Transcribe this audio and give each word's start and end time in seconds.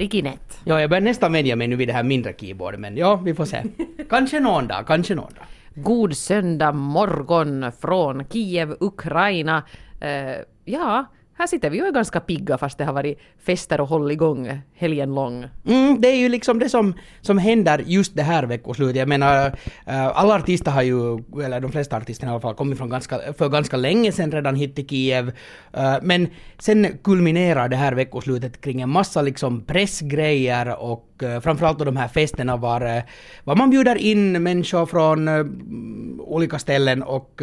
Rikinett. 0.00 0.60
Ja, 0.64 0.80
jag 0.80 0.90
börjar 0.90 1.00
nästan 1.00 1.32
vänja 1.32 1.56
mig 1.56 1.68
nu 1.68 1.76
vid 1.76 1.88
det 1.88 1.92
här 1.92 2.02
mindre 2.02 2.34
keyboardet, 2.38 2.80
men 2.80 2.96
ja, 2.96 3.16
vi 3.16 3.34
får 3.34 3.44
se. 3.44 3.62
Kanske 4.08 4.40
någon 4.40 4.66
dag, 4.66 4.86
kanske 4.86 5.14
någon 5.14 5.32
dag. 5.34 5.44
God 5.74 6.16
söndag 6.16 6.72
morgon 6.72 7.72
från 7.80 8.24
Kiev, 8.24 8.76
Ukraina. 8.80 9.62
Eh, 10.00 10.36
ja, 10.64 11.04
här 11.40 11.46
sitter 11.46 11.70
vi 11.70 11.82
och 11.82 11.86
är 11.86 11.92
ganska 11.92 12.20
pigga 12.20 12.58
fast 12.58 12.78
det 12.78 12.84
har 12.84 12.92
varit 12.92 13.18
fester 13.44 13.80
och 13.80 13.88
håll 13.88 14.10
igång 14.10 14.60
helgen 14.74 15.14
lång. 15.14 15.46
Mm, 15.66 16.00
det 16.00 16.08
är 16.08 16.16
ju 16.16 16.28
liksom 16.28 16.58
det 16.58 16.68
som, 16.68 16.94
som 17.20 17.38
händer 17.38 17.82
just 17.86 18.16
det 18.16 18.22
här 18.22 18.42
veckoslutet. 18.42 18.96
Jag 18.96 19.08
menar, 19.08 19.46
eh, 19.86 20.06
alla 20.06 20.34
artister 20.34 20.70
har 20.70 20.82
ju, 20.82 21.18
eller 21.44 21.60
de 21.60 21.72
flesta 21.72 21.96
artisterna 21.96 22.30
i 22.30 22.32
alla 22.32 22.40
fall, 22.40 22.54
kommit 22.54 22.78
från 22.78 22.90
ganska, 22.90 23.18
för 23.38 23.48
ganska 23.48 23.76
länge 23.76 24.12
sedan 24.12 24.32
redan 24.32 24.54
hit 24.54 24.74
till 24.76 24.88
Kiev. 24.88 25.32
Eh, 25.72 25.94
men 26.02 26.28
sen 26.58 26.98
kulminerar 27.04 27.68
det 27.68 27.76
här 27.76 27.92
veckoslutet 27.92 28.60
kring 28.60 28.80
en 28.80 28.90
massa 28.90 29.22
liksom 29.22 29.64
pressgrejer 29.64 30.82
och 30.82 31.22
eh, 31.22 31.40
framförallt 31.40 31.78
då 31.78 31.84
de 31.84 31.96
här 31.96 32.08
festerna 32.08 32.56
var, 32.56 33.02
var 33.44 33.56
man 33.56 33.70
bjuder 33.70 33.96
in 33.96 34.42
människor 34.42 34.86
från 34.86 35.28
olika 36.20 36.58
ställen 36.58 37.02
och 37.02 37.42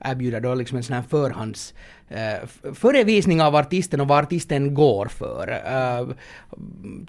erbjuder 0.00 0.40
då 0.40 0.54
liksom 0.54 0.76
en 0.76 0.82
sån 0.82 0.96
här 0.96 1.04
förhands 1.10 1.74
eh, 2.08 2.72
förevisning 2.74 3.42
av 3.42 3.56
artisten 3.56 4.00
och 4.00 4.08
vad 4.08 4.24
artisten 4.24 4.74
går 4.74 5.06
för. 5.06 5.62
Eh, 5.66 6.08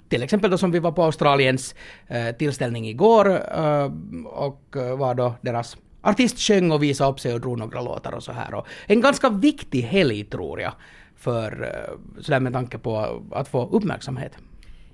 till 0.08 0.22
exempel 0.22 0.50
då 0.50 0.58
som 0.58 0.70
vi 0.70 0.78
var 0.78 0.92
på 0.92 1.02
Australiens 1.02 1.74
eh, 2.08 2.36
tillställning 2.36 2.88
igår 2.88 3.30
eh, 3.30 3.92
och 4.26 4.76
eh, 4.76 4.96
var 4.96 5.14
då 5.14 5.34
deras 5.40 5.76
artist 6.02 6.38
sjöng 6.38 6.70
och 6.70 6.82
visade 6.82 7.10
upp 7.10 7.20
sig 7.20 7.34
och 7.34 7.40
drog 7.40 7.58
några 7.58 7.80
låtar 7.80 8.12
och 8.12 8.22
så 8.22 8.32
här. 8.32 8.54
Och 8.54 8.66
en 8.86 9.00
ganska 9.00 9.28
viktig 9.30 9.82
helg 9.82 10.24
tror 10.24 10.60
jag 10.60 10.72
för 11.16 11.62
eh, 11.62 12.22
sådär 12.22 12.40
med 12.40 12.52
tanke 12.52 12.78
på 12.78 13.22
att 13.32 13.48
få 13.48 13.68
uppmärksamhet. 13.68 14.32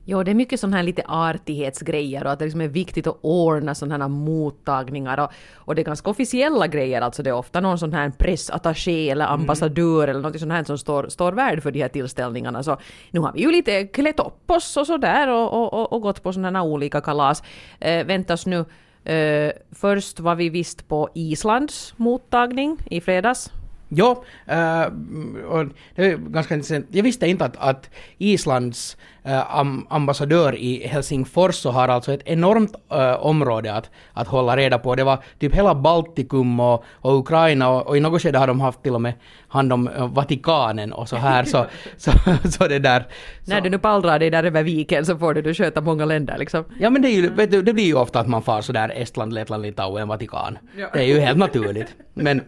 Jo, 0.08 0.22
det 0.22 0.30
är 0.30 0.34
mycket 0.34 0.60
sådana 0.60 0.76
här 0.76 0.84
lite 0.84 1.02
artighetsgrejer 1.06 2.24
och 2.24 2.32
att 2.32 2.38
det 2.38 2.44
liksom 2.44 2.60
är 2.60 2.68
viktigt 2.68 3.06
att 3.06 3.18
ordna 3.20 3.74
sådana 3.74 4.04
här 4.04 4.08
mottagningar 4.08 5.20
och, 5.20 5.30
och 5.54 5.74
det 5.74 5.82
är 5.82 5.84
ganska 5.84 6.10
officiella 6.10 6.66
grejer, 6.66 7.00
alltså 7.00 7.22
det 7.22 7.30
är 7.30 7.34
ofta 7.34 7.60
någon 7.60 7.78
sån 7.78 7.92
här 7.92 8.10
pressattaché 8.10 9.10
eller 9.10 9.24
mm. 9.24 9.40
ambassadör 9.40 10.04
mm. 10.04 10.10
eller 10.10 10.28
något 10.28 10.40
sånt 10.40 10.52
här 10.52 10.64
som 10.64 10.78
står, 10.78 11.08
står 11.08 11.32
värd 11.32 11.62
för 11.62 11.70
de 11.70 11.82
här 11.82 11.88
tillställningarna. 11.88 12.62
Så 12.62 12.76
nu 13.10 13.20
har 13.20 13.32
vi 13.32 13.40
ju 13.40 13.50
lite 13.50 13.84
klätt 13.84 14.20
upp 14.20 14.50
oss 14.50 14.76
och 14.76 14.86
sådär 14.86 15.28
och, 15.28 15.52
och, 15.52 15.74
och, 15.74 15.92
och 15.92 16.02
gått 16.02 16.22
på 16.22 16.32
sådana 16.32 16.58
här 16.58 16.66
olika 16.66 17.00
kalas. 17.00 17.42
Eh, 17.80 18.06
väntas 18.06 18.46
nu 18.46 18.64
Uh, 19.08 19.50
först 19.72 20.20
var 20.20 20.34
vi 20.34 20.48
visst 20.48 20.88
på 20.88 21.08
Islands 21.14 21.94
mottagning 21.96 22.78
i 22.90 23.00
fredags. 23.00 23.50
Uh, 23.92 25.44
och 25.44 25.66
det 25.94 26.06
är 26.06 26.16
ganska 26.16 26.54
intressant. 26.54 26.86
Jag 26.90 27.02
visste 27.02 27.26
inte 27.26 27.44
att, 27.44 27.56
att 27.56 27.90
Islands 28.18 28.96
uh, 29.26 29.56
ambassadör 29.88 30.56
i 30.56 30.86
Helsingfors 30.86 31.54
så 31.54 31.70
har 31.70 31.88
alltså 31.88 32.12
ett 32.12 32.22
enormt 32.24 32.74
uh, 32.92 33.26
område 33.26 33.74
att, 33.74 33.90
att 34.12 34.28
hålla 34.28 34.56
reda 34.56 34.78
på. 34.78 34.94
Det 34.94 35.04
var 35.04 35.18
typ 35.38 35.54
hela 35.54 35.74
Baltikum 35.74 36.60
och, 36.60 36.84
och 36.90 37.18
Ukraina 37.18 37.68
och, 37.68 37.86
och, 37.86 37.96
i 37.96 38.00
något 38.00 38.22
skede 38.22 38.38
har 38.38 38.46
de 38.46 38.60
haft 38.60 38.82
till 38.82 38.94
och 38.94 39.00
med 39.00 39.14
hand 39.48 39.72
om 39.72 39.90
Vatikanen 40.14 40.92
och 40.92 41.08
så 41.08 41.16
här. 41.16 41.44
så, 41.44 41.66
så, 41.96 42.10
så 42.50 42.68
det 42.68 42.78
där. 42.78 43.06
Så. 43.44 43.50
När 43.50 43.60
du 43.60 43.70
nu 43.70 43.78
pallrar 43.78 44.18
dig 44.18 44.30
där 44.30 44.44
över 44.44 44.62
viken 44.62 45.06
så 45.06 45.18
får 45.18 45.34
du, 45.34 45.42
du 45.42 45.54
sköta 45.54 45.80
många 45.80 46.04
länder 46.04 46.38
liksom. 46.38 46.64
Ja 46.80 46.90
men 46.90 47.02
det, 47.02 47.08
är 47.08 47.12
ju, 47.12 47.46
du, 47.46 47.62
det 47.62 47.72
blir 47.72 47.84
ju 47.84 47.94
ofta 47.94 48.20
att 48.20 48.28
man 48.28 48.42
far 48.42 48.60
sådär 48.60 48.92
Estland, 48.96 49.32
Lettland, 49.32 49.62
Litauen, 49.62 50.08
Vatikan. 50.08 50.58
Ja. 50.76 50.88
Det 50.92 50.98
är 50.98 51.06
ju 51.06 51.20
helt 51.20 51.38
naturligt. 51.38 51.94
Men 52.14 52.40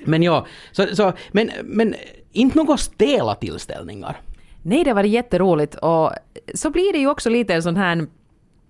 men 0.00 0.22
ja, 0.22 0.46
så, 0.72 0.96
så, 0.96 1.12
men, 1.32 1.50
men 1.64 1.94
inte 2.32 2.58
några 2.58 2.76
stela 2.76 3.34
tillställningar. 3.34 4.20
Nej, 4.62 4.84
det 4.84 4.92
var 4.92 5.04
jätteroligt 5.04 5.74
och 5.74 6.10
så 6.54 6.70
blir 6.70 6.92
det 6.92 6.98
ju 6.98 7.08
också 7.08 7.30
lite 7.30 7.54
en 7.54 7.62
sån 7.62 7.76
här 7.76 8.06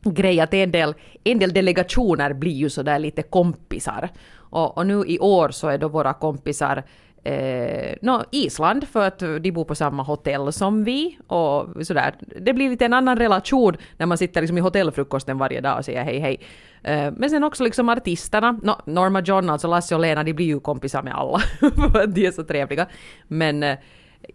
grej 0.05 0.41
att 0.41 0.55
en 0.55 0.71
del, 0.71 0.95
en 1.25 1.39
del 1.39 1.53
delegationer 1.53 2.33
blir 2.33 2.53
ju 2.53 2.71
sådär 2.71 2.99
lite 2.99 3.23
kompisar. 3.23 4.09
Och, 4.35 4.79
och, 4.79 4.87
nu 4.87 5.05
i 5.07 5.19
år 5.19 5.49
så 5.49 5.69
är 5.69 5.79
då 5.79 5.89
våra 5.89 6.13
kompisar 6.13 6.83
eh, 7.25 7.95
no, 8.03 8.23
Island 8.31 8.89
för 8.89 9.07
att 9.07 9.19
de 9.19 9.53
bor 9.53 9.65
på 9.65 9.75
samma 9.75 10.03
hotell 10.03 10.53
som 10.53 10.85
vi 10.85 11.19
och 11.27 11.87
sådär. 11.87 12.15
Det 12.41 12.53
blir 12.53 12.71
lite 12.71 12.85
en 12.85 12.93
annan 12.93 13.19
relation 13.19 13.77
när 13.97 14.07
man 14.07 14.19
sitter 14.19 14.41
liksom 14.41 14.59
i 14.59 14.61
hotellfrukosten 14.61 15.39
varje 15.39 15.61
dag 15.61 15.79
och 15.79 15.85
säger 15.85 16.05
hej 16.05 16.19
hej. 16.19 16.41
Eh, 16.83 17.13
men 17.17 17.31
sen 17.31 17.45
också 17.45 17.65
liksom 17.65 17.89
artisterna, 17.89 18.53
no, 18.63 18.81
Norma 18.85 19.21
John, 19.21 19.51
alltså 19.51 19.69
Lasse 19.69 19.95
och 19.95 20.01
Lena, 20.01 20.25
de 20.25 20.33
blir 20.33 20.47
ju 20.47 20.61
kompisar 20.61 21.03
med 21.03 21.15
alla 21.15 21.39
för 21.93 22.03
att 22.03 22.15
de 22.15 22.27
är 22.27 22.31
så 22.31 22.45
trevliga. 22.45 22.87
Men 23.29 23.63
eh, 23.63 23.79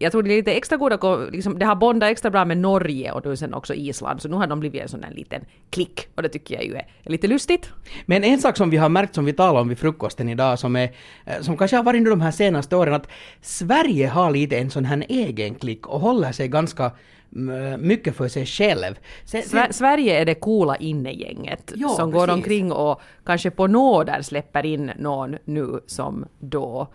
jag 0.00 0.12
tror 0.12 0.22
det 0.22 0.34
är 0.34 0.36
lite 0.36 0.52
extra 0.52 0.76
goda, 0.76 1.16
liksom, 1.16 1.58
det 1.58 1.66
har 1.66 1.76
bondat 1.76 2.10
extra 2.10 2.30
bra 2.30 2.44
med 2.44 2.58
Norge 2.58 3.12
och 3.12 3.26
nu 3.26 3.36
sen 3.36 3.54
också 3.54 3.74
Island, 3.74 4.22
så 4.22 4.28
nu 4.28 4.36
har 4.36 4.46
de 4.46 4.60
blivit 4.60 4.82
en 4.82 4.88
sån 4.88 5.00
där 5.00 5.10
liten 5.10 5.44
klick 5.70 6.08
och 6.14 6.22
det 6.22 6.28
tycker 6.28 6.54
jag 6.54 6.64
ju 6.64 6.74
är 6.74 6.86
lite 7.04 7.26
lustigt. 7.26 7.70
Men 8.06 8.24
en 8.24 8.40
sak 8.40 8.56
som 8.56 8.70
vi 8.70 8.76
har 8.76 8.88
märkt 8.88 9.14
som 9.14 9.24
vi 9.24 9.32
talade 9.32 9.60
om 9.60 9.68
vid 9.68 9.78
frukosten 9.78 10.28
idag 10.28 10.58
som, 10.58 10.76
är, 10.76 10.90
eh, 11.26 11.40
som 11.40 11.56
kanske 11.56 11.76
har 11.76 11.84
varit 11.84 11.98
under 11.98 12.10
de 12.10 12.20
här 12.20 12.30
senaste 12.30 12.76
åren 12.76 12.94
att 12.94 13.08
Sverige 13.40 14.08
har 14.08 14.30
lite 14.30 14.58
en 14.58 14.70
sån 14.70 14.84
här 14.84 15.04
egen 15.08 15.54
klick 15.54 15.86
och 15.86 16.00
håller 16.00 16.32
sig 16.32 16.48
ganska 16.48 16.90
mycket 17.78 18.16
för 18.16 18.28
sig 18.28 18.46
själv. 18.46 18.94
Sen, 19.24 19.42
sen, 19.42 19.72
Sverige 19.72 20.20
är 20.20 20.24
det 20.24 20.34
coola 20.34 20.76
innegänget 20.76 21.72
ja, 21.74 21.88
som 21.88 22.10
precis. 22.10 22.26
går 22.26 22.34
omkring 22.34 22.72
och 22.72 23.00
kanske 23.24 23.50
på 23.50 23.66
nåder 23.66 24.22
släpper 24.22 24.66
in 24.66 24.92
någon 24.98 25.36
nu 25.44 25.80
som 25.86 26.26
då 26.38 26.88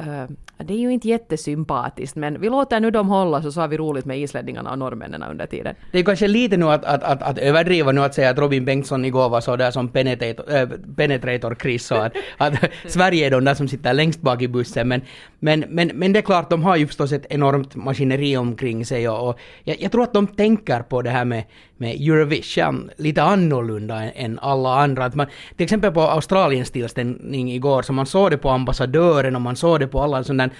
Uh, 0.00 0.26
det 0.58 0.74
är 0.74 0.78
ju 0.78 0.92
inte 0.92 1.08
jättesympatiskt, 1.08 2.16
men 2.16 2.40
vi 2.40 2.48
låter 2.48 2.80
nu 2.80 2.90
dem 2.90 3.08
hålla 3.08 3.42
så, 3.42 3.52
så 3.52 3.60
har 3.60 3.68
vi 3.68 3.76
roligt 3.76 4.04
med 4.04 4.20
islänningarna 4.20 4.70
och 4.70 4.78
norrmännen 4.78 5.22
under 5.22 5.46
tiden. 5.46 5.74
Det 5.92 5.98
är 5.98 6.02
kanske 6.02 6.28
lite 6.28 6.56
nu 6.56 6.66
att, 6.66 6.84
att, 6.84 7.02
att, 7.02 7.22
att 7.22 7.38
överdriva 7.38 7.92
nu 7.92 8.00
att 8.00 8.14
säga 8.14 8.30
att 8.30 8.38
Robin 8.38 8.64
Bengtsson 8.64 9.04
igår 9.04 9.28
var 9.28 9.40
så 9.40 9.56
där 9.56 9.70
som 9.70 9.88
penetrator, 9.88 10.56
äh, 10.56 10.68
penetrator 10.96 11.56
Chris 11.62 11.90
och 11.90 12.06
att, 12.06 12.12
att 12.38 12.54
Sverige 12.86 13.26
är 13.26 13.30
de 13.30 13.44
där 13.44 13.54
som 13.54 13.68
sitter 13.68 13.92
längst 13.92 14.20
bak 14.20 14.42
i 14.42 14.48
bussen. 14.48 14.88
Men, 14.88 15.00
men, 15.38 15.64
men, 15.68 15.90
men 15.94 16.12
det 16.12 16.18
är 16.18 16.22
klart, 16.22 16.50
de 16.50 16.62
har 16.62 16.76
ju 16.76 16.86
förstås 16.86 17.12
ett 17.12 17.26
enormt 17.30 17.74
maskineri 17.74 18.36
omkring 18.36 18.86
sig 18.86 19.08
och, 19.08 19.28
och 19.28 19.38
jag, 19.64 19.80
jag, 19.80 19.92
tror 19.92 20.02
att 20.02 20.14
de 20.14 20.26
tänker 20.26 20.82
på 20.82 21.02
det 21.02 21.10
här 21.10 21.24
med, 21.24 21.44
med 21.76 21.94
Eurovision 22.00 22.90
lite 22.96 23.22
annorlunda 23.22 24.02
än, 24.02 24.12
än 24.14 24.38
alla 24.38 24.74
andra. 24.74 25.04
Att 25.04 25.14
man, 25.14 25.26
till 25.56 25.64
exempel 25.64 25.92
på 25.92 26.00
Australiens 26.00 26.70
tillställning 26.70 27.52
igår, 27.52 27.82
så 27.82 27.92
man 27.92 28.06
såg 28.06 28.30
det 28.30 28.38
på 28.38 28.50
ambassadören 28.50 29.36
och 29.36 29.42
man 29.42 29.56
såg 29.56 29.80
det 29.80 29.86
på 29.86 30.00
alla 30.00 30.18
en 30.18 30.24
sån 30.24 30.36
där 30.36 30.50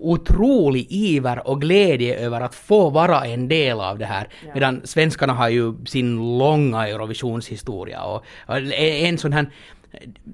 otrolig 0.00 0.86
iver 0.90 1.48
och 1.48 1.60
glädje 1.60 2.18
över 2.18 2.40
att 2.40 2.54
få 2.54 2.90
vara 2.90 3.26
en 3.26 3.48
del 3.48 3.80
av 3.80 3.98
det 3.98 4.06
här. 4.06 4.28
Ja. 4.46 4.50
Medan 4.54 4.80
svenskarna 4.84 5.32
har 5.32 5.48
ju 5.48 5.74
sin 5.86 6.38
långa 6.38 6.88
Eurovisionshistoria 6.88 8.04
och, 8.04 8.24
och 8.46 8.56
en 8.72 9.18
sån 9.18 9.32
här 9.32 9.50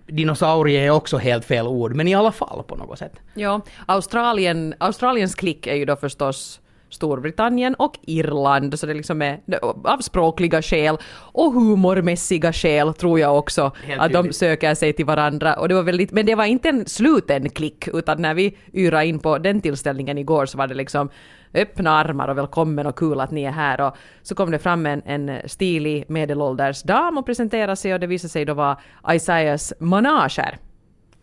dinosaurie 0.06 0.80
är 0.80 0.90
också 0.90 1.16
helt 1.16 1.44
fel 1.44 1.66
ord, 1.66 1.96
men 1.96 2.08
i 2.08 2.14
alla 2.14 2.32
fall 2.32 2.62
på 2.62 2.76
något 2.76 2.98
sätt. 2.98 3.12
Ja, 3.34 3.60
Australien, 3.86 4.74
Australiens 4.78 5.34
klick 5.34 5.66
är 5.66 5.74
ju 5.74 5.84
då 5.84 5.96
förstås 5.96 6.60
Storbritannien 6.94 7.74
och 7.74 7.98
Irland, 8.02 8.78
så 8.78 8.86
det 8.86 8.94
liksom 8.94 9.22
är 9.22 9.40
av 9.84 9.98
språkliga 9.98 10.62
skäl 10.62 10.96
och 11.32 11.52
humormässiga 11.52 12.52
skäl 12.52 12.94
tror 12.94 13.20
jag 13.20 13.38
också 13.38 13.72
Helt 13.84 14.00
att 14.00 14.12
de 14.12 14.32
söker 14.32 14.74
sig 14.74 14.92
till 14.92 15.06
varandra. 15.06 15.54
Och 15.54 15.68
det 15.68 15.74
var 15.74 15.82
väldigt, 15.82 16.12
men 16.12 16.26
det 16.26 16.34
var 16.34 16.44
inte 16.44 16.68
en 16.68 16.86
sluten 16.86 17.50
klick, 17.50 17.88
utan 17.88 18.22
när 18.22 18.34
vi 18.34 18.56
yrade 18.72 19.06
in 19.06 19.18
på 19.18 19.38
den 19.38 19.60
tillställningen 19.60 20.18
igår 20.18 20.46
så 20.46 20.58
var 20.58 20.66
det 20.66 20.74
liksom 20.74 21.10
öppna 21.54 21.90
armar 21.90 22.28
och 22.28 22.38
välkommen 22.38 22.86
och 22.86 22.98
kul 22.98 23.20
att 23.20 23.30
ni 23.30 23.44
är 23.44 23.50
här. 23.50 23.80
Och 23.80 23.96
så 24.22 24.34
kom 24.34 24.50
det 24.50 24.58
fram 24.58 24.86
en, 24.86 25.02
en 25.06 25.48
stilig 25.48 26.04
medelålders 26.08 26.82
dam 26.82 27.18
och 27.18 27.26
presenterade 27.26 27.76
sig 27.76 27.94
och 27.94 28.00
det 28.00 28.06
visade 28.06 28.28
sig 28.28 28.44
då 28.44 28.54
vara 28.54 28.78
Isaias 29.08 29.72
manager 29.80 30.58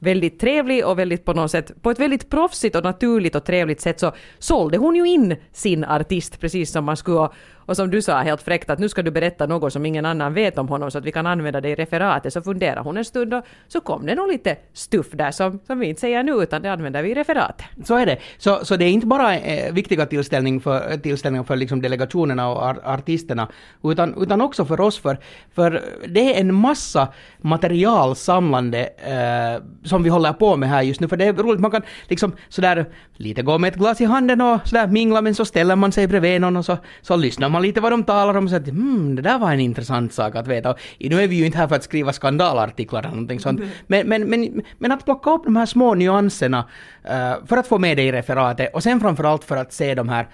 väldigt 0.01 0.39
trevlig 0.39 0.86
och 0.86 1.00
väldigt 1.00 1.25
på 1.25 1.33
något 1.33 1.51
sätt, 1.51 1.81
på 1.81 1.92
ett 1.92 2.00
väldigt 2.00 2.30
proffsigt 2.30 2.75
och 2.75 2.83
naturligt 2.83 3.36
och 3.36 3.45
trevligt 3.45 3.81
sätt 3.81 4.00
så 4.00 4.12
sålde 4.39 4.77
hon 4.77 4.95
ju 4.95 5.07
in 5.07 5.36
sin 5.51 5.83
artist 5.83 6.39
precis 6.39 6.71
som 6.71 6.86
man 6.86 6.98
skulle 6.98 7.30
och 7.65 7.75
som 7.75 7.91
du 7.91 8.01
sa 8.01 8.21
helt 8.21 8.41
fräckt 8.41 8.69
att 8.69 8.79
nu 8.79 8.89
ska 8.89 9.01
du 9.01 9.11
berätta 9.11 9.47
något 9.47 9.73
som 9.73 9.85
ingen 9.85 10.05
annan 10.05 10.33
vet 10.33 10.57
om 10.57 10.67
honom 10.67 10.91
så 10.91 10.97
att 10.97 11.05
vi 11.05 11.11
kan 11.11 11.27
använda 11.27 11.61
det 11.61 11.69
i 11.69 11.75
referatet. 11.75 12.33
Så 12.33 12.41
funderade 12.41 12.81
hon 12.81 12.97
en 12.97 13.05
stund 13.05 13.33
och 13.33 13.43
så 13.67 13.81
kom 13.81 14.05
det 14.05 14.15
nog 14.15 14.27
lite 14.27 14.57
stuff 14.73 15.07
där 15.11 15.31
som, 15.31 15.59
som 15.67 15.79
vi 15.79 15.87
inte 15.87 16.01
säger 16.01 16.23
nu 16.23 16.31
utan 16.31 16.61
det 16.61 16.71
använder 16.71 17.03
vi 17.03 17.11
i 17.11 17.13
referatet. 17.13 17.65
Så 17.83 17.95
är 17.95 18.05
det. 18.05 18.17
Så, 18.37 18.65
så 18.65 18.75
det 18.75 18.85
är 18.85 18.89
inte 18.89 19.07
bara 19.07 19.37
eh, 19.37 19.73
viktiga 19.73 20.05
tillställning 20.05 20.61
för, 20.61 20.97
tillställningar 20.97 21.43
för 21.43 21.55
liksom 21.55 21.81
delegationerna 21.81 22.49
och 22.49 22.63
ar 22.63 22.79
artisterna 22.83 23.47
utan, 23.83 24.23
utan 24.23 24.41
också 24.41 24.65
för 24.65 24.81
oss 24.81 24.99
för, 24.99 25.17
för 25.55 25.81
det 26.07 26.35
är 26.35 26.41
en 26.41 26.53
massa 26.55 27.07
materialsamlande 27.37 28.89
eh, 28.97 29.63
som 29.83 30.03
vi 30.03 30.09
håller 30.09 30.33
på 30.33 30.55
med 30.57 30.69
här 30.69 30.81
just 30.81 31.01
nu 31.01 31.07
för 31.07 31.17
det 31.17 31.25
är 31.25 31.33
roligt. 31.33 31.61
Man 31.61 31.71
kan 31.71 31.81
liksom 32.07 32.35
sådär 32.49 32.85
lite 33.13 33.41
gå 33.41 33.57
med 33.57 33.67
ett 33.67 33.79
glas 33.79 34.01
i 34.01 34.05
handen 34.05 34.41
och 34.41 34.59
sådär 34.65 34.87
mingla 34.87 35.21
men 35.21 35.35
så 35.35 35.45
ställer 35.45 35.75
man 35.75 35.91
sig 35.91 36.07
bredvid 36.07 36.41
någon 36.41 36.57
och 36.57 36.65
så, 36.65 36.77
så 37.01 37.15
lyssnar 37.15 37.49
man 37.51 37.62
lite 37.62 37.81
vad 37.81 37.92
de 37.92 38.03
talar 38.03 38.38
om 38.38 38.50
säger 38.50 38.62
att 38.62 38.68
hmm, 38.68 39.15
det 39.15 39.21
där 39.21 39.39
var 39.39 39.51
en 39.51 39.59
intressant 39.59 40.13
sak 40.13 40.36
att 40.36 40.48
veta. 40.48 40.71
Och 40.71 40.80
nu 41.00 41.21
är 41.21 41.27
vi 41.27 41.36
ju 41.36 41.45
inte 41.45 41.57
här 41.57 41.68
för 41.68 41.75
att 41.75 41.83
skriva 41.83 42.13
skandalartiklar 42.13 43.00
eller 43.00 43.09
någonting 43.09 43.39
sånt. 43.39 43.59
Mm. 43.59 43.71
Men, 43.88 44.07
men, 44.07 44.30
men, 44.30 44.62
men 44.77 44.92
att 44.92 45.06
plocka 45.06 45.31
upp 45.31 45.44
de 45.44 45.56
här 45.56 45.65
små 45.65 45.94
nyanserna 45.94 46.59
uh, 47.06 47.45
för 47.45 47.57
att 47.57 47.68
få 47.68 47.77
med 47.77 47.98
det 47.98 48.03
i 48.03 48.12
referatet 48.12 48.74
och 48.74 48.83
sen 48.83 49.00
framförallt 49.00 49.44
för 49.44 49.57
att 49.57 49.74
se 49.74 49.95
de 49.95 50.09
här 50.09 50.27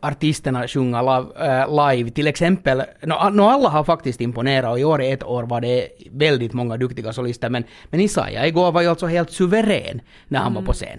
artisterna 0.00 0.68
sjunga 0.68 1.02
live, 1.02 1.60
äh, 1.60 1.88
live. 1.88 2.10
Till 2.10 2.26
exempel, 2.26 2.82
no, 3.02 3.30
no 3.30 3.42
alla 3.42 3.68
har 3.68 3.84
faktiskt 3.84 4.20
imponerat 4.20 4.70
och 4.70 4.80
i 4.80 4.84
år, 4.84 5.02
ett 5.02 5.24
år 5.24 5.42
var 5.42 5.60
det 5.60 5.88
väldigt 6.10 6.52
många 6.52 6.76
duktiga 6.76 7.12
solister 7.12 7.50
men, 7.50 7.64
men 7.90 8.00
Isaiah 8.00 8.48
igår 8.48 8.72
var 8.72 8.82
ju 8.82 8.88
alltså 8.88 9.06
helt 9.06 9.30
suverän 9.30 10.00
när 10.28 10.38
han 10.38 10.54
var 10.54 10.62
på 10.62 10.72
scen. 10.72 10.98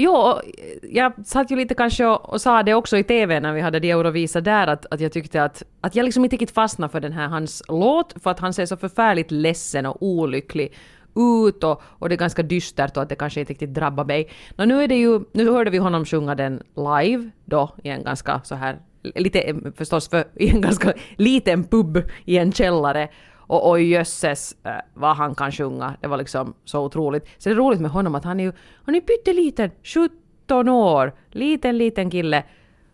Jo, 0.00 0.30
eh, 0.30 0.96
jag 0.96 1.12
satt 1.26 1.50
ju 1.50 1.56
lite 1.56 1.74
kanske 1.74 2.06
och, 2.06 2.32
och 2.32 2.40
sa 2.40 2.62
det 2.62 2.74
också 2.74 2.96
i 2.96 3.04
TV 3.04 3.40
när 3.40 3.52
vi 3.52 3.60
hade 3.60 3.80
de 3.80 3.90
Eurovisa 3.90 4.40
där, 4.40 4.66
att, 4.66 4.86
att 4.90 5.00
jag 5.00 5.12
tyckte 5.12 5.44
att, 5.44 5.62
att 5.80 5.94
jag 5.94 6.04
liksom 6.04 6.24
inte 6.24 6.36
riktigt 6.36 6.54
fastnade 6.54 6.92
för 6.92 7.00
den 7.00 7.12
här 7.12 7.28
hans 7.28 7.62
låt, 7.68 8.14
för 8.22 8.30
att 8.30 8.40
han 8.40 8.54
ser 8.54 8.66
så 8.66 8.76
förfärligt 8.76 9.30
ledsen 9.30 9.86
och 9.86 10.02
olycklig 10.02 10.72
ut 11.16 11.64
och, 11.64 11.82
och 11.84 12.08
det 12.08 12.14
är 12.14 12.16
ganska 12.16 12.42
dystert 12.42 12.96
och 12.96 13.02
att 13.02 13.08
det 13.08 13.14
kanske 13.14 13.40
inte 13.40 13.52
riktigt 13.52 13.74
drabbar 13.74 14.04
mig. 14.04 14.28
Nå, 14.56 14.64
nu 14.64 14.82
är 14.82 14.88
det 14.88 14.96
ju, 14.96 15.20
nu 15.32 15.50
hörde 15.50 15.70
vi 15.70 15.78
honom 15.78 16.04
sjunga 16.04 16.34
den 16.34 16.62
live 16.76 17.30
då 17.44 17.70
i 17.82 17.88
en 17.88 18.04
ganska 18.04 18.40
så 18.44 18.54
här, 18.54 18.78
lite 19.02 19.40
eh, 19.40 19.56
förstås 19.76 20.08
för, 20.08 20.24
i 20.34 20.50
en 20.50 20.60
ganska 20.60 20.92
liten 21.16 21.64
pub 21.64 22.02
i 22.24 22.38
en 22.38 22.52
källare. 22.52 23.08
Och 23.48 23.70
oj 23.70 23.82
jösses 23.82 24.56
äh, 24.64 24.72
vad 24.94 25.16
han 25.16 25.34
kan 25.34 25.52
sjunga. 25.52 25.96
Det 26.00 26.08
var 26.08 26.16
liksom 26.16 26.54
så 26.64 26.84
otroligt. 26.84 27.28
Så 27.38 27.48
det 27.48 27.54
är 27.54 27.56
roligt 27.56 27.80
med 27.80 27.90
honom 27.90 28.14
att 28.14 28.24
han 28.24 28.40
är 28.40 28.44
ju 28.44 28.52
han 28.84 28.94
är 28.94 29.00
pytteliten, 29.00 29.70
17 29.82 30.68
år, 30.68 31.12
liten 31.30 31.78
liten 31.78 32.10
kille. 32.10 32.44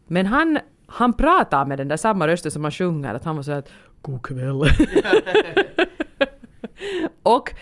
Men 0.06 0.26
han, 0.26 0.58
han 0.86 1.12
pratar 1.12 1.64
med 1.64 1.78
den 1.78 1.88
där 1.88 1.96
samma 1.96 2.28
rösten 2.28 2.50
som 2.50 2.64
han 2.64 2.70
sjunger, 2.70 3.14
att 3.14 3.24
han 3.24 3.36
var 3.36 3.42
så 3.42 3.52
att 3.52 3.68
God 4.02 4.22
kväll. 4.22 4.62
och 7.22 7.54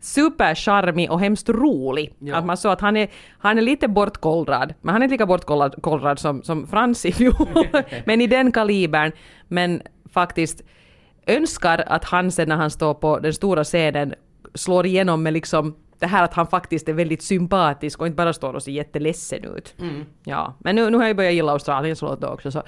supercharmig 0.00 1.10
och 1.10 1.20
hemskt 1.20 1.48
rolig. 1.48 2.14
Ja. 2.18 2.36
Att 2.36 2.46
man 2.46 2.56
såg 2.56 2.72
att 2.72 2.80
han 2.80 2.96
är, 2.96 3.08
han 3.38 3.58
är 3.58 3.62
lite 3.62 3.88
bortkollrad, 3.88 4.74
men 4.80 4.92
han 4.92 5.02
är 5.02 5.04
inte 5.04 5.14
lika 5.14 5.26
bortkollrad 5.26 6.18
som, 6.18 6.42
som 6.42 6.66
Frans 6.66 7.06
i 7.06 7.12
fjol, 7.12 7.66
men 8.04 8.20
i 8.20 8.26
den 8.26 8.52
kalibern. 8.52 9.12
Men 9.48 9.82
faktiskt 10.12 10.62
önskar 11.26 11.84
att 11.86 12.04
han 12.04 12.30
sen 12.30 12.48
när 12.48 12.56
han 12.56 12.70
står 12.70 12.94
på 12.94 13.18
den 13.18 13.34
stora 13.34 13.64
scenen 13.64 14.14
slår 14.54 14.86
igenom 14.86 15.22
med 15.22 15.32
liksom 15.32 15.76
det 15.98 16.06
här 16.06 16.24
att 16.24 16.34
han 16.34 16.46
faktiskt 16.46 16.88
är 16.88 16.92
väldigt 16.92 17.22
sympatisk 17.22 18.00
och 18.00 18.06
inte 18.06 18.16
bara 18.16 18.32
står 18.32 18.54
och 18.54 18.62
ser 18.62 18.72
jätteledsen 18.72 19.44
ut. 19.44 19.74
Ja, 20.24 20.54
men 20.58 20.76
nu, 20.76 20.90
nu 20.90 20.96
har 20.96 21.06
jag 21.06 21.16
börjat 21.16 21.34
gilla 21.34 21.52
Australiens 21.52 22.02
låt 22.02 22.24
också 22.24 22.50
så, 22.50 22.62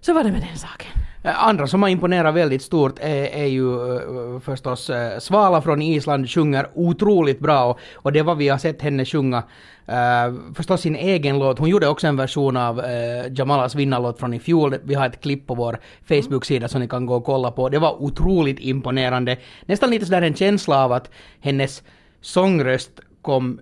så 0.00 0.14
var 0.14 0.24
det 0.24 0.32
med 0.32 0.40
den 0.40 0.58
saken. 0.58 0.90
Eh, 1.24 1.44
andra 1.48 1.66
som 1.66 1.82
har 1.82 1.88
imponerat 1.88 2.34
väldigt 2.34 2.62
stort 2.62 2.98
är, 2.98 3.24
är 3.24 3.46
ju 3.46 3.96
eh, 3.96 4.40
förstås 4.40 4.90
eh, 4.90 5.18
Svala 5.18 5.62
från 5.62 5.82
Island 5.82 6.30
sjunger 6.30 6.66
otroligt 6.74 7.40
bra 7.40 7.64
och, 7.64 7.78
och 7.94 8.12
det 8.12 8.22
var 8.22 8.34
vi 8.34 8.48
har 8.48 8.58
sett 8.58 8.82
henne 8.82 9.04
sjunga 9.04 9.42
uh, 9.88 10.54
förstås 10.54 10.80
sin 10.80 10.96
egen 10.96 11.38
låt. 11.38 11.58
Hon 11.58 11.68
gjorde 11.68 11.88
också 11.88 12.06
en 12.06 12.16
version 12.16 12.56
av 12.56 12.78
uh, 12.78 13.32
Jamalas 13.32 13.74
vinnarlåt 13.74 14.18
från 14.18 14.34
i 14.34 14.40
fjol. 14.40 14.74
Vi 14.84 14.94
har 14.94 15.06
ett 15.06 15.20
klipp 15.20 15.46
på 15.46 15.54
vår 15.54 15.78
Facebook-sida 16.08 16.68
som 16.68 16.80
ni 16.80 16.88
kan 16.88 17.06
gå 17.06 17.14
och 17.14 17.24
kolla 17.24 17.50
på. 17.50 17.68
Det 17.68 17.78
var 17.78 18.02
otroligt 18.02 18.60
imponerande. 18.60 19.36
Nästan 19.66 19.90
lite 19.90 20.06
sådär 20.06 20.22
en 20.22 20.34
känsla 20.34 20.84
av 20.84 20.92
att 20.92 21.10
hennes 21.40 21.82
sångröst 22.20 23.00
kom 23.22 23.60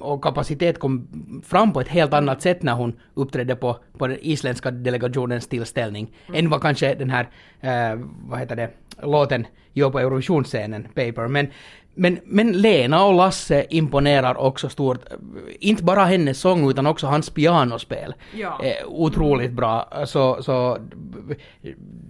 och 0.00 0.22
kapacitet 0.22 0.78
kom 0.78 1.08
fram 1.44 1.72
på 1.72 1.80
ett 1.80 1.88
helt 1.88 2.14
annat 2.14 2.42
sätt 2.42 2.62
när 2.62 2.74
hon 2.74 3.00
uppträdde 3.14 3.56
på, 3.56 3.76
på 3.98 4.06
den 4.06 4.18
isländska 4.20 4.70
delegationens 4.70 5.48
tillställning 5.48 6.12
än 6.34 6.50
vad 6.50 6.62
kanske 6.62 6.94
den 6.94 7.10
här, 7.10 7.28
eh, 7.60 8.00
vad 8.28 8.38
heter 8.38 8.56
det, 8.56 8.70
låten 9.02 9.46
gör 9.72 9.90
på 9.90 9.98
Eurovisionsscenen, 9.98 10.84
Paper. 10.84 11.28
Men, 11.28 11.46
men, 11.94 12.18
men 12.24 12.52
Lena 12.52 13.04
och 13.04 13.14
Lasse 13.14 13.66
imponerar 13.70 14.36
också 14.36 14.68
stort. 14.68 15.04
Inte 15.60 15.82
bara 15.84 16.04
hennes 16.04 16.40
sång 16.40 16.70
utan 16.70 16.86
också 16.86 17.06
hans 17.06 17.30
pianospel. 17.30 18.14
Ja. 18.34 18.60
Eh, 18.62 18.86
otroligt 18.88 19.52
bra. 19.52 19.92
Så, 20.06 20.42
så 20.42 20.78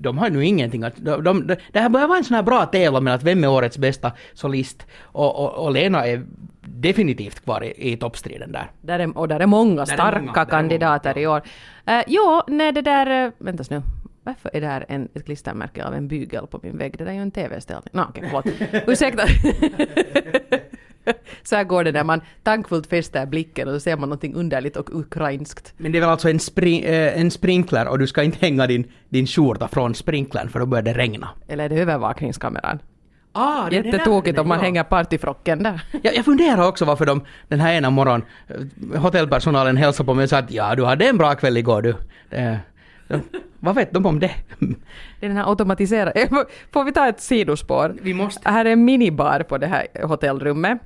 de 0.01 0.19
har 0.19 0.31
nu 0.31 0.45
ingenting 0.45 0.83
att... 0.83 0.97
De, 0.97 1.25
de, 1.25 1.57
det 1.73 1.81
här 1.81 1.89
börjar 1.89 2.09
vara 2.09 2.19
en 2.19 2.25
sån 2.25 2.35
här 2.35 2.43
bra 2.43 2.67
tävlan 2.67 3.05
med 3.05 3.15
att 3.15 3.23
vem 3.23 3.45
är 3.45 3.49
årets 3.49 3.79
bästa 3.79 4.13
solist. 4.35 4.87
Och, 5.03 5.45
och, 5.45 5.65
och 5.65 5.73
Lena 5.73 6.07
är 6.07 6.23
definitivt 6.61 7.45
kvar 7.45 7.65
i, 7.65 7.93
i 7.93 7.97
toppstriden 7.97 8.53
där. 8.53 8.71
Där 8.81 8.99
är, 8.99 9.19
och 9.19 9.29
där 9.29 9.41
är 9.41 9.47
många 9.47 9.75
Där 9.75 9.93
är 9.93 9.97
starka 9.97 10.21
många, 10.21 10.33
där 10.33 10.43
är 10.43 10.47
kandidater 10.47 11.15
många, 11.15 11.23
i 11.23 11.27
år. 11.27 11.43
Uh, 11.91 12.03
jo, 12.07 12.43
nej 12.47 12.73
det 12.73 12.83
där... 12.83 13.27
Uh, 13.27 13.33
väntas 13.39 13.71
nu. 13.71 13.83
Varför 14.31 14.51
är 14.57 14.61
det 14.61 14.67
här 14.67 14.85
en, 14.89 15.09
ett 15.15 15.25
klistermärke 15.25 15.85
av 15.85 15.95
en 15.95 16.09
bygel 16.09 16.47
på 16.47 16.61
min 16.63 16.79
vägg? 16.79 16.95
Det 16.99 17.05
där 17.05 17.11
är 17.11 17.15
ju 17.15 17.23
en 17.23 17.31
TV-ställning. 17.31 18.05
Okej, 18.09 18.25
förlåt. 18.31 18.47
Ursäkta. 18.89 19.23
Så 21.43 21.57
här 21.57 21.65
går 21.65 21.85
det 21.85 21.93
när 21.93 22.05
man 22.05 22.21
tankfullt 22.43 22.87
fäster 22.87 23.27
blicken 23.27 23.69
och 23.69 23.75
så 23.75 23.81
ser 23.81 23.97
man 23.97 24.09
någonting 24.09 24.35
underligt 24.35 24.77
och 24.77 24.91
ukrainskt. 25.01 25.75
Men 25.77 25.93
det 25.93 25.99
är 25.99 26.01
väl 26.01 26.11
alltså 26.11 26.31
en, 26.31 26.41
spring, 26.41 26.83
eh, 26.83 27.21
en 27.21 27.31
sprinkler 27.31 27.89
och 27.89 27.99
du 27.99 28.07
ska 28.07 28.23
inte 28.23 28.39
hänga 28.41 28.67
din, 28.67 28.85
din 29.09 29.27
skjorta 29.27 29.69
från 29.69 29.95
sprinklern 29.95 30.49
för 30.49 30.59
då 30.61 30.67
börjar 30.67 30.83
det 30.83 30.93
regna. 30.93 31.29
Eller 31.49 31.65
är 31.65 31.69
det 31.69 31.77
övervakningskameran? 31.81 32.79
Ah, 33.33 33.71
det 33.71 33.77
är 33.77 33.83
det 33.83 33.91
där. 33.91 33.99
Jättetokigt 33.99 34.39
om 34.39 34.49
man 34.49 34.59
Ja. 34.59 34.65
hänger 34.65 34.83
partyfrocken 34.85 35.63
där. 35.63 35.81
Jag, 36.03 36.17
jag 36.17 36.25
funderar 36.25 36.69
också 36.69 36.85
varför 36.85 37.07
de 37.07 37.25
den 37.49 37.61
här 37.61 37.73
ena 37.75 37.91
morgonen, 37.91 38.23
eh, 38.93 39.01
hotellpersonalen 39.01 39.77
hälsade 39.77 40.07
på 40.07 40.15
mig 40.15 40.23
och 40.23 40.31
sa 40.31 40.39
att 40.39 40.51
ja, 40.51 40.75
du 40.75 40.85
hade 40.85 41.09
en 41.09 41.19
bra 41.19 41.35
kväll 41.35 41.57
igår 41.57 41.83
du. 41.83 41.95
Det, 42.31 42.59
de, 43.09 43.21
vad 43.61 43.75
vet 43.75 43.93
de 43.93 44.07
om 44.07 44.21
det? 44.21 44.35
Det 45.21 45.27
är 45.27 45.29
den 45.29 45.37
här 45.37 45.51
automatiserade... 45.51 46.29
Får 46.73 46.85
vi 46.85 46.93
ta 46.93 47.09
ett 47.09 47.21
sidospår? 47.21 47.97
Vi 48.03 48.15
måste. 48.15 48.51
Här 48.51 48.65
är 48.65 48.73
en 48.73 48.85
minibar 48.85 49.43
på 49.43 49.59
det 49.59 49.67
här 49.67 49.87
hotellrummet. 50.03 50.79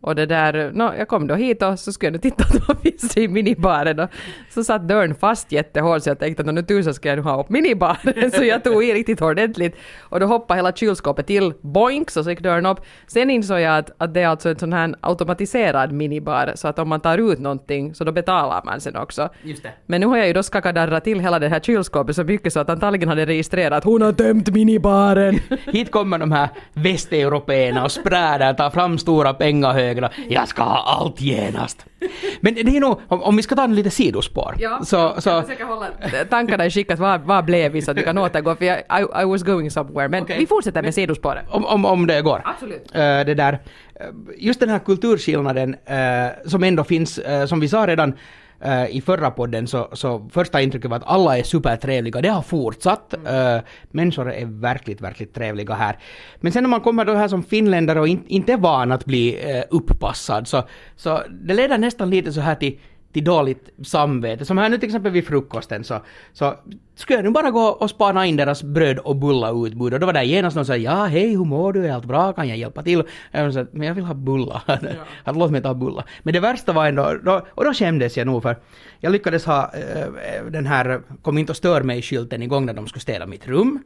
Och 0.00 0.14
det 0.14 0.26
där, 0.26 0.70
no, 0.74 0.94
jag 0.98 1.08
kom 1.08 1.26
då 1.26 1.34
hit 1.34 1.62
och 1.62 1.78
så 1.78 1.92
skulle 1.92 2.12
jag 2.12 2.22
titta 2.22 2.44
att 2.44 2.68
vad 2.68 2.80
finns 2.80 3.16
i 3.16 3.28
minibaren 3.28 4.00
och 4.00 4.10
så 4.50 4.64
satt 4.64 4.88
dörren 4.88 5.14
fast 5.14 5.52
jättehårt 5.52 6.02
så 6.02 6.10
jag 6.10 6.18
tänkte 6.18 6.40
att 6.42 6.46
"Nå, 6.46 6.52
nu 6.52 6.62
tusan 6.62 6.94
ska 6.94 7.08
jag 7.08 7.16
nu 7.16 7.22
ha 7.22 7.40
upp 7.40 7.48
minibaren 7.48 8.30
så 8.34 8.44
jag 8.44 8.64
tog 8.64 8.84
i 8.84 8.94
riktigt 8.94 9.22
ordentligt 9.22 9.76
och 10.00 10.20
då 10.20 10.26
hoppade 10.26 10.58
hela 10.58 10.72
kylskåpet 10.72 11.26
till, 11.26 11.52
boink 11.60 12.10
så 12.10 12.30
gick 12.30 12.40
dörren 12.40 12.66
upp. 12.66 12.80
Sen 13.06 13.30
insåg 13.30 13.60
jag 13.60 13.78
att, 13.78 13.90
att 13.98 14.14
det 14.14 14.20
är 14.22 14.28
alltså 14.28 14.48
en 14.48 14.58
sån 14.58 14.72
här 14.72 14.94
automatiserad 15.00 15.92
minibar 15.92 16.52
så 16.54 16.68
att 16.68 16.78
om 16.78 16.88
man 16.88 17.00
tar 17.00 17.18
ut 17.32 17.38
någonting 17.38 17.94
så 17.94 18.04
då 18.04 18.12
betalar 18.12 18.62
man 18.64 18.80
sen 18.80 18.96
också. 18.96 19.28
Just 19.42 19.62
det. 19.62 19.72
Men 19.86 20.00
nu 20.00 20.06
har 20.06 20.16
jag 20.16 20.26
ju 20.26 20.32
då 20.32 20.42
skakadarrat 20.42 21.04
till 21.04 21.20
hela 21.20 21.38
det 21.38 21.48
här 21.48 21.60
kylskåpet 21.60 22.16
så 22.16 22.24
mycket 22.24 22.52
så 22.52 22.60
att 22.60 22.70
antagligen 22.70 23.08
hade 23.08 23.26
registrerat 23.26 23.84
hon 23.84 24.02
har 24.02 24.12
tömt 24.12 24.48
minibaren. 24.48 25.38
Hit 25.72 25.90
kommer 25.90 26.18
de 26.18 26.32
här 26.32 26.48
västeuropeerna 26.72 27.84
och 27.84 27.92
spräder, 27.92 28.54
tar 28.54 28.70
fram 28.70 28.98
stora 28.98 29.34
pengahögar. 29.34 29.87
Jag 30.28 30.48
ska 30.48 30.62
ha 30.62 30.82
allt 30.82 31.20
genast. 31.20 31.86
Men 32.40 32.54
det 32.54 32.76
är 32.76 32.80
nog, 32.80 33.00
om, 33.08 33.22
om 33.22 33.36
vi 33.36 33.42
ska 33.42 33.54
ta 33.54 33.64
en 33.64 33.74
lite 33.74 33.90
sidospår. 33.90 34.54
så, 34.84 35.14
så, 35.20 35.42
försöker 35.42 35.64
hålla 35.64 35.86
tankarna 36.30 36.66
i 36.66 36.70
skick 36.70 36.90
att 36.90 36.98
vad, 36.98 37.20
vad 37.20 37.44
blev 37.44 37.72
vi 37.72 37.82
så 37.82 37.90
att 37.90 37.96
vi 37.96 38.02
kan 38.02 38.18
återgå 38.28 38.54
för 38.56 38.64
jag, 38.64 38.78
I, 38.78 39.22
I 39.22 39.24
was 39.24 39.42
going 39.42 39.70
somewhere. 39.70 40.08
Men 40.08 40.22
Okej. 40.22 40.38
vi 40.38 40.46
fortsätter 40.46 40.82
med 40.82 40.94
sidospåret. 40.94 41.44
om, 41.50 41.64
om, 41.64 41.84
om 41.84 42.06
det 42.06 42.22
går. 42.22 42.42
Absolut. 42.44 42.94
Eh, 42.94 43.00
det 43.00 43.34
där, 43.34 43.52
eh, 43.52 44.06
just 44.38 44.60
den 44.60 44.68
här 44.68 44.78
kulturskillnaden 44.78 45.76
eh, 45.86 46.28
som 46.46 46.64
ändå 46.64 46.84
finns, 46.84 47.18
eh, 47.18 47.46
som 47.46 47.60
vi 47.60 47.68
sa 47.68 47.86
redan 47.86 48.14
eh, 48.60 48.96
i 48.96 49.00
förra 49.00 49.30
podden 49.30 49.66
så, 49.66 49.88
så 49.92 50.28
första 50.32 50.62
intrycket 50.62 50.90
var 50.90 50.96
att 50.96 51.06
alla 51.06 51.38
är 51.38 51.42
supertrevliga. 51.42 52.20
Det 52.20 52.28
har 52.28 52.42
fortsatt. 52.42 53.14
Eh, 53.14 53.58
människor 53.90 54.32
är 54.32 54.46
verkligt, 54.46 55.00
verkligt 55.00 55.34
trevliga 55.34 55.74
här. 55.74 55.98
Men 56.40 56.52
sen 56.52 56.62
när 56.62 56.70
man 56.70 56.80
kommer 56.80 57.04
då 57.04 57.14
här 57.14 57.28
som 57.28 57.42
finländare 57.42 58.00
och 58.00 58.08
in, 58.08 58.24
inte 58.26 58.52
är 58.52 58.56
van 58.56 58.92
att 58.92 59.04
bli 59.04 59.50
eh, 59.50 59.64
upppassad 59.70 60.48
så, 60.48 60.62
så 60.96 61.22
det 61.30 61.54
leder 61.54 61.78
nästan 61.78 62.10
lite 62.10 62.32
så 62.32 62.40
här 62.40 62.54
till 62.54 62.78
till 63.12 63.24
dåligt 63.24 63.70
samvete. 63.84 64.44
Som 64.44 64.58
här 64.58 64.68
nu 64.68 64.78
till 64.78 64.88
exempel 64.88 65.12
vid 65.12 65.26
frukosten 65.26 65.84
så, 65.84 66.00
så 66.32 66.54
skulle 66.94 67.18
jag 67.18 67.24
nu 67.24 67.30
bara 67.30 67.50
gå 67.50 67.60
och 67.60 67.90
spana 67.90 68.26
in 68.26 68.36
deras 68.36 68.62
bröd 68.62 68.98
och 68.98 69.16
bulla-utbud 69.16 69.94
och 69.94 70.00
då 70.00 70.06
var 70.06 70.12
det 70.12 70.24
genast 70.24 70.56
någon 70.56 70.64
som 70.64 70.74
sa 70.74 70.76
ja 70.76 71.04
hej 71.04 71.30
hur 71.30 71.44
mår 71.44 71.72
du, 71.72 71.86
är 71.86 71.92
allt 71.92 72.04
bra, 72.04 72.32
kan 72.32 72.48
jag 72.48 72.56
hjälpa 72.56 72.82
till? 72.82 73.02
Jag 73.30 73.54
sa 73.54 73.66
men 73.72 73.88
jag 73.88 73.94
vill 73.94 74.04
ha 74.04 74.14
bulla. 74.14 74.62
att 75.24 75.36
låt 75.36 75.50
mig 75.50 75.62
ta 75.62 75.74
bulla. 75.74 76.04
Men 76.22 76.34
det 76.34 76.40
värsta 76.40 76.72
var 76.72 76.86
ändå, 76.86 77.18
då, 77.24 77.46
och 77.50 77.64
då 77.64 77.72
skämdes 77.72 78.16
jag 78.16 78.26
nog 78.26 78.42
för 78.42 78.56
jag 79.00 79.12
lyckades 79.12 79.46
ha 79.46 79.70
eh, 79.74 80.44
den 80.50 80.66
här 80.66 81.00
kom 81.22 81.38
inte 81.38 81.52
och 81.52 81.56
stör 81.56 81.82
mig-skylten 81.82 82.42
igång 82.42 82.66
när 82.66 82.74
de 82.74 82.86
skulle 82.86 83.00
städa 83.00 83.26
mitt 83.26 83.48
rum. 83.48 83.82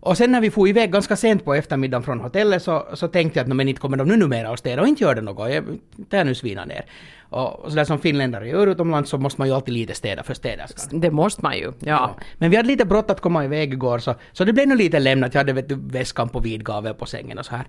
Och 0.00 0.16
sen 0.16 0.32
när 0.32 0.40
vi 0.40 0.50
får 0.50 0.68
iväg 0.68 0.92
ganska 0.92 1.16
sent 1.16 1.44
på 1.44 1.54
eftermiddagen 1.54 2.02
från 2.02 2.20
hotellet 2.20 2.62
så, 2.62 2.86
så 2.94 3.08
tänkte 3.08 3.38
jag 3.38 3.44
att 3.44 3.48
"Nå, 3.48 3.54
men 3.54 3.68
inte 3.68 3.80
kommer 3.80 3.96
de 3.96 4.08
nu 4.08 4.16
numera 4.16 4.50
att 4.50 4.58
städa 4.58 4.82
och 4.82 4.88
inte 4.88 5.04
gör 5.04 5.14
det 5.14 5.20
något. 5.20 5.52
Jag, 5.52 5.64
det 5.96 6.16
här 6.16 6.24
nu 6.24 6.34
svina 6.34 6.64
ner. 6.64 6.84
Och, 7.30 7.64
och 7.64 7.70
sådär 7.70 7.84
som 7.84 7.98
finländare 7.98 8.48
gör 8.48 8.66
utomlands 8.66 9.10
så 9.10 9.18
måste 9.18 9.40
man 9.40 9.48
ju 9.48 9.54
alltid 9.54 9.74
lite 9.74 9.94
städa 9.94 10.22
för 10.22 10.34
städerskan. 10.34 11.00
Det 11.00 11.10
måste 11.10 11.42
man 11.42 11.56
ju. 11.58 11.72
Ja. 11.78 12.16
Men 12.38 12.50
vi 12.50 12.56
hade 12.56 12.68
lite 12.68 12.84
brått 12.84 13.10
att 13.10 13.20
komma 13.20 13.44
iväg 13.44 13.72
igår 13.72 13.98
så, 13.98 14.14
så 14.32 14.44
det 14.44 14.52
blev 14.52 14.68
nog 14.68 14.78
lite 14.78 14.98
lämnat. 14.98 15.34
Jag 15.34 15.40
hade 15.40 15.52
vet 15.52 15.68
du, 15.68 15.78
väskan 15.80 16.28
på 16.28 16.40
vid 16.40 16.64
gavel 16.64 16.94
på 16.94 17.06
sängen 17.06 17.38
och 17.38 17.46
så 17.46 17.56
här. 17.56 17.64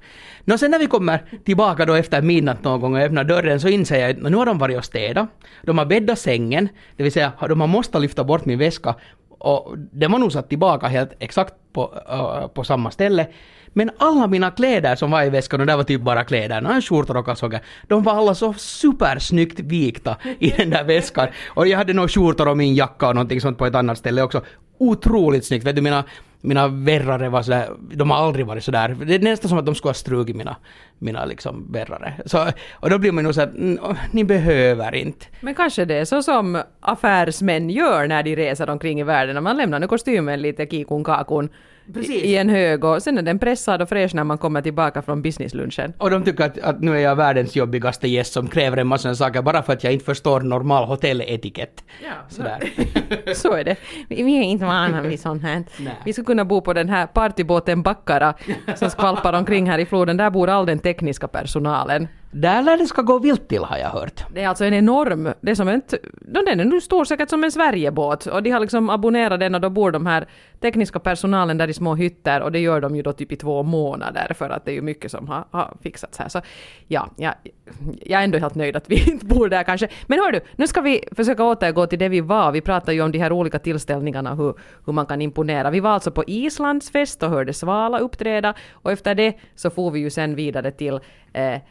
Nå 0.45 0.57
sen 0.57 0.71
när 0.71 0.79
vi 0.79 0.87
kommer 0.87 1.23
tillbaka 1.43 1.85
då 1.85 1.93
efter 1.93 2.21
midnatt 2.21 2.63
någon 2.63 2.81
gång 2.81 2.95
och 2.95 3.01
öppnar 3.01 3.23
dörren 3.23 3.59
så 3.59 3.67
inser 3.67 3.99
jag 3.99 4.11
att 4.11 4.31
nu 4.31 4.37
har 4.37 4.45
de 4.45 4.57
varit 4.57 4.77
och 4.77 4.85
städat. 4.85 5.29
De 5.63 5.77
har 5.77 5.85
bäddat 5.85 6.19
sängen, 6.19 6.69
det 6.95 7.03
vill 7.03 7.11
säga 7.11 7.31
de 7.39 7.61
har 7.61 7.67
måste 7.67 7.99
lyfta 7.99 8.23
bort 8.23 8.45
min 8.45 8.59
väska 8.59 8.95
och 9.41 9.77
den 9.77 10.11
var 10.11 10.19
nog 10.19 10.31
satt 10.31 10.49
tillbaka 10.49 10.87
helt 10.87 11.13
exakt 11.19 11.53
på, 11.73 11.93
uh, 12.11 12.47
på 12.47 12.63
samma 12.63 12.91
ställe. 12.91 13.27
Men 13.73 13.91
alla 13.97 14.27
mina 14.27 14.51
kläder 14.51 14.95
som 14.95 15.11
var 15.11 15.23
i 15.23 15.29
väskan, 15.29 15.61
och 15.61 15.67
det 15.67 15.75
var 15.75 15.83
typ 15.83 16.01
bara 16.01 16.23
kläderna, 16.23 16.81
skjortor 16.81 17.17
och 17.17 17.25
kalsonger, 17.25 17.61
de 17.87 18.03
var 18.03 18.13
alla 18.13 18.35
så 18.35 18.53
supersnyggt 18.53 19.59
vikta 19.59 20.17
i 20.39 20.49
den 20.49 20.69
där 20.69 20.83
väskan. 20.83 21.27
Och 21.47 21.67
jag 21.67 21.77
hade 21.77 21.93
nog 21.93 22.11
skjortor 22.11 22.47
och 22.47 22.57
min 22.57 22.75
jacka 22.75 23.07
och 23.07 23.15
någonting 23.15 23.41
sånt 23.41 23.57
på 23.57 23.65
ett 23.65 23.75
annat 23.75 23.97
ställe 23.97 24.21
också. 24.21 24.41
Otroligt 24.77 25.45
snyggt. 25.45 25.65
Vet 25.65 25.75
du, 25.75 25.81
mina, 25.81 26.03
mina 26.41 26.67
verrare 26.67 27.29
var 27.29 27.41
sådär, 27.41 27.69
de 27.79 28.09
har 28.09 28.17
aldrig 28.17 28.45
varit 28.45 28.63
sådär. 28.63 28.97
Det 29.05 29.15
är 29.15 29.19
nästan 29.19 29.49
som 29.49 29.57
att 29.57 29.65
de 29.65 29.75
skulle 29.75 29.89
ha 29.89 29.93
strukit 29.93 30.35
mina, 30.35 30.55
mina 30.99 31.25
liksom 31.25 31.71
verrare. 31.71 32.13
Så, 32.25 32.47
och 32.73 32.89
då 32.89 32.97
blir 32.97 33.11
man 33.11 33.23
nog 33.23 33.35
såhär, 33.35 33.51
ni 34.11 34.23
behöver 34.23 34.95
inte. 34.95 35.25
Men 35.41 35.55
kanske 35.55 35.85
det 35.85 35.95
är 35.95 36.05
så 36.05 36.23
som 36.23 36.61
affärsmän 36.79 37.69
gör 37.69 38.07
när 38.07 38.23
de 38.23 38.35
reser 38.35 38.69
omkring 38.69 38.99
i 38.99 39.03
världen. 39.03 39.43
Man 39.43 39.57
lämnar 39.57 39.79
nu 39.79 39.87
kostymen 39.87 40.41
lite 40.41 40.65
kikon 40.65 41.03
kakon 41.03 41.49
Precis. 41.93 42.23
i 42.23 42.37
en 42.37 42.49
hög 42.49 42.83
och 42.83 43.03
sen 43.03 43.17
är 43.17 43.21
den 43.21 43.39
pressad 43.39 43.81
och 43.81 43.89
fräsch 43.89 44.15
när 44.15 44.23
man 44.23 44.37
kommer 44.37 44.61
tillbaka 44.61 45.01
från 45.01 45.21
businesslunchen. 45.21 45.93
Och 45.97 46.09
de 46.09 46.23
tycker 46.23 46.43
att, 46.43 46.57
att 46.59 46.81
nu 46.81 46.95
är 46.97 46.99
jag 46.99 47.15
världens 47.15 47.55
jobbigaste 47.55 48.07
gäst 48.07 48.33
som 48.33 48.47
kräver 48.47 48.77
en 48.77 48.87
massa 48.87 49.15
saker 49.15 49.41
bara 49.41 49.63
för 49.63 49.73
att 49.73 49.83
jag 49.83 49.93
inte 49.93 50.05
förstår 50.05 50.41
normal 50.41 50.85
hotelletikett. 50.87 51.83
Ja, 52.03 52.11
Sådär. 52.29 52.59
Så 53.33 53.53
är 53.53 53.63
det. 53.63 53.75
Vi 54.09 54.37
är 54.37 54.43
inte 54.43 54.65
vana 54.65 55.01
vid 55.01 55.19
sånt 55.19 55.43
här. 55.43 55.63
Vi 56.05 56.13
skulle 56.13 56.25
kunna 56.31 56.45
bo 56.45 56.61
på 56.61 56.73
den 56.73 56.89
här 56.89 57.07
partybåten 57.07 57.81
Backara 57.81 58.33
som 58.75 58.89
skvalpar 58.89 59.33
omkring 59.33 59.69
här 59.69 59.79
i 59.79 59.85
floden. 59.85 60.17
Där 60.17 60.29
bor 60.29 60.49
all 60.49 60.65
den 60.65 60.79
tekniska 60.79 61.27
personalen. 61.27 62.07
Där 62.31 62.61
lär 62.61 62.77
det 62.77 62.85
ska 62.85 63.01
gå 63.01 63.19
vilt 63.19 63.47
till 63.47 63.63
har 63.63 63.77
jag 63.77 63.89
hört. 63.89 64.23
Det 64.33 64.43
är 64.43 64.47
alltså 64.47 64.65
en 64.65 64.73
enorm, 64.73 65.33
det 65.41 65.51
är 65.51 65.55
som 65.55 65.67
en, 65.67 65.81
den 66.21 66.47
är 66.47 66.55
nu 66.55 66.81
stor 66.81 67.05
säkert 67.05 67.29
som 67.29 67.43
en 67.43 67.51
Sverigebåt 67.51 68.25
och 68.25 68.43
de 68.43 68.51
har 68.51 68.59
liksom 68.59 68.89
abonnerat 68.89 69.39
den 69.39 69.55
och 69.55 69.61
då 69.61 69.69
bor 69.69 69.91
de 69.91 70.05
här 70.05 70.27
tekniska 70.59 70.99
personalen 70.99 71.57
där 71.57 71.67
i 71.67 71.73
små 71.73 71.95
hytter 71.95 72.41
och 72.41 72.51
det 72.51 72.59
gör 72.59 72.81
de 72.81 72.95
ju 72.95 73.01
då 73.01 73.13
typ 73.13 73.31
i 73.31 73.35
två 73.35 73.63
månader 73.63 74.33
för 74.33 74.49
att 74.49 74.65
det 74.65 74.71
är 74.71 74.75
ju 74.75 74.81
mycket 74.81 75.11
som 75.11 75.27
har, 75.27 75.45
har 75.51 75.77
fixats 75.81 76.17
här. 76.17 76.27
Så 76.27 76.41
ja, 76.87 77.09
jag, 77.15 77.33
jag 78.01 78.19
är 78.19 78.23
ändå 78.23 78.37
helt 78.37 78.55
nöjd 78.55 78.75
att 78.75 78.89
vi 78.89 79.09
inte 79.11 79.25
bor 79.25 79.49
där 79.49 79.63
kanske. 79.63 79.87
Men 80.07 80.19
hör 80.19 80.31
du, 80.31 80.41
nu 80.55 80.67
ska 80.67 80.81
vi 80.81 81.03
försöka 81.11 81.43
återgå 81.43 81.87
till 81.87 81.99
det 81.99 82.09
vi 82.09 82.21
var. 82.21 82.51
Vi 82.51 82.61
pratade 82.61 82.93
ju 82.93 83.01
om 83.01 83.11
de 83.11 83.19
här 83.19 83.31
olika 83.31 83.59
tillställningarna, 83.59 84.35
hur, 84.35 84.53
hur 84.85 84.93
man 84.93 85.05
kan 85.05 85.21
imponera. 85.21 85.69
Vi 85.69 85.79
var 85.79 85.91
alltså 85.91 86.11
på 86.11 86.23
Islands 86.27 86.91
fest 86.91 87.23
och 87.23 87.29
hörde 87.29 87.53
Svala 87.53 87.99
uppträda 87.99 88.53
och 88.71 88.91
efter 88.91 89.15
det 89.15 89.33
så 89.55 89.69
får 89.69 89.91
vi 89.91 89.99
ju 89.99 90.09
sen 90.09 90.35
vidare 90.35 90.71
till 90.71 90.99
eh, 91.33 91.61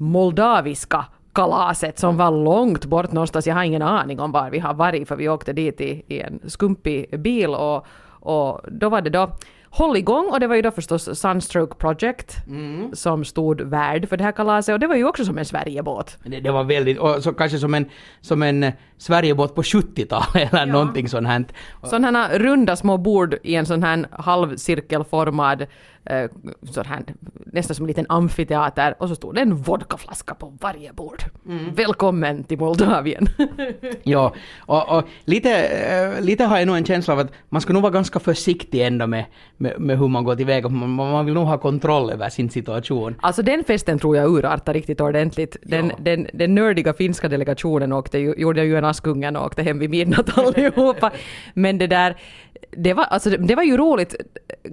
moldaviska 0.00 1.04
kalaset 1.32 1.98
som 1.98 2.16
var 2.16 2.30
långt 2.30 2.84
bort 2.84 3.12
någonstans. 3.12 3.46
Jag 3.46 3.54
har 3.54 3.64
ingen 3.64 3.82
aning 3.82 4.20
om 4.20 4.32
var 4.32 4.50
vi 4.50 4.58
har 4.58 4.74
varit 4.74 5.08
för 5.08 5.16
vi 5.16 5.28
åkte 5.28 5.52
dit 5.52 5.80
i, 5.80 6.02
i 6.08 6.20
en 6.20 6.40
skumpig 6.46 7.20
bil 7.20 7.50
och, 7.50 7.86
och 8.20 8.60
då 8.70 8.88
var 8.88 9.00
det 9.00 9.10
då 9.10 9.30
hålligång 9.70 10.30
och 10.30 10.40
det 10.40 10.46
var 10.46 10.56
ju 10.56 10.62
då 10.62 10.70
förstås 10.70 11.20
Sunstroke 11.20 11.74
Project 11.74 12.36
som 12.92 13.24
stod 13.24 13.60
värd 13.60 14.08
för 14.08 14.16
det 14.16 14.24
här 14.24 14.32
kalaset 14.32 14.72
och 14.72 14.80
det 14.80 14.86
var 14.86 14.96
ju 14.96 15.04
också 15.04 15.24
som 15.24 15.38
en 15.38 15.44
Sverigebåt. 15.44 16.18
Det, 16.24 16.40
det 16.40 16.50
var 16.50 16.64
väldigt, 16.64 16.98
och 16.98 17.22
så 17.22 17.32
kanske 17.32 17.58
som 17.58 17.74
en, 17.74 17.84
som 18.20 18.42
en 18.42 18.72
Sverigebåt 19.00 19.54
på 19.54 19.62
70-talet 19.62 20.52
eller 20.52 20.66
någonting 20.72 21.08
sånt 21.08 21.26
här. 21.26 21.44
Sådana 21.82 22.18
här 22.18 22.38
runda 22.38 22.76
små 22.76 22.96
bord 22.96 23.36
i 23.42 23.54
en 23.54 23.66
sån 23.66 23.82
här 23.82 24.06
halvcirkelformad, 24.10 25.66
eh, 26.04 26.30
sån 26.72 26.84
här, 26.86 27.02
nästan 27.52 27.74
som 27.74 27.84
en 27.84 27.88
liten 27.88 28.06
amfiteater 28.08 28.94
och 28.98 29.08
så 29.08 29.14
stod 29.14 29.34
det 29.34 29.40
en 29.40 29.54
vodkaflaska 29.56 30.34
på 30.34 30.52
varje 30.60 30.92
bord. 30.92 31.22
Välkommen 31.74 32.44
till 32.44 32.58
Moldavien. 32.58 33.26
Ja, 34.02 34.34
och, 34.66 34.88
och 34.98 35.04
lite, 35.24 35.50
eh, 35.66 36.20
lite 36.24 36.44
har 36.44 36.58
jag 36.58 36.66
nog 36.66 36.76
en 36.76 36.84
känsla 36.84 37.14
av 37.14 37.20
att 37.20 37.32
man 37.48 37.60
ska 37.60 37.72
nog 37.72 37.82
vara 37.82 37.92
ganska 37.92 38.18
försiktig 38.20 38.86
ändå 38.86 39.06
med, 39.06 39.24
med, 39.56 39.80
med 39.80 39.98
hur 39.98 40.08
man 40.08 40.24
går 40.24 40.36
tillväga. 40.36 40.68
Man, 40.68 40.90
man 40.90 41.24
vill 41.24 41.34
nog 41.34 41.46
ha 41.46 41.58
kontroll 41.58 42.10
över 42.10 42.28
sin 42.28 42.50
situation. 42.50 43.14
Alltså 43.20 43.42
den 43.42 43.64
festen 43.64 43.98
tror 43.98 44.16
jag 44.16 44.30
urartade 44.30 44.78
riktigt 44.78 45.00
ordentligt. 45.00 45.56
Den, 45.62 45.86
Ja. 45.88 45.96
den, 45.98 46.26
den 46.32 46.54
nördiga 46.54 46.92
finska 46.92 47.28
delegationen 47.28 47.92
åkte 47.92 48.18
gjorde 48.18 48.64
ju 48.64 48.76
en 48.78 48.84
Askungen 48.90 49.36
och 49.36 49.46
åkte 49.46 49.62
hem 49.62 49.78
vid 49.78 49.90
midnatt 49.90 50.38
allihopa. 50.38 51.10
Men 51.54 51.78
det 51.78 51.86
där, 51.86 52.16
det 52.70 52.94
var, 52.94 53.04
alltså, 53.04 53.30
det, 53.30 53.54
var 53.54 53.62
ju 53.62 53.76
roligt 53.76 54.14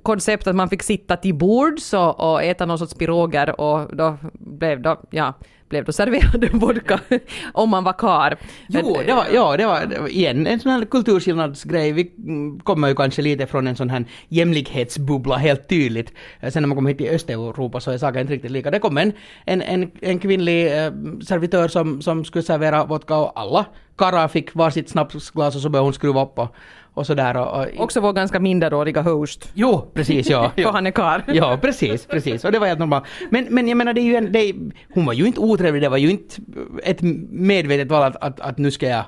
koncept 0.03 0.47
att 0.47 0.55
man 0.55 0.69
fick 0.69 0.83
sitta 0.83 1.17
till 1.17 1.35
bords 1.35 1.93
och, 1.93 2.31
och 2.31 2.43
äta 2.43 2.65
någon 2.65 2.79
sorts 2.79 2.93
piroger 2.93 3.61
och 3.61 3.95
då 3.95 4.17
blev 4.33 4.81
då, 4.81 5.01
ja, 5.09 5.33
blev 5.69 5.85
då 5.85 5.91
serverad 5.91 6.49
vodka 6.51 6.99
om 7.53 7.69
man 7.69 7.83
var 7.83 7.93
karl. 7.93 8.33
Jo, 8.67 8.97
det 9.05 9.13
var, 9.13 9.25
ja, 9.33 9.57
det 9.57 9.65
var, 9.65 9.85
det 9.85 9.99
var 9.99 10.07
igen 10.07 10.47
en 10.47 10.59
sån 10.59 10.71
här 10.71 10.85
kulturskillnadsgrej. 10.85 11.91
Vi 11.91 12.11
mm, 12.17 12.59
kommer 12.59 12.87
ju 12.87 12.95
kanske 12.95 13.21
lite 13.21 13.47
från 13.47 13.67
en 13.67 13.75
sån 13.75 13.89
här 13.89 14.05
jämlikhetsbubbla 14.29 15.35
helt 15.35 15.67
tydligt. 15.69 16.13
Eh, 16.39 16.51
Sen 16.51 16.63
när 16.63 16.67
man 16.67 16.75
kommer 16.75 16.89
hit 16.89 16.97
till 16.97 17.09
Östeuropa 17.09 17.79
så 17.79 17.91
är 17.91 17.97
saken 17.97 18.21
inte 18.21 18.33
riktigt 18.33 18.51
lika. 18.51 18.71
Det 18.71 18.79
kom 18.79 18.97
en, 18.97 19.13
en, 19.45 19.61
en, 19.61 19.91
en 20.01 20.19
kvinnlig 20.19 20.85
eh, 20.85 20.91
servitör 21.27 21.67
som, 21.67 22.01
som 22.01 22.25
skulle 22.25 22.43
servera 22.43 22.85
vodka 22.85 23.15
och 23.15 23.39
alla 23.39 23.65
karlar 23.97 24.27
fick 24.27 24.55
varsitt 24.55 24.89
snapsglas 24.89 25.55
och 25.55 25.61
så 25.61 25.69
började 25.69 25.85
hon 25.85 25.93
skruva 25.93 26.23
upp 26.23 26.39
och, 26.39 26.55
och 26.97 27.07
sådär. 27.07 27.37
Och, 27.37 27.61
och, 27.61 27.67
Också 27.77 27.99
vår 28.01 28.13
ganska 28.13 28.39
minderåriga 28.39 29.01
host. 29.01 29.51
jo, 29.53 29.91
precis, 29.93 30.29
ja. 30.29 30.51
För 30.55 30.71
han 30.71 30.87
är 30.87 30.91
karl. 30.91 31.21
Ja, 31.27 31.57
precis, 31.61 32.05
precis. 32.05 32.45
Och 32.45 32.51
det 32.51 32.59
var 32.59 32.67
helt 32.67 32.79
normalt. 32.79 33.03
Men, 33.29 33.47
men 33.49 33.67
jag 33.67 33.77
menar, 33.77 33.93
det 33.93 34.01
är 34.01 34.03
ju 34.03 34.15
en, 34.15 34.31
det 34.31 34.39
är, 34.39 34.55
hon 34.93 35.05
var 35.05 35.13
ju 35.13 35.25
inte 35.25 35.39
otrevlig, 35.39 35.81
det 35.81 35.89
var 35.89 35.97
ju 35.97 36.09
inte 36.09 36.35
ett 36.83 37.01
medvetet 37.29 37.87
val 37.87 38.03
att, 38.03 38.15
att, 38.15 38.39
att 38.39 38.57
nu 38.57 38.71
ska 38.71 38.87
jag... 38.87 39.03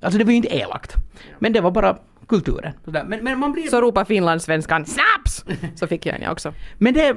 Alltså 0.00 0.18
det 0.18 0.24
var 0.24 0.30
ju 0.30 0.36
inte 0.36 0.56
elakt. 0.56 0.94
Men 1.38 1.52
det 1.52 1.60
var 1.60 1.70
bara 1.70 1.98
kulturen. 2.28 2.72
Men, 2.84 3.24
men 3.24 3.38
man 3.38 3.52
blir... 3.52 3.68
Så 3.68 3.80
ropar 3.80 4.04
finlandssvenskan 4.04 4.86
”Snaps!” 4.86 5.44
Så 5.74 5.86
fick 5.86 6.06
jag 6.06 6.16
en 6.16 6.22
jag 6.22 6.32
också. 6.32 6.52
Men 6.78 6.94
det, 6.94 7.16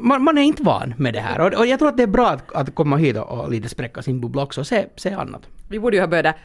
man, 0.00 0.24
man 0.24 0.38
är 0.38 0.42
inte 0.42 0.62
van 0.62 0.94
med 0.96 1.14
det 1.14 1.20
här. 1.20 1.40
Och, 1.40 1.58
och 1.58 1.66
jag 1.66 1.78
tror 1.78 1.88
att 1.88 1.96
det 1.96 2.02
är 2.02 2.06
bra 2.06 2.28
att, 2.28 2.52
att 2.52 2.74
komma 2.74 2.96
hit 2.96 3.16
och, 3.16 3.40
och 3.40 3.50
lite 3.50 3.68
spräcka 3.68 4.02
sin 4.02 4.20
bubbla 4.20 4.42
också 4.42 4.60
och 4.60 4.66
se, 4.66 4.86
se 4.96 5.10
annat. 5.10 5.42
Vi 5.68 5.78
borde 5.78 5.96
ju 5.96 6.02
ha 6.02 6.08
börjat 6.08 6.36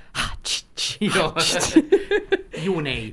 Ja. 1.00 1.34
Jo, 2.64 2.80
nej. 2.80 3.12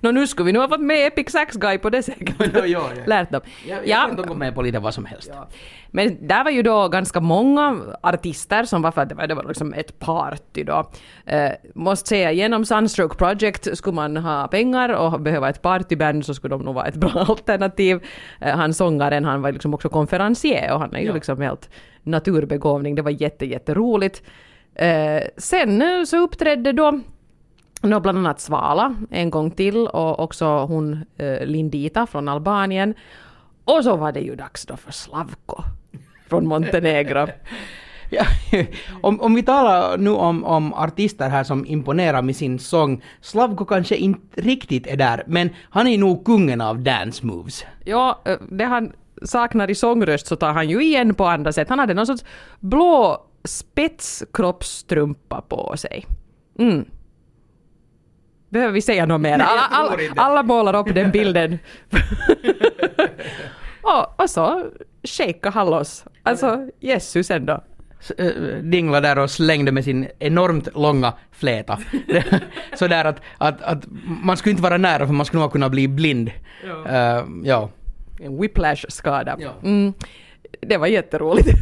Nå 0.00 0.10
nu 0.10 0.26
skulle 0.26 0.46
vi 0.46 0.52
nu 0.52 0.58
ha 0.58 0.68
fått 0.68 0.80
med 0.80 1.06
Epic 1.06 1.30
Sax 1.32 1.56
Guy 1.56 1.78
på 1.78 1.90
det 1.90 2.02
säkert. 2.02 2.34
Ja, 2.54 2.66
ja, 2.66 2.90
ja. 2.96 3.02
Lärt 3.06 3.30
dem. 3.30 3.40
Jag, 3.68 3.88
jag 3.88 4.00
kan 4.00 4.10
inte 4.10 4.22
gå 4.28 4.34
med 4.34 4.54
på 4.54 4.62
lite 4.62 4.78
vad 4.78 4.94
som 4.94 5.04
helst. 5.04 5.30
Men 5.90 6.26
där 6.28 6.44
var 6.44 6.50
ju 6.50 6.62
då 6.62 6.88
ganska 6.88 7.20
många 7.20 7.80
artister 8.02 8.64
som 8.64 8.82
var 8.82 8.90
för 8.90 9.02
att 9.02 9.08
det 9.08 9.14
var, 9.14 9.26
det 9.26 9.34
var 9.34 9.44
liksom 9.44 9.74
ett 9.74 9.98
party 9.98 10.64
då. 10.64 10.90
Eh, 11.26 11.50
måste 11.74 12.08
säga, 12.08 12.32
genom 12.32 12.64
Sunstroke 12.64 13.16
Project 13.16 13.76
skulle 13.76 13.94
man 13.94 14.16
ha 14.16 14.48
pengar 14.48 14.88
och 14.88 15.20
behöva 15.20 15.48
ett 15.48 15.62
partyband 15.62 16.26
så 16.26 16.34
skulle 16.34 16.54
de 16.54 16.62
nog 16.62 16.74
vara 16.74 16.86
ett 16.86 16.94
bra 16.96 17.10
alternativ. 17.28 18.04
Eh, 18.40 18.56
han 18.56 18.74
sångaren, 18.74 19.24
han 19.24 19.42
var 19.42 19.52
liksom 19.52 19.74
också 19.74 19.88
konferencier 19.88 20.72
och 20.72 20.80
han 20.80 20.94
är 20.94 21.00
ju 21.00 21.06
Ja. 21.06 21.14
liksom 21.14 21.40
helt 21.40 21.70
naturbegåvning. 22.02 22.94
Det 22.94 23.02
var 23.02 23.10
jätte, 23.10 23.46
jätteroligt. 23.46 24.22
Eh, 24.74 25.22
sen 25.36 26.06
så 26.06 26.16
uppträdde 26.16 26.72
då 26.72 27.00
Nå, 27.82 28.00
bland 28.00 28.18
annat 28.18 28.40
Svala 28.40 28.94
en 29.10 29.30
gång 29.30 29.50
till 29.50 29.86
och 29.86 30.20
också 30.20 30.46
hon 30.46 31.04
eh, 31.18 31.46
Lindita 31.46 32.06
från 32.06 32.28
Albanien. 32.28 32.94
Och 33.64 33.84
så 33.84 33.96
var 33.96 34.12
det 34.12 34.20
ju 34.20 34.36
dags 34.36 34.66
då 34.66 34.76
för 34.76 34.92
Slavko 34.92 35.62
från 36.28 36.46
Montenegro. 36.46 37.26
Ja, 38.10 38.24
om, 39.02 39.20
om 39.20 39.34
vi 39.34 39.42
talar 39.42 39.98
nu 39.98 40.10
om, 40.10 40.44
om 40.44 40.74
artister 40.74 41.28
här 41.28 41.44
som 41.44 41.66
imponerar 41.66 42.22
med 42.22 42.36
sin 42.36 42.58
sång, 42.58 43.02
Slavko 43.20 43.64
kanske 43.64 43.96
inte 43.96 44.40
riktigt 44.40 44.86
är 44.86 44.96
där, 44.96 45.22
men 45.26 45.50
han 45.70 45.86
är 45.86 45.98
nog 45.98 46.24
kungen 46.24 46.60
av 46.60 46.78
dance 46.78 47.26
moves. 47.26 47.64
Ja, 47.84 48.22
eh, 48.24 48.36
det 48.50 48.64
han 48.64 48.92
saknar 49.22 49.70
i 49.70 49.74
sångröst 49.74 50.26
så 50.26 50.36
tar 50.36 50.52
han 50.52 50.68
ju 50.68 50.82
igen 50.82 51.14
på 51.14 51.26
andra 51.26 51.52
sätt. 51.52 51.68
Han 51.68 51.78
hade 51.78 51.94
någon 51.94 52.06
sorts 52.06 52.24
blå 52.60 53.26
spetskroppstrumpa 53.44 55.40
på 55.40 55.76
sig. 55.76 56.06
Mm. 56.58 56.84
Behöver 58.48 58.72
vi 58.72 58.82
säga 58.82 59.06
något 59.06 59.20
mer? 59.20 59.38
Alla, 59.38 59.62
alla, 59.70 59.96
alla 60.16 60.42
målar 60.42 60.74
upp 60.74 60.94
den 60.94 61.10
bilden. 61.10 61.58
och, 63.82 64.20
och 64.20 64.30
så 64.30 64.66
shakea 65.02 65.50
han 65.50 65.70
loss. 65.70 66.04
Alltså, 66.22 66.68
Jesus 66.80 67.30
ändå. 67.30 67.64
Äh, 68.18 68.26
Dingla 68.62 69.00
där 69.00 69.18
och 69.18 69.30
slängde 69.30 69.72
med 69.72 69.84
sin 69.84 70.08
enormt 70.18 70.68
långa 70.74 71.12
fläta. 71.30 71.78
Sådär 72.74 73.04
att, 73.04 73.20
att, 73.38 73.62
att 73.62 73.84
man 74.06 74.36
skulle 74.36 74.50
inte 74.50 74.62
vara 74.62 74.76
nära 74.76 75.06
för 75.06 75.14
man 75.14 75.26
skulle 75.26 75.42
nog 75.42 75.52
kunna 75.52 75.68
bli 75.68 75.88
blind. 75.88 76.30
Ja. 76.66 77.26
ja. 77.42 77.70
En 78.20 78.40
whiplash-skada. 78.40 79.36
Ja. 79.38 79.50
Mm, 79.62 79.92
det 80.60 80.76
var 80.76 80.86
jätteroligt. 80.86 81.48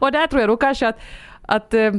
och 0.00 0.12
där 0.12 0.26
tror 0.26 0.40
jag 0.40 0.48
nog 0.48 0.60
kanske 0.60 0.88
att, 0.88 0.98
att 1.42 1.74
eh, 1.74 1.92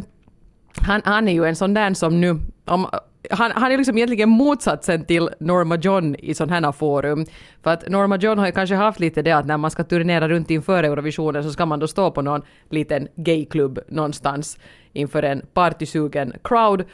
han, 0.81 1.01
han 1.05 1.27
är 1.27 1.33
ju 1.33 1.45
en 1.45 1.55
sån 1.55 1.73
där 1.73 1.93
som 1.93 2.21
nu... 2.21 2.39
Om, 2.65 2.87
han, 3.31 3.51
han 3.55 3.71
är 3.71 3.77
liksom 3.77 3.97
egentligen 3.97 4.29
motsatsen 4.29 5.05
till 5.05 5.29
Norma 5.39 5.75
John 5.75 6.15
i 6.15 6.33
sådana 6.33 6.67
här 6.67 6.71
forum. 6.71 7.25
För 7.63 7.71
att 7.71 7.89
Norma 7.89 8.17
John 8.17 8.39
har 8.39 8.45
ju 8.45 8.51
kanske 8.51 8.75
haft 8.75 8.99
lite 8.99 9.21
det 9.21 9.31
att 9.31 9.45
när 9.45 9.57
man 9.57 9.71
ska 9.71 9.83
turnera 9.83 10.29
runt 10.29 10.51
inför 10.51 10.83
Eurovisionen 10.83 11.43
så 11.43 11.51
ska 11.51 11.65
man 11.65 11.79
då 11.79 11.87
stå 11.87 12.11
på 12.11 12.21
någon 12.21 12.41
liten 12.69 13.07
gayklubb 13.15 13.79
någonstans 13.87 14.59
inför 14.93 15.23
en 15.23 15.41
partysugen 15.53 16.33
crowd. 16.43 16.85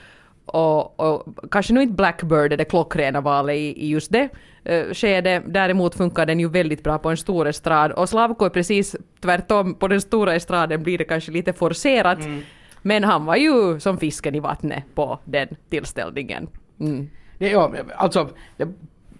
Och, 0.45 0.99
och 0.99 1.51
kanske 1.51 1.73
nu 1.73 1.81
inte 1.81 1.93
Blackbird 1.93 2.53
är 2.53 2.57
det 2.57 2.65
klockrena 2.65 3.21
valet 3.21 3.55
i, 3.55 3.85
i 3.85 3.87
just 3.87 4.11
det 4.11 4.29
uh, 4.69 4.93
skede. 4.93 5.41
Däremot 5.45 5.95
funkar 5.95 6.25
den 6.25 6.39
ju 6.39 6.49
väldigt 6.49 6.83
bra 6.83 6.97
på 6.97 7.09
en 7.09 7.17
stor 7.17 7.47
estrad 7.47 7.91
och 7.91 8.09
Slavko 8.09 8.45
är 8.45 8.49
precis 8.49 8.95
tvärtom. 9.21 9.73
På 9.73 9.87
den 9.87 10.01
stora 10.01 10.35
estraden 10.35 10.83
blir 10.83 10.97
det 10.97 11.03
kanske 11.03 11.31
lite 11.31 11.53
forcerat. 11.53 12.19
Mm. 12.19 12.41
Men 12.81 13.03
han 13.03 13.25
var 13.25 13.35
ju 13.35 13.79
som 13.79 13.97
fisken 13.97 14.35
i 14.35 14.39
vattnet 14.39 14.83
på 14.95 15.19
den 15.25 15.47
tillställningen. 15.69 16.47
Mm. 16.79 17.09
Det, 17.37 17.49
ja, 17.49 17.73
alltså, 17.97 18.29
det, 18.57 18.67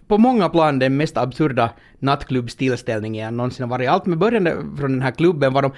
på 0.07 0.17
många 0.17 0.49
plan 0.49 0.79
den 0.79 0.97
mest 0.97 1.17
absurda 1.17 1.69
nattklubbstillställningen 1.99 3.25
jag 3.25 3.33
någonsin 3.33 3.63
har 3.63 3.69
varit. 3.69 3.89
Allt 3.89 4.05
med 4.05 4.17
början 4.17 4.75
från 4.79 4.91
den 4.91 5.01
här 5.01 5.11
klubben 5.11 5.53
var 5.53 5.61
de 5.61 5.71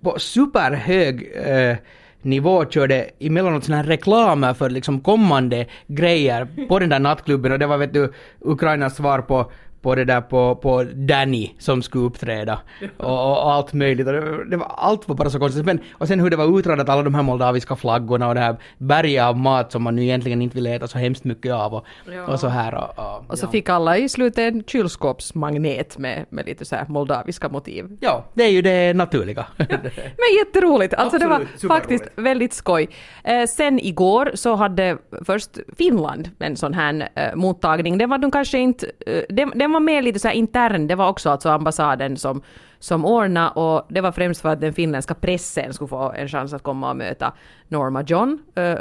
på 0.00 0.18
superhög 0.18 1.32
eh, 1.34 1.76
nivå 2.22 2.64
körde 2.64 3.10
emellanåt 3.20 3.64
sådana 3.64 3.82
här 3.82 3.88
reklamer 3.88 4.54
för 4.54 4.70
liksom 4.70 5.00
kommande 5.00 5.66
grejer 5.86 6.48
på 6.68 6.78
den 6.78 6.88
där 6.88 6.98
nattklubben. 6.98 7.52
Och 7.52 7.58
det 7.58 7.66
var 7.66 7.78
vet 7.78 7.92
du 7.92 8.12
Ukrainas 8.40 8.96
svar 8.96 9.18
på 9.18 9.52
på 9.82 9.94
det 9.94 10.04
där 10.04 10.20
på, 10.20 10.54
på 10.56 10.84
Danny 10.94 11.50
som 11.58 11.82
skulle 11.82 12.04
uppträda 12.04 12.60
och, 12.96 13.30
och 13.30 13.52
allt 13.52 13.72
möjligt. 13.72 14.06
Och 14.06 14.12
det, 14.12 14.44
det, 14.44 14.56
var, 14.56 14.66
allt 14.76 15.08
var 15.08 15.16
bara 15.16 15.30
så 15.30 15.38
konstigt. 15.38 15.64
Men, 15.66 15.80
och 15.92 16.08
sen 16.08 16.20
hur 16.20 16.30
det 16.30 16.36
var 16.36 16.58
utradat, 16.58 16.88
alla 16.88 17.02
de 17.02 17.14
här 17.14 17.22
moldaviska 17.22 17.76
flaggorna 17.76 18.28
och 18.28 18.34
det 18.34 18.40
här 18.40 18.56
berget 18.78 19.22
av 19.22 19.38
mat 19.38 19.72
som 19.72 19.82
man 19.82 19.96
nu 19.96 20.02
egentligen 20.02 20.42
inte 20.42 20.54
vill 20.54 20.66
äta 20.66 20.88
så 20.88 20.98
hemskt 20.98 21.24
mycket 21.24 21.52
av 21.52 21.74
och, 21.74 21.84
ja. 22.12 22.26
och 22.26 22.40
så 22.40 22.48
här. 22.48 22.74
Och, 22.74 22.98
och, 22.98 23.30
och 23.30 23.38
så 23.38 23.46
ja. 23.46 23.50
fick 23.50 23.68
alla 23.68 23.98
i 23.98 24.08
slutet 24.08 24.38
en 24.38 24.64
kylskåpsmagnet 24.64 25.98
med, 25.98 26.26
med 26.30 26.46
lite 26.46 26.64
så 26.64 26.76
här 26.76 26.86
moldaviska 26.88 27.48
motiv. 27.48 27.96
Ja, 28.00 28.24
det 28.34 28.44
är 28.44 28.50
ju 28.50 28.62
det 28.62 28.96
naturliga. 28.96 29.46
Men 29.56 30.36
jätteroligt! 30.38 30.94
Alltså 30.94 31.16
Absolut, 31.16 31.48
det 31.60 31.66
var 31.68 31.76
faktiskt 31.76 32.04
väldigt 32.16 32.52
skoj. 32.52 32.88
Eh, 33.24 33.46
sen 33.46 33.78
igår 33.78 34.30
så 34.34 34.54
hade 34.54 34.98
först 35.24 35.58
Finland 35.78 36.30
en 36.38 36.56
sån 36.56 36.74
här 36.74 37.08
eh, 37.14 37.34
mottagning. 37.34 37.98
Den 37.98 38.10
var 38.10 38.18
de 38.18 38.30
kanske 38.30 38.58
inte... 38.58 38.86
Eh, 39.06 39.22
den, 39.28 39.52
den 39.54 39.69
den 39.70 39.72
var 39.72 39.80
mer 39.80 40.02
lite 40.02 40.18
så 40.18 40.30
intern, 40.30 40.86
det 40.86 40.94
var 40.94 41.08
också 41.08 41.30
alltså 41.30 41.48
ambassaden 41.48 42.16
som, 42.16 42.42
som 42.78 43.04
ordnade 43.04 43.50
och 43.50 43.86
det 43.88 44.00
var 44.00 44.12
främst 44.12 44.40
för 44.40 44.48
att 44.48 44.60
den 44.60 44.72
finländska 44.72 45.14
pressen 45.14 45.74
skulle 45.74 45.88
få 45.88 46.12
en 46.12 46.28
chans 46.28 46.52
att 46.52 46.62
komma 46.62 46.90
och 46.90 46.96
möta 46.96 47.32
Norma 47.68 48.02
John. 48.02 48.42
Uh, 48.58 48.74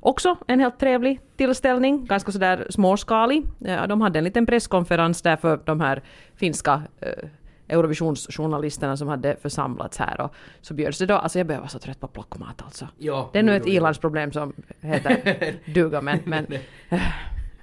också 0.00 0.36
en 0.46 0.60
helt 0.60 0.78
trevlig 0.78 1.20
tillställning, 1.36 2.04
ganska 2.04 2.32
sådär 2.32 2.66
småskalig. 2.70 3.46
Ja, 3.58 3.86
de 3.86 4.00
hade 4.00 4.18
en 4.18 4.24
liten 4.24 4.46
presskonferens 4.46 5.22
där 5.22 5.36
för 5.36 5.60
de 5.64 5.80
här 5.80 6.02
finska 6.36 6.74
uh, 6.74 7.28
Eurovisionsjournalisterna 7.68 8.96
som 8.96 9.08
hade 9.08 9.36
församlats 9.36 9.98
här 9.98 10.20
och 10.20 10.34
så 10.60 10.74
bjöds 10.74 10.98
det 10.98 11.06
då, 11.06 11.14
alltså 11.14 11.38
jag 11.38 11.46
börjar 11.46 11.60
vara 11.60 11.68
så 11.68 11.78
trött 11.78 12.00
på 12.00 12.08
plockmat 12.08 12.62
alltså. 12.62 12.88
Ja, 12.98 13.30
det 13.32 13.38
är 13.38 13.42
nu 13.42 13.56
ett 13.56 13.66
ilandsproblem 13.66 14.32
som 14.32 14.52
heter 14.80 15.54
duga 15.74 16.00
men, 16.00 16.18
men 16.24 16.46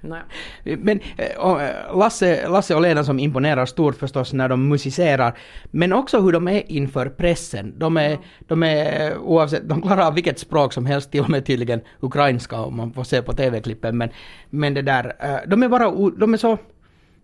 Naja. 0.02 0.22
Men 0.64 1.00
äh, 1.16 1.96
Lasse, 1.96 2.48
Lasse 2.48 2.74
och 2.74 2.82
Lena 2.82 3.04
som 3.04 3.18
imponerar 3.18 3.66
stort 3.66 3.96
förstås 3.96 4.32
när 4.32 4.48
de 4.48 4.68
musicerar, 4.68 5.38
men 5.70 5.92
också 5.92 6.20
hur 6.20 6.32
de 6.32 6.48
är 6.48 6.72
inför 6.72 7.08
pressen. 7.08 7.74
De 7.78 7.96
är, 7.96 8.18
de 8.38 8.62
är 8.62 9.18
oavsett, 9.18 9.68
de 9.68 9.82
klarar 9.82 10.06
av 10.06 10.14
vilket 10.14 10.38
språk 10.38 10.72
som 10.72 10.86
helst, 10.86 11.10
till 11.10 11.20
och 11.20 11.30
med 11.30 11.46
tydligen 11.46 11.80
ukrainska 12.00 12.60
om 12.60 12.76
man 12.76 12.92
får 12.92 13.04
se 13.04 13.22
på 13.22 13.32
TV-klippen, 13.32 13.98
men, 13.98 14.08
men 14.50 14.74
det 14.74 14.82
där, 14.82 15.16
äh, 15.20 15.48
de 15.48 15.62
är 15.62 15.68
bara, 15.68 15.90
de 16.18 16.34
är 16.34 16.38
så 16.38 16.58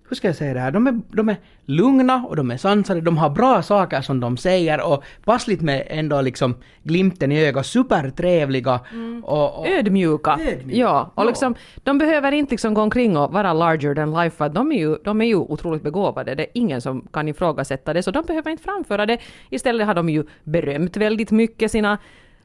hur 0.09 0.17
ska 0.17 0.29
jag 0.29 0.37
säga 0.37 0.55
det 0.55 0.61
här, 0.61 0.71
de 0.71 0.87
är, 0.87 1.01
de 1.09 1.29
är 1.29 1.37
lugna 1.65 2.25
och 2.29 2.37
de 2.37 2.51
är 2.51 2.57
sansade, 2.57 3.01
de 3.01 3.19
har 3.19 3.31
bra 3.31 3.63
saker 3.63 4.01
som 4.01 4.21
de 4.21 4.37
säger 4.37 4.93
och 4.93 5.05
passligt 5.25 5.61
med 5.61 5.87
ändå 5.89 6.21
liksom 6.21 6.55
glimten 6.83 7.33
i 7.33 7.47
ögat, 7.47 7.67
supertrevliga 7.67 8.81
mm. 8.93 9.25
och, 9.25 9.59
och... 9.59 9.69
Ödmjuka. 9.69 10.39
Ödmjuka. 10.41 10.81
Ja, 10.81 11.11
och 11.15 11.23
ja. 11.23 11.29
liksom, 11.29 11.55
de 11.85 11.99
behöver 11.99 12.33
inte 12.33 12.51
liksom 12.51 12.75
gå 12.75 12.83
omkring 12.83 13.17
och 13.17 13.33
vara 13.33 13.53
larger 13.53 13.95
than 13.95 14.15
life, 14.15 14.37
för 14.37 14.49
de 14.49 14.73
är, 14.73 14.79
ju, 14.79 14.97
de 15.05 15.21
är 15.21 15.27
ju 15.27 15.37
otroligt 15.37 15.83
begåvade, 15.83 16.35
det 16.35 16.43
är 16.43 16.51
ingen 16.55 16.81
som 16.81 17.09
kan 17.13 17.29
ifrågasätta 17.29 17.93
det, 17.93 18.03
så 18.03 18.11
de 18.11 18.25
behöver 18.25 18.51
inte 18.51 18.63
framföra 18.63 19.07
det. 19.07 19.19
Istället 19.51 19.87
har 19.87 19.95
de 19.95 20.09
ju 20.09 20.25
berömt 20.45 20.97
väldigt 20.97 21.31
mycket 21.31 21.71
sina 21.71 21.99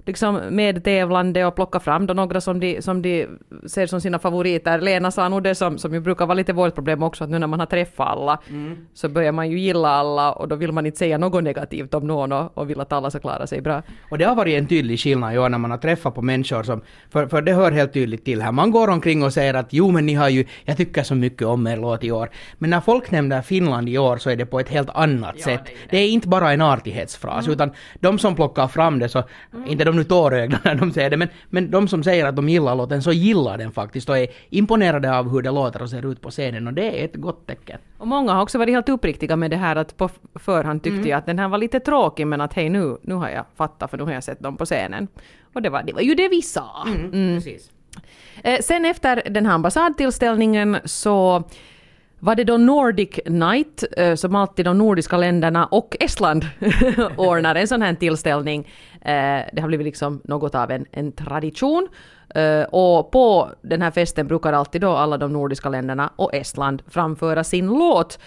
liksom 0.06 0.42
medtävlande 0.50 1.46
och 1.46 1.56
plocka 1.56 1.80
fram 1.80 2.06
då 2.06 2.13
några 2.13 2.42
som 2.42 2.60
de, 2.60 2.82
som 2.82 3.02
de 3.02 3.28
ser 3.66 3.88
som 3.88 4.02
sina 4.02 4.20
favoriter. 4.20 4.82
Lena 4.82 5.12
sa 5.12 5.30
nog 5.30 5.44
det 5.44 5.56
som, 5.56 5.78
som 5.78 5.94
ju 5.94 6.00
brukar 6.00 6.26
vara 6.26 6.36
lite 6.36 6.54
vårt 6.54 6.76
problem 6.76 7.04
också, 7.04 7.24
att 7.24 7.30
nu 7.30 7.39
när 7.39 7.48
man 7.48 7.60
har 7.60 7.68
träffat 7.68 8.08
alla 8.08 8.39
mm. 8.50 8.78
så 8.94 9.10
börjar 9.10 9.32
man 9.32 9.52
ju 9.52 9.60
gilla 9.60 9.89
alla 9.89 10.32
och 10.32 10.48
då 10.48 10.56
vill 10.56 10.72
man 10.72 10.86
inte 10.86 10.98
säga 10.98 11.18
något 11.18 11.44
negativt 11.44 11.94
om 11.94 12.08
någon 12.08 12.32
och, 12.32 12.58
och 12.58 12.70
vill 12.70 12.80
att 12.80 12.92
alla 12.92 13.10
ska 13.10 13.20
klara 13.20 13.48
sig 13.48 13.62
bra. 13.62 13.82
Och 14.12 14.18
det 14.18 14.26
har 14.26 14.36
varit 14.36 14.60
en 14.60 14.68
tydlig 14.68 15.00
skillnad 15.00 15.38
år 15.38 15.50
när 15.50 15.58
man 15.58 15.72
har 15.72 15.78
träffat 15.78 16.16
på 16.16 16.22
människor 16.22 16.63
som, 16.63 16.82
för, 17.10 17.28
för 17.28 17.42
det 17.42 17.54
hör 17.54 17.72
helt 17.72 17.94
tydligt 17.94 18.26
till 18.26 18.42
här, 18.42 18.52
man 18.52 18.72
går 18.72 18.88
omkring 18.88 19.24
och 19.24 19.34
säger 19.34 19.54
att 19.54 19.68
jo 19.70 19.92
men 19.92 20.06
ni 20.06 20.13
har 20.13 20.30
ju, 20.30 20.46
jag 20.66 20.78
tycker 20.78 21.04
så 21.04 21.16
mycket 21.16 21.48
om 21.48 21.68
er 21.68 21.78
låt 21.78 22.04
i 22.04 22.12
år. 22.12 22.30
Men 22.58 22.70
när 22.70 22.82
folk 22.82 23.12
nämner 23.12 23.42
Finland 23.42 23.89
i 23.89 23.98
år 23.98 24.18
så 24.18 24.30
är 24.30 24.36
det 24.36 24.46
på 24.46 24.60
ett 24.60 24.70
helt 24.70 24.89
annat 24.89 25.36
ja, 25.38 25.44
sätt. 25.44 25.62
Det 25.66 25.72
är, 25.72 25.76
det. 25.76 25.98
det 25.98 25.98
är, 25.98 26.10
inte 26.10 26.28
bara 26.28 26.54
en 26.54 26.62
artighetsfras, 26.62 27.46
mm. 27.46 27.54
utan 27.54 27.72
de 28.00 28.20
som 28.20 28.36
plockar 28.36 28.68
fram 28.68 29.00
det 29.00 29.10
så, 29.10 29.24
mm. 29.54 29.68
inte 29.68 29.84
de 29.84 29.93
nu 29.94 30.04
tårögda 30.04 30.60
när 30.64 30.76
de 30.76 30.92
säger 30.92 31.10
det, 31.10 31.18
men, 31.18 31.28
men 31.50 31.72
de 31.72 31.88
som 31.88 32.04
säger 32.04 32.26
att 32.26 32.36
de 32.36 32.50
gillar 32.50 32.76
låten 32.76 33.02
så 33.02 33.12
gillar 33.12 33.58
den 33.58 33.72
faktiskt 33.72 34.10
och 34.10 34.18
är 34.18 34.28
imponerade 34.50 35.18
av 35.18 35.30
hur 35.30 35.42
det 35.42 35.52
låter 35.52 35.82
och 35.82 35.90
ser 35.90 36.12
ut 36.12 36.22
på 36.22 36.30
scenen 36.30 36.68
och 36.68 36.74
det 36.74 37.02
är 37.02 37.06
ett 37.06 37.16
gott 37.16 37.48
tecken. 37.48 37.80
Och 37.98 38.08
många 38.08 38.34
har 38.34 38.42
också 38.42 38.58
varit 38.58 38.74
helt 38.74 38.90
uppriktiga 38.90 39.36
med 39.36 39.52
det 39.52 39.58
här 39.58 39.76
att 39.76 39.98
på 39.98 40.10
förhand 40.36 40.84
tyckte 40.84 40.98
mm. 40.98 41.10
jag 41.10 41.18
att 41.18 41.26
den 41.26 41.40
här 41.40 41.48
var 41.48 41.58
lite 41.58 41.80
tråkig 41.80 42.28
men 42.28 42.42
att 42.42 42.54
hej 42.54 42.70
nu, 42.70 42.98
nu 43.02 43.14
har 43.14 43.30
jag 43.30 43.46
fattat 43.56 43.90
för 43.90 43.98
nu 43.98 44.04
har 44.04 44.12
jag 44.12 44.24
sett 44.24 44.40
dem 44.40 44.58
på 44.58 44.66
scenen. 44.66 45.08
Och 45.54 45.62
det 45.62 45.70
var, 45.70 45.84
det 45.84 45.94
var 45.94 46.02
ju 46.02 46.16
det 46.16 46.30
vi 46.30 46.42
sa. 46.42 46.86
Mm, 46.88 47.14
mm. 47.14 47.42
Eh, 48.44 48.60
sen 48.62 48.86
efter 48.86 49.24
den 49.30 49.46
här 49.46 49.54
ambassadtillställningen 49.54 50.78
så 50.86 51.44
var 52.24 52.36
det 52.36 52.44
då 52.44 52.58
Nordic 52.58 53.20
Night, 53.26 53.84
eh, 53.98 54.16
som 54.16 54.36
alltid 54.36 54.66
de 54.66 54.78
nordiska 54.78 55.18
länderna 55.18 55.66
och 55.66 55.98
Estland 56.00 56.46
ordnar 57.18 57.56
en 57.56 57.68
sån 57.68 57.82
här 57.82 57.94
tillställning. 57.94 58.72
Eh, 59.02 59.42
det 59.54 59.62
har 59.62 59.68
blivit 59.68 59.86
liksom 59.86 60.22
något 60.24 60.56
av 60.56 60.72
en, 60.72 60.86
en 60.92 61.12
tradition. 61.12 61.88
Eh, 62.36 62.64
och 62.64 63.12
på 63.12 63.50
den 63.62 63.82
här 63.82 63.92
festen 63.92 64.28
brukar 64.28 64.54
alltid 64.54 64.82
då 64.82 64.90
alla 64.92 65.18
de 65.18 65.34
nordiska 65.34 65.70
länderna 65.70 66.12
och 66.16 66.34
Estland 66.34 66.84
framföra 66.88 67.44
sin 67.44 67.68
låt. 67.68 68.20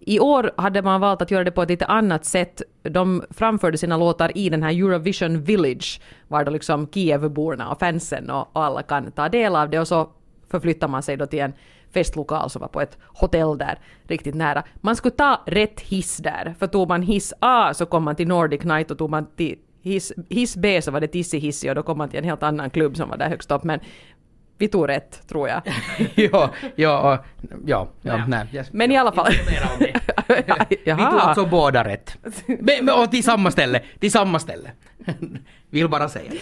I 0.00 0.20
år 0.20 0.50
hade 0.56 0.82
man 0.82 1.00
valt 1.00 1.22
att 1.22 1.30
göra 1.30 1.44
det 1.44 1.50
på 1.50 1.62
ett 1.62 1.68
lite 1.68 1.86
annat 1.86 2.24
sätt. 2.24 2.62
De 2.82 3.22
framförde 3.30 3.78
sina 3.78 3.96
låtar 3.96 4.38
i 4.38 4.48
den 4.48 4.62
här 4.62 4.70
Eurovision 4.70 5.42
Village, 5.42 6.00
var 6.28 6.44
då 6.44 6.50
liksom 6.50 6.88
Kievborna 6.94 7.70
och 7.70 7.78
fansen 7.78 8.30
och, 8.30 8.56
och 8.56 8.64
alla 8.64 8.82
kan 8.82 9.12
ta 9.12 9.28
del 9.28 9.56
av 9.56 9.70
det 9.70 9.78
och 9.78 9.88
så 9.88 10.08
förflyttar 10.50 10.88
man 10.88 11.02
sig 11.02 11.16
då 11.16 11.26
till 11.26 11.40
en 11.40 11.52
festlokal 11.94 12.50
som 12.50 12.60
var 12.60 12.68
på 12.68 12.80
ett 12.80 12.98
hotell 13.06 13.58
där 13.58 13.78
riktigt 14.08 14.34
nära. 14.34 14.64
Man 14.80 14.96
skulle 14.96 15.14
ta 15.14 15.40
rätt 15.46 15.80
hiss 15.80 16.16
där, 16.16 16.54
för 16.58 16.66
tog 16.66 16.88
man 16.88 17.02
hiss 17.02 17.32
A 17.40 17.74
så 17.74 17.86
kom 17.86 18.04
man 18.04 18.16
till 18.16 18.28
Nordic 18.28 18.62
Night 18.62 18.90
och 18.90 18.98
tog 18.98 19.10
man 19.10 19.26
till 19.36 19.58
hiss, 19.82 20.12
hiss 20.28 20.56
B 20.56 20.82
så 20.82 20.90
var 20.90 21.00
det 21.00 21.08
Tissi 21.08 21.38
Hissi 21.38 21.70
och 21.70 21.74
då 21.74 21.82
kom 21.82 21.98
man 21.98 22.08
till 22.08 22.18
en 22.18 22.24
helt 22.24 22.42
annan 22.42 22.70
klubb 22.70 22.96
som 22.96 23.08
var 23.08 23.16
där 23.16 23.28
högst 23.28 23.50
upp. 23.50 23.64
Men 23.64 23.80
vi 24.58 24.68
tog 24.68 24.88
rätt, 24.88 25.28
tror 25.28 25.48
jag. 25.48 25.62
ja, 26.14 26.50
ja, 26.76 27.24
ja, 27.66 27.88
ja, 28.02 28.26
nej. 28.28 28.46
Yes. 28.52 28.72
Men 28.72 28.90
i 28.90 28.96
alla 28.96 29.12
fall. 29.12 29.32
vi 30.84 30.84
tog 30.84 30.98
alltså 31.00 31.46
båda 31.46 31.84
rätt. 31.84 32.16
Men, 32.46 32.90
och 32.90 33.10
till 33.10 33.24
samma 33.24 33.50
ställe, 33.50 33.82
till 33.98 34.12
samma 34.12 34.38
ställe. 34.38 34.70
Vill 35.70 35.88
bara 35.88 36.08
säga. 36.08 36.32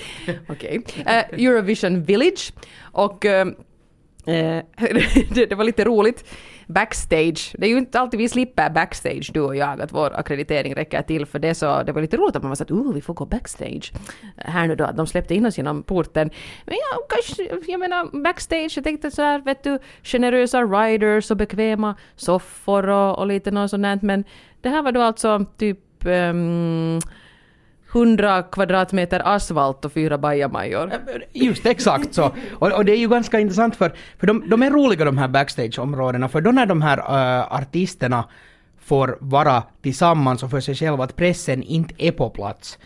Okej. 0.49 0.79
Okay. 0.79 1.03
Uh, 1.03 1.19
eh, 1.19 1.47
Eurovision 1.47 2.03
Village. 2.03 2.53
Och 2.81 3.25
uh, 3.25 3.45
Eh, 4.27 4.63
det, 5.35 5.47
det, 5.47 5.55
var 5.55 5.65
lite 5.65 5.85
roligt. 5.85 6.25
Backstage, 6.67 7.55
det 7.59 7.67
är 7.67 7.71
ju 7.71 7.79
inte 7.79 8.01
alltid 8.01 8.19
vi 8.19 8.29
slipper 8.29 8.71
backstage 8.71 9.31
du 9.35 9.41
och 9.41 9.57
jag, 9.57 9.81
att 9.81 9.93
vår 9.93 10.13
akkreditering 10.15 10.75
räcker 10.75 11.03
till 11.03 11.27
för 11.27 11.39
det 11.39 11.55
så 11.55 11.83
det 11.83 11.93
var 11.93 12.03
lite 12.03 12.17
roligt 12.17 12.37
att 12.37 12.43
man 12.43 12.51
var 12.51 12.57
så 12.57 12.63
att 12.63 12.71
oh, 12.71 12.95
vi 12.95 13.01
får 13.01 13.15
gå 13.15 13.27
backstage. 13.27 13.93
Här 14.37 14.69
nu 14.69 14.75
då, 14.75 14.85
att 14.85 14.97
de 14.97 15.07
släppte 15.07 15.35
in 15.35 15.47
oss 15.47 15.57
genom 15.57 15.83
porten. 15.83 16.31
Men 16.65 16.75
ja, 16.75 17.03
kanske, 17.09 17.71
jag 17.73 17.81
menar 17.81 18.23
backstage, 18.23 18.73
jag 18.77 18.85
tänkte 18.85 19.11
så 19.11 19.23
här, 19.23 19.41
vet 19.41 19.63
du, 19.63 19.79
generösa 20.03 20.63
riders 20.63 21.31
och 21.31 21.37
bekväma 21.37 21.97
soffor 22.17 22.89
och, 22.89 23.19
och 23.19 23.27
lite 23.27 23.51
något 23.51 23.71
sånt 23.71 24.03
men 24.03 24.25
det 24.61 24.69
här 24.69 24.83
var 24.83 24.93
då 24.93 25.03
alltså 25.03 25.47
typ 25.57 25.79
um, 26.07 27.01
100 27.93 28.43
kvadratmeter 28.43 29.23
asfalt 29.25 29.85
och 29.85 29.93
fyra 29.93 30.19
bajamajor. 30.19 30.93
Äh, 30.93 30.99
just 31.33 31.67
exakt 31.67 32.15
så. 32.15 32.33
Och, 32.53 32.73
och, 32.73 32.85
det 32.85 32.93
är 32.93 32.97
ju 32.97 33.09
ganska 33.09 33.41
intressant 33.41 33.77
för, 33.77 33.93
för 34.19 34.27
de, 34.27 34.49
de 34.49 34.63
är 34.63 34.71
roliga 34.71 35.05
de 35.05 35.19
här 35.19 35.29
backstageområdena 35.29 36.29
för 36.29 36.41
då 36.41 36.53
när 36.53 36.67
de 36.67 36.83
här 36.83 36.99
uh, 36.99 37.53
artisterna 37.53 38.25
får 38.81 39.19
vara 39.21 39.63
tillsammans 39.83 40.43
och 40.43 40.51
för 40.51 40.61
sig 40.61 40.75
själva, 40.75 41.05
att 41.05 41.17
pressen 41.17 41.63
inte 41.63 41.95
är 41.99 42.13
på 42.13 42.31
plats 42.31 42.79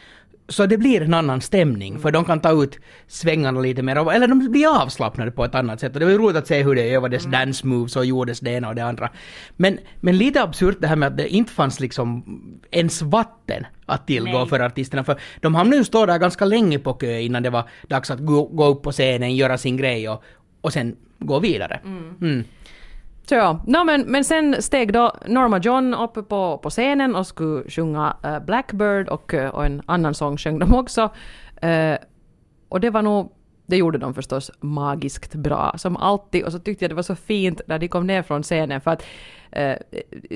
så 0.48 0.66
det 0.66 0.78
blir 0.78 1.02
en 1.02 1.14
annan 1.14 1.40
stämning, 1.40 1.98
för 1.98 2.10
de 2.10 2.24
kan 2.24 2.40
ta 2.40 2.62
ut 2.62 2.78
svängarna 3.06 3.60
lite 3.60 3.82
mer, 3.82 4.12
eller 4.12 4.28
de 4.28 4.50
blir 4.50 4.82
avslappnade 4.82 5.30
på 5.30 5.44
ett 5.44 5.54
annat 5.54 5.80
sätt. 5.80 5.94
Och 5.94 6.00
det 6.00 6.06
var 6.06 6.12
ju 6.12 6.18
roligt 6.18 6.36
att 6.36 6.46
se 6.46 6.62
hur 6.62 6.74
det 6.74 6.94
övades 6.94 7.24
mm. 7.24 7.32
dance 7.40 7.66
moves 7.66 7.96
och 7.96 8.06
gjordes 8.06 8.40
det 8.40 8.50
ena 8.50 8.68
och 8.68 8.74
det 8.74 8.84
andra. 8.84 9.10
Men, 9.56 9.78
men 10.00 10.18
lite 10.18 10.42
absurt 10.42 10.76
det 10.80 10.86
här 10.86 10.96
med 10.96 11.06
att 11.06 11.16
det 11.16 11.28
inte 11.28 11.52
fanns 11.52 11.80
liksom 11.80 12.24
ens 12.70 13.02
vatten 13.02 13.66
att 13.86 14.06
tillgå 14.06 14.38
Nej. 14.38 14.48
för 14.48 14.60
artisterna, 14.60 15.04
för 15.04 15.20
de 15.40 15.54
hamnade 15.54 15.76
ju 15.76 15.84
stå 15.84 16.06
där 16.06 16.18
ganska 16.18 16.44
länge 16.44 16.78
på 16.78 16.92
kö 16.92 17.18
innan 17.18 17.42
det 17.42 17.50
var 17.50 17.68
dags 17.88 18.10
att 18.10 18.20
gå, 18.20 18.42
gå 18.46 18.66
upp 18.66 18.82
på 18.82 18.92
scenen, 18.92 19.36
göra 19.36 19.58
sin 19.58 19.76
grej 19.76 20.08
och, 20.08 20.22
och 20.60 20.72
sen 20.72 20.96
gå 21.18 21.38
vidare. 21.38 21.80
Mm. 21.84 22.14
Mm. 22.20 22.44
Så 23.28 23.34
ja, 23.34 23.60
no, 23.66 23.84
men, 23.84 24.02
men 24.02 24.24
sen 24.24 24.62
steg 24.62 24.92
då 24.92 25.12
Norma 25.26 25.58
John 25.58 25.94
upp 25.94 26.28
på, 26.28 26.58
på 26.58 26.70
scenen 26.70 27.16
och 27.16 27.26
skulle 27.26 27.70
sjunga 27.70 28.16
uh, 28.26 28.38
Blackbird 28.38 29.08
och, 29.08 29.34
uh, 29.34 29.46
och 29.46 29.66
en 29.66 29.82
annan 29.86 30.14
sång 30.14 30.36
sjöng 30.36 30.58
de 30.58 30.74
också. 30.74 31.02
Uh, 31.64 31.96
och 32.68 32.80
det 32.80 32.90
var 32.90 33.02
nog, 33.02 33.32
det 33.66 33.76
gjorde 33.76 33.98
de 33.98 34.14
förstås 34.14 34.50
magiskt 34.60 35.34
bra, 35.34 35.74
som 35.76 35.96
alltid. 35.96 36.44
Och 36.44 36.52
så 36.52 36.58
tyckte 36.58 36.84
jag 36.84 36.90
det 36.90 36.94
var 36.94 37.02
så 37.02 37.16
fint 37.16 37.60
när 37.66 37.78
de 37.78 37.88
kom 37.88 38.06
ner 38.06 38.22
från 38.22 38.42
scenen 38.42 38.80
för 38.80 38.90
att 38.90 39.04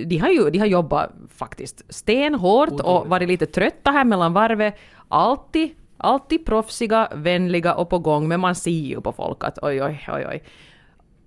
de 0.08 0.18
har 0.18 0.28
ju 0.28 0.50
de 0.50 0.58
har 0.58 0.66
jobbat 0.66 1.10
faktiskt 1.28 1.94
stenhårt 1.94 2.80
och 2.80 3.08
varit 3.08 3.28
lite 3.28 3.46
trötta 3.46 3.90
här 3.90 4.04
mellan 4.04 4.32
varvet. 4.32 4.74
Alltid, 5.08 5.70
alltid 5.96 6.46
proffsiga, 6.46 7.08
vänliga 7.14 7.74
och 7.74 7.90
på 7.90 7.98
gång, 7.98 8.28
men 8.28 8.40
man 8.40 8.54
ser 8.54 8.70
ju 8.70 9.00
på 9.00 9.12
folk 9.12 9.44
att 9.44 9.58
oj, 9.62 9.82
oj, 9.82 10.06
oj, 10.08 10.26
oj 10.30 10.42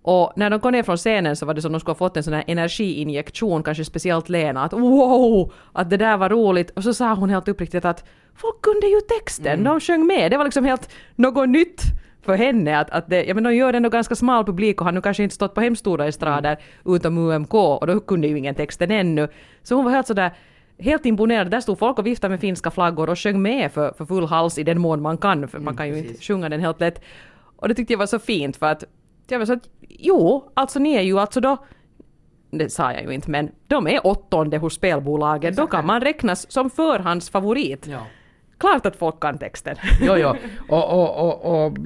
och 0.03 0.33
när 0.35 0.49
de 0.49 0.59
kom 0.59 0.71
ner 0.71 0.83
från 0.83 0.97
scenen 0.97 1.35
så 1.35 1.45
var 1.45 1.53
det 1.53 1.61
som 1.61 1.71
de 1.71 1.79
skulle 1.79 1.91
ha 1.91 1.97
fått 1.97 2.17
en 2.17 2.23
sån 2.23 2.33
här 2.33 2.43
energiinjektion, 2.47 3.63
kanske 3.63 3.85
speciellt 3.85 4.29
Lena, 4.29 4.63
att 4.63 4.73
wow, 4.73 5.53
att 5.73 5.89
det 5.89 5.97
där 5.97 6.17
var 6.17 6.29
roligt. 6.29 6.69
Och 6.69 6.83
så 6.83 6.93
sa 6.93 7.13
hon 7.13 7.29
helt 7.29 7.47
uppriktigt 7.47 7.85
att 7.85 8.03
folk 8.35 8.61
kunde 8.61 8.87
ju 8.87 8.99
texten, 9.19 9.53
mm. 9.53 9.63
de 9.63 9.79
sjöng 9.79 10.05
med. 10.05 10.31
Det 10.31 10.37
var 10.37 10.45
liksom 10.45 10.65
helt 10.65 10.89
något 11.15 11.49
nytt 11.49 11.81
för 12.21 12.35
henne. 12.35 12.79
Att, 12.79 12.89
att 12.89 13.09
det, 13.09 13.23
ja, 13.23 13.33
men 13.33 13.43
de 13.43 13.55
gör 13.55 13.73
ändå 13.73 13.89
ganska 13.89 14.15
smal 14.15 14.45
publik 14.45 14.81
och 14.81 14.85
har 14.85 14.91
nu 14.91 15.01
kanske 15.01 15.23
inte 15.23 15.35
stått 15.35 15.53
på 15.53 15.61
hemstora 15.61 16.05
estrader 16.05 16.57
mm. 16.85 16.95
utom 16.95 17.17
UMK 17.17 17.53
och 17.53 17.87
då 17.87 17.99
kunde 17.99 18.27
ju 18.27 18.37
ingen 18.37 18.55
texten 18.55 18.91
ännu. 18.91 19.27
Så 19.63 19.75
hon 19.75 19.85
var 19.85 19.91
helt 19.91 20.07
sådär 20.07 20.33
helt 20.79 21.05
imponerad. 21.05 21.51
Där 21.51 21.61
stod 21.61 21.79
folk 21.79 21.99
och 21.99 22.05
viftade 22.05 22.31
med 22.31 22.39
finska 22.39 22.71
flaggor 22.71 23.09
och 23.09 23.19
sjöng 23.19 23.41
med 23.41 23.71
för, 23.71 23.93
för 23.97 24.05
full 24.05 24.25
hals 24.25 24.57
i 24.57 24.63
den 24.63 24.81
mån 24.81 25.01
man 25.01 25.17
kan, 25.17 25.47
för 25.47 25.57
mm, 25.57 25.65
man 25.65 25.77
kan 25.77 25.87
ju 25.87 25.93
precis. 25.93 26.09
inte 26.09 26.23
sjunga 26.23 26.49
den 26.49 26.59
helt 26.59 26.79
lätt. 26.79 27.01
Och 27.55 27.67
det 27.67 27.75
tyckte 27.75 27.93
jag 27.93 27.97
var 27.97 28.05
så 28.05 28.19
fint 28.19 28.57
för 28.57 28.65
att 28.65 28.83
jag 29.27 29.39
var 29.39 29.45
så 29.45 29.53
att 29.53 29.69
jo, 29.89 30.51
alltså 30.53 30.79
ni 30.79 30.93
är 30.93 31.01
ju 31.01 31.19
alltså 31.19 31.41
då 31.41 31.57
det 32.57 32.69
sa 32.69 32.93
jag 32.93 33.03
ju 33.03 33.11
inte, 33.13 33.31
men 33.31 33.51
de 33.67 33.87
är 33.87 34.07
åttonde 34.07 34.57
hos 34.57 34.73
spelbolaget. 34.73 35.57
Då 35.57 35.67
kan 35.67 35.85
man 35.85 36.01
räknas 36.01 36.51
som 36.51 36.69
förhandsfavorit. 36.69 37.87
Ja. 37.87 38.07
Klart 38.57 38.85
att 38.85 38.95
folk 38.95 39.19
kan 39.19 39.37
texten. 39.37 39.75
jo, 40.01 40.15
jo. 40.17 40.35
Och, 40.69 40.89
och, 40.93 41.29
och, 41.29 41.65
och 41.65 41.77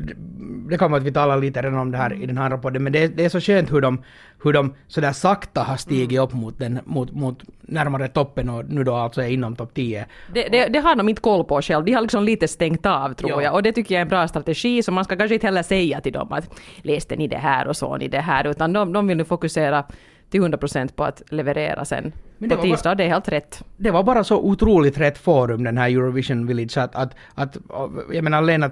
det 0.69 0.77
kommer 0.77 0.97
att 0.97 1.03
vi 1.03 1.11
talar 1.11 1.37
lite 1.37 1.61
redan 1.61 1.79
om 1.79 1.91
det 1.91 1.97
här 1.97 2.13
i 2.13 2.25
den 2.25 2.37
här 2.37 2.49
rapporten, 2.49 2.83
men 2.83 2.93
det, 2.93 3.07
det 3.07 3.25
är 3.25 3.29
så 3.29 3.41
skönt 3.41 3.73
hur 3.73 3.81
de, 3.81 4.03
hur 4.43 4.53
de 4.53 4.73
sådär 4.87 5.11
sakta 5.11 5.61
har 5.63 5.77
stigit 5.77 6.11
mm. 6.11 6.23
upp 6.23 6.33
mot, 6.33 6.59
den, 6.59 6.79
mot, 6.85 7.11
mot 7.11 7.43
närmare 7.61 8.07
toppen 8.07 8.49
och 8.49 8.69
nu 8.69 8.83
då 8.83 8.95
alltså 8.95 9.21
är 9.21 9.27
inom 9.27 9.55
topp 9.55 9.73
10. 9.73 10.05
Det, 10.33 10.47
det, 10.51 10.67
det, 10.67 10.79
har 10.79 10.95
de 10.95 11.09
inte 11.09 11.21
koll 11.21 11.43
på 11.43 11.61
själv, 11.61 11.85
de 11.85 11.93
har 11.93 12.01
liksom 12.01 12.23
lite 12.23 12.47
stängt 12.47 12.85
av 12.85 13.13
tror 13.13 13.31
jo. 13.31 13.41
jag 13.41 13.53
och 13.53 13.63
det 13.63 13.71
tycker 13.71 13.95
jag 13.95 13.99
är 13.99 14.05
en 14.05 14.09
bra 14.09 14.27
strategi 14.27 14.83
så 14.83 14.91
man 14.91 15.03
ska 15.03 15.15
kanske 15.15 15.33
inte 15.33 15.47
heller 15.47 15.63
säga 15.63 16.01
till 16.01 16.13
dem 16.13 16.31
att 16.31 16.49
läste 16.81 17.15
ni 17.15 17.27
det 17.27 17.37
här 17.37 17.67
och 17.67 17.77
så 17.77 17.97
ni 17.97 18.07
det 18.07 18.19
här 18.19 18.47
utan 18.47 18.73
de, 18.73 18.93
de 18.93 19.07
vill 19.07 19.17
nu 19.17 19.25
fokusera 19.25 19.83
till 20.29 20.41
100% 20.41 20.95
på 20.95 21.03
att 21.03 21.23
leverera 21.29 21.85
sen 21.85 22.11
Men 22.37 22.49
på 22.49 22.55
tisdag. 22.55 22.89
Bara, 22.89 22.95
det 22.95 23.03
är 23.03 23.07
helt 23.07 23.29
rätt. 23.29 23.63
Det 23.77 23.91
var 23.91 24.03
bara 24.03 24.23
så 24.23 24.37
otroligt 24.37 24.97
rätt 24.97 25.17
forum 25.17 25.63
den 25.63 25.77
här 25.77 25.89
Eurovision 25.89 26.47
Village 26.47 26.77
att, 26.77 26.95
att, 26.95 27.15
att 27.35 27.57
jag 28.11 28.23
menar 28.23 28.41
Lena 28.41 28.71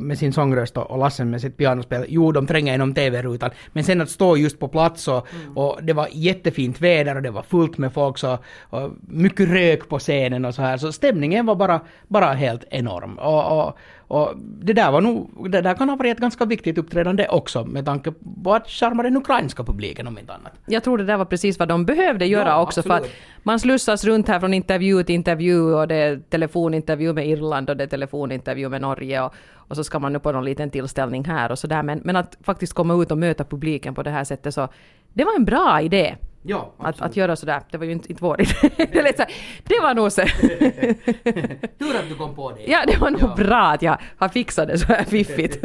med 0.00 0.18
sin 0.18 0.32
sångröst 0.32 0.76
och 0.76 0.98
Lasse 0.98 1.24
med 1.24 1.40
sitt 1.40 1.56
pianospel, 1.56 2.04
jo 2.08 2.32
de 2.32 2.46
tränger 2.46 2.72
genom 2.72 2.94
TV-rutan, 2.94 3.50
men 3.72 3.84
sen 3.84 4.00
att 4.00 4.10
stå 4.10 4.36
just 4.36 4.58
på 4.58 4.68
plats 4.68 5.08
och, 5.08 5.26
mm. 5.34 5.56
och 5.56 5.78
det 5.82 5.92
var 5.92 6.08
jättefint 6.12 6.80
väder 6.80 7.16
och 7.16 7.22
det 7.22 7.30
var 7.30 7.42
fullt 7.42 7.78
med 7.78 7.92
folk 7.92 8.18
så, 8.18 8.38
och 8.62 8.90
mycket 9.08 9.48
rök 9.48 9.88
på 9.88 9.98
scenen 9.98 10.44
och 10.44 10.54
så 10.54 10.62
här, 10.62 10.76
så 10.76 10.92
stämningen 10.92 11.46
var 11.46 11.54
bara, 11.54 11.80
bara 12.08 12.32
helt 12.32 12.64
enorm. 12.70 13.18
Och, 13.18 13.58
och, 13.58 13.78
och 14.10 14.32
det 14.36 14.72
där 14.72 14.90
var 14.90 15.00
nog, 15.00 15.50
det 15.50 15.60
där 15.60 15.74
kan 15.74 15.88
ha 15.88 15.96
varit 15.96 16.12
ett 16.12 16.18
ganska 16.18 16.44
viktigt 16.44 16.78
uppträdande 16.78 17.28
också 17.28 17.64
med 17.64 17.84
tanke 17.84 18.12
på 18.44 18.54
att 18.54 18.68
charma 18.68 19.02
den 19.02 19.16
ukrainska 19.16 19.64
publiken 19.64 20.06
om 20.06 20.18
inte 20.18 20.32
annat. 20.32 20.52
Jag 20.66 20.84
tror 20.84 20.98
det 20.98 21.04
där 21.04 21.16
var 21.16 21.24
precis 21.24 21.58
vad 21.58 21.68
de 21.68 21.84
behövde 21.84 22.26
göra 22.26 22.48
ja, 22.48 22.62
också 22.62 22.80
absolut. 22.80 23.02
för 23.02 23.06
att 23.06 23.12
man 23.42 23.60
slussas 23.60 24.04
runt 24.04 24.28
här 24.28 24.40
från 24.40 24.54
intervju 24.54 25.02
till 25.02 25.14
intervju 25.14 25.74
och 25.74 25.88
det 25.88 25.94
är 25.94 26.20
telefonintervju 26.30 27.12
med 27.12 27.28
Irland 27.28 27.70
och 27.70 27.76
det 27.76 27.84
är 27.84 27.88
telefonintervju 27.88 28.68
med 28.68 28.80
Norge 28.80 29.22
och, 29.22 29.34
och 29.54 29.76
så 29.76 29.84
ska 29.84 29.98
man 29.98 30.12
nu 30.12 30.18
på 30.18 30.32
någon 30.32 30.44
liten 30.44 30.70
tillställning 30.70 31.24
här 31.24 31.52
och 31.52 31.58
sådär 31.58 31.82
men, 31.82 32.00
men 32.04 32.16
att 32.16 32.36
faktiskt 32.42 32.72
komma 32.72 33.02
ut 33.02 33.10
och 33.10 33.18
möta 33.18 33.44
publiken 33.44 33.94
på 33.94 34.02
det 34.02 34.10
här 34.10 34.24
sättet 34.24 34.54
så 34.54 34.68
det 35.12 35.24
var 35.24 35.36
en 35.36 35.44
bra 35.44 35.80
idé. 35.80 36.16
Ja, 36.42 36.72
att, 36.78 37.00
att 37.00 37.16
göra 37.16 37.36
sådär, 37.36 37.62
det 37.70 37.78
var 37.78 37.84
ju 37.86 37.92
inte, 37.92 38.12
inte 38.12 38.26
idé. 38.26 38.52
det, 39.02 39.16
så, 39.16 39.24
det 39.64 39.80
var 39.82 39.94
nog 39.94 40.12
så... 40.12 40.22
Tur 41.78 41.96
att 41.96 42.08
du 42.08 42.14
kom 42.14 42.34
på 42.34 42.52
det. 42.52 42.64
Ja, 42.66 42.84
det 42.86 42.96
var 42.96 43.10
nog 43.10 43.22
ja. 43.22 43.34
bra 43.36 43.62
att 43.62 43.82
jag 43.82 43.98
har 44.16 44.28
fixat 44.28 44.68
det 44.68 44.78
så 44.78 44.86
här 44.86 45.04
fiffigt. 45.04 45.64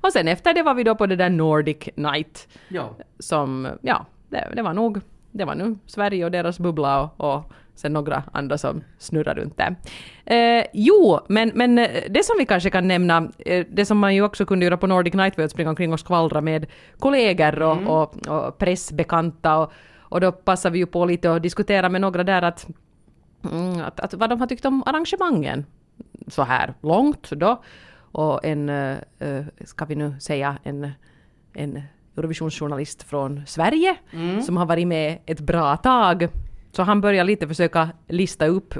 och 0.00 0.12
sen 0.12 0.28
efter 0.28 0.54
det 0.54 0.62
var 0.62 0.74
vi 0.74 0.84
då 0.84 0.94
på 0.94 1.06
det 1.06 1.16
där 1.16 1.30
Nordic 1.30 1.88
Night. 1.94 2.48
Ja. 2.68 2.96
Som, 3.18 3.68
ja, 3.80 4.06
det, 4.28 4.48
det 4.56 4.62
var 4.62 4.74
nog, 4.74 5.00
det 5.30 5.44
var 5.44 5.54
nu 5.54 5.78
Sverige 5.86 6.24
och 6.24 6.30
deras 6.30 6.58
bubbla 6.58 7.02
och, 7.02 7.34
och 7.34 7.52
sen 7.74 7.92
några 7.92 8.22
andra 8.32 8.58
som 8.58 8.84
snurrar 8.98 9.34
runt 9.34 9.56
där. 9.56 9.76
Eh, 10.24 10.66
jo, 10.72 11.20
men, 11.28 11.52
men 11.54 11.78
eh, 11.78 12.02
det 12.10 12.24
som 12.24 12.36
vi 12.38 12.46
kanske 12.46 12.70
kan 12.70 12.88
nämna, 12.88 13.28
eh, 13.38 13.66
det 13.70 13.84
som 13.84 13.98
man 13.98 14.14
ju 14.14 14.22
också 14.22 14.46
kunde 14.46 14.64
göra 14.64 14.76
på 14.76 14.86
Nordic 14.86 15.14
Night 15.14 15.36
var 15.36 15.44
att 15.44 15.50
springa 15.50 15.70
omkring 15.70 15.92
och 15.92 16.00
skvallra 16.00 16.40
med 16.40 16.66
kollegor 16.98 17.62
och, 17.62 17.72
mm. 17.72 17.88
och, 17.88 18.28
och 18.28 18.58
pressbekanta 18.58 19.58
och, 19.58 19.72
och 19.98 20.20
då 20.20 20.32
passar 20.32 20.70
vi 20.70 20.78
ju 20.78 20.86
på 20.86 21.04
lite 21.04 21.34
att 21.34 21.42
diskutera 21.42 21.88
med 21.88 22.00
några 22.00 22.24
där 22.24 22.42
att, 22.42 22.66
mm, 23.52 23.80
att, 23.80 24.00
att 24.00 24.14
vad 24.14 24.30
de 24.30 24.40
har 24.40 24.46
tyckt 24.46 24.64
om 24.64 24.82
arrangemangen 24.86 25.66
så 26.28 26.42
här 26.42 26.74
långt 26.82 27.30
då. 27.30 27.62
Och 28.14 28.44
en, 28.44 28.68
uh, 28.68 28.96
ska 29.64 29.84
vi 29.84 29.94
nu 29.94 30.14
säga, 30.20 30.58
en, 30.62 30.90
en 31.52 31.82
Eurovisionsjournalist 32.16 33.02
från 33.02 33.42
Sverige 33.46 33.96
mm. 34.12 34.42
som 34.42 34.56
har 34.56 34.66
varit 34.66 34.88
med 34.88 35.18
ett 35.26 35.40
bra 35.40 35.76
tag 35.76 36.28
så 36.72 36.82
han 36.82 37.00
börjar 37.00 37.24
lite 37.24 37.48
försöka 37.48 37.88
lista 38.08 38.46
upp 38.46 38.74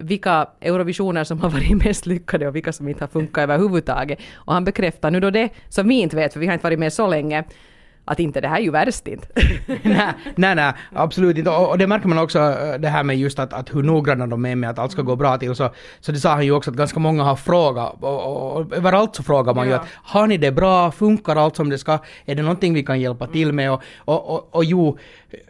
vilka 0.00 0.48
Eurovisioner 0.60 1.24
som 1.24 1.40
har 1.40 1.50
varit 1.50 1.84
mest 1.84 2.06
lyckade 2.06 2.48
och 2.48 2.56
vilka 2.56 2.72
som 2.72 2.88
inte 2.88 3.04
har 3.04 3.08
funkat 3.08 3.42
överhuvudtaget. 3.42 4.18
Och 4.34 4.52
han 4.52 4.64
bekräftar 4.64 5.10
nu 5.10 5.20
då 5.20 5.30
det 5.30 5.48
som 5.68 5.88
vi 5.88 5.94
inte 5.94 6.16
vet, 6.16 6.32
för 6.32 6.40
vi 6.40 6.46
har 6.46 6.52
inte 6.52 6.64
varit 6.64 6.78
med 6.78 6.92
så 6.92 7.06
länge, 7.06 7.44
att 8.10 8.20
inte 8.20 8.40
det 8.40 8.48
här 8.48 8.56
är 8.56 8.62
ju 8.62 8.70
värst 8.70 9.06
inte. 9.08 9.26
nej, 9.82 10.12
nej, 10.36 10.54
nej, 10.54 10.72
absolut 10.92 11.38
inte. 11.38 11.50
Och, 11.50 11.70
och, 11.70 11.78
det 11.78 11.86
märker 11.86 12.08
man 12.08 12.18
också 12.18 12.38
eh, 12.38 12.80
det 12.80 12.88
här 12.88 13.02
med 13.02 13.18
just 13.18 13.38
att, 13.38 13.52
att 13.52 13.74
hur 13.74 13.82
noggranna 13.82 14.26
de 14.26 14.46
är 14.46 14.56
med 14.56 14.70
att 14.70 14.78
allt 14.78 14.92
ska 14.92 15.02
gå 15.02 15.16
bra 15.16 15.38
till. 15.38 15.54
Så, 15.54 15.70
så 16.00 16.12
det 16.12 16.18
sa 16.18 16.30
han 16.30 16.44
ju 16.44 16.52
också 16.52 16.70
att 16.70 16.76
ganska 16.76 17.00
många 17.00 17.22
har 17.22 17.36
frågat 17.36 17.94
och, 18.00 18.26
och, 18.26 18.56
och 18.56 18.72
överallt 18.72 19.16
så 19.16 19.22
frågar 19.22 19.54
man 19.54 19.68
ja. 19.68 19.72
ju 19.72 19.76
att 19.80 19.86
har 19.94 20.26
ni 20.26 20.36
det 20.36 20.52
bra, 20.52 20.90
funkar 20.90 21.36
allt 21.36 21.56
som 21.56 21.70
det 21.70 21.78
ska, 21.78 21.98
är 22.24 22.34
det 22.34 22.42
någonting 22.42 22.74
vi 22.74 22.82
kan 22.82 23.00
hjälpa 23.00 23.26
till 23.26 23.52
med? 23.52 23.72
Och, 23.72 23.82
och, 23.96 24.34
och, 24.34 24.54
och 24.54 24.64
jo, 24.64 24.98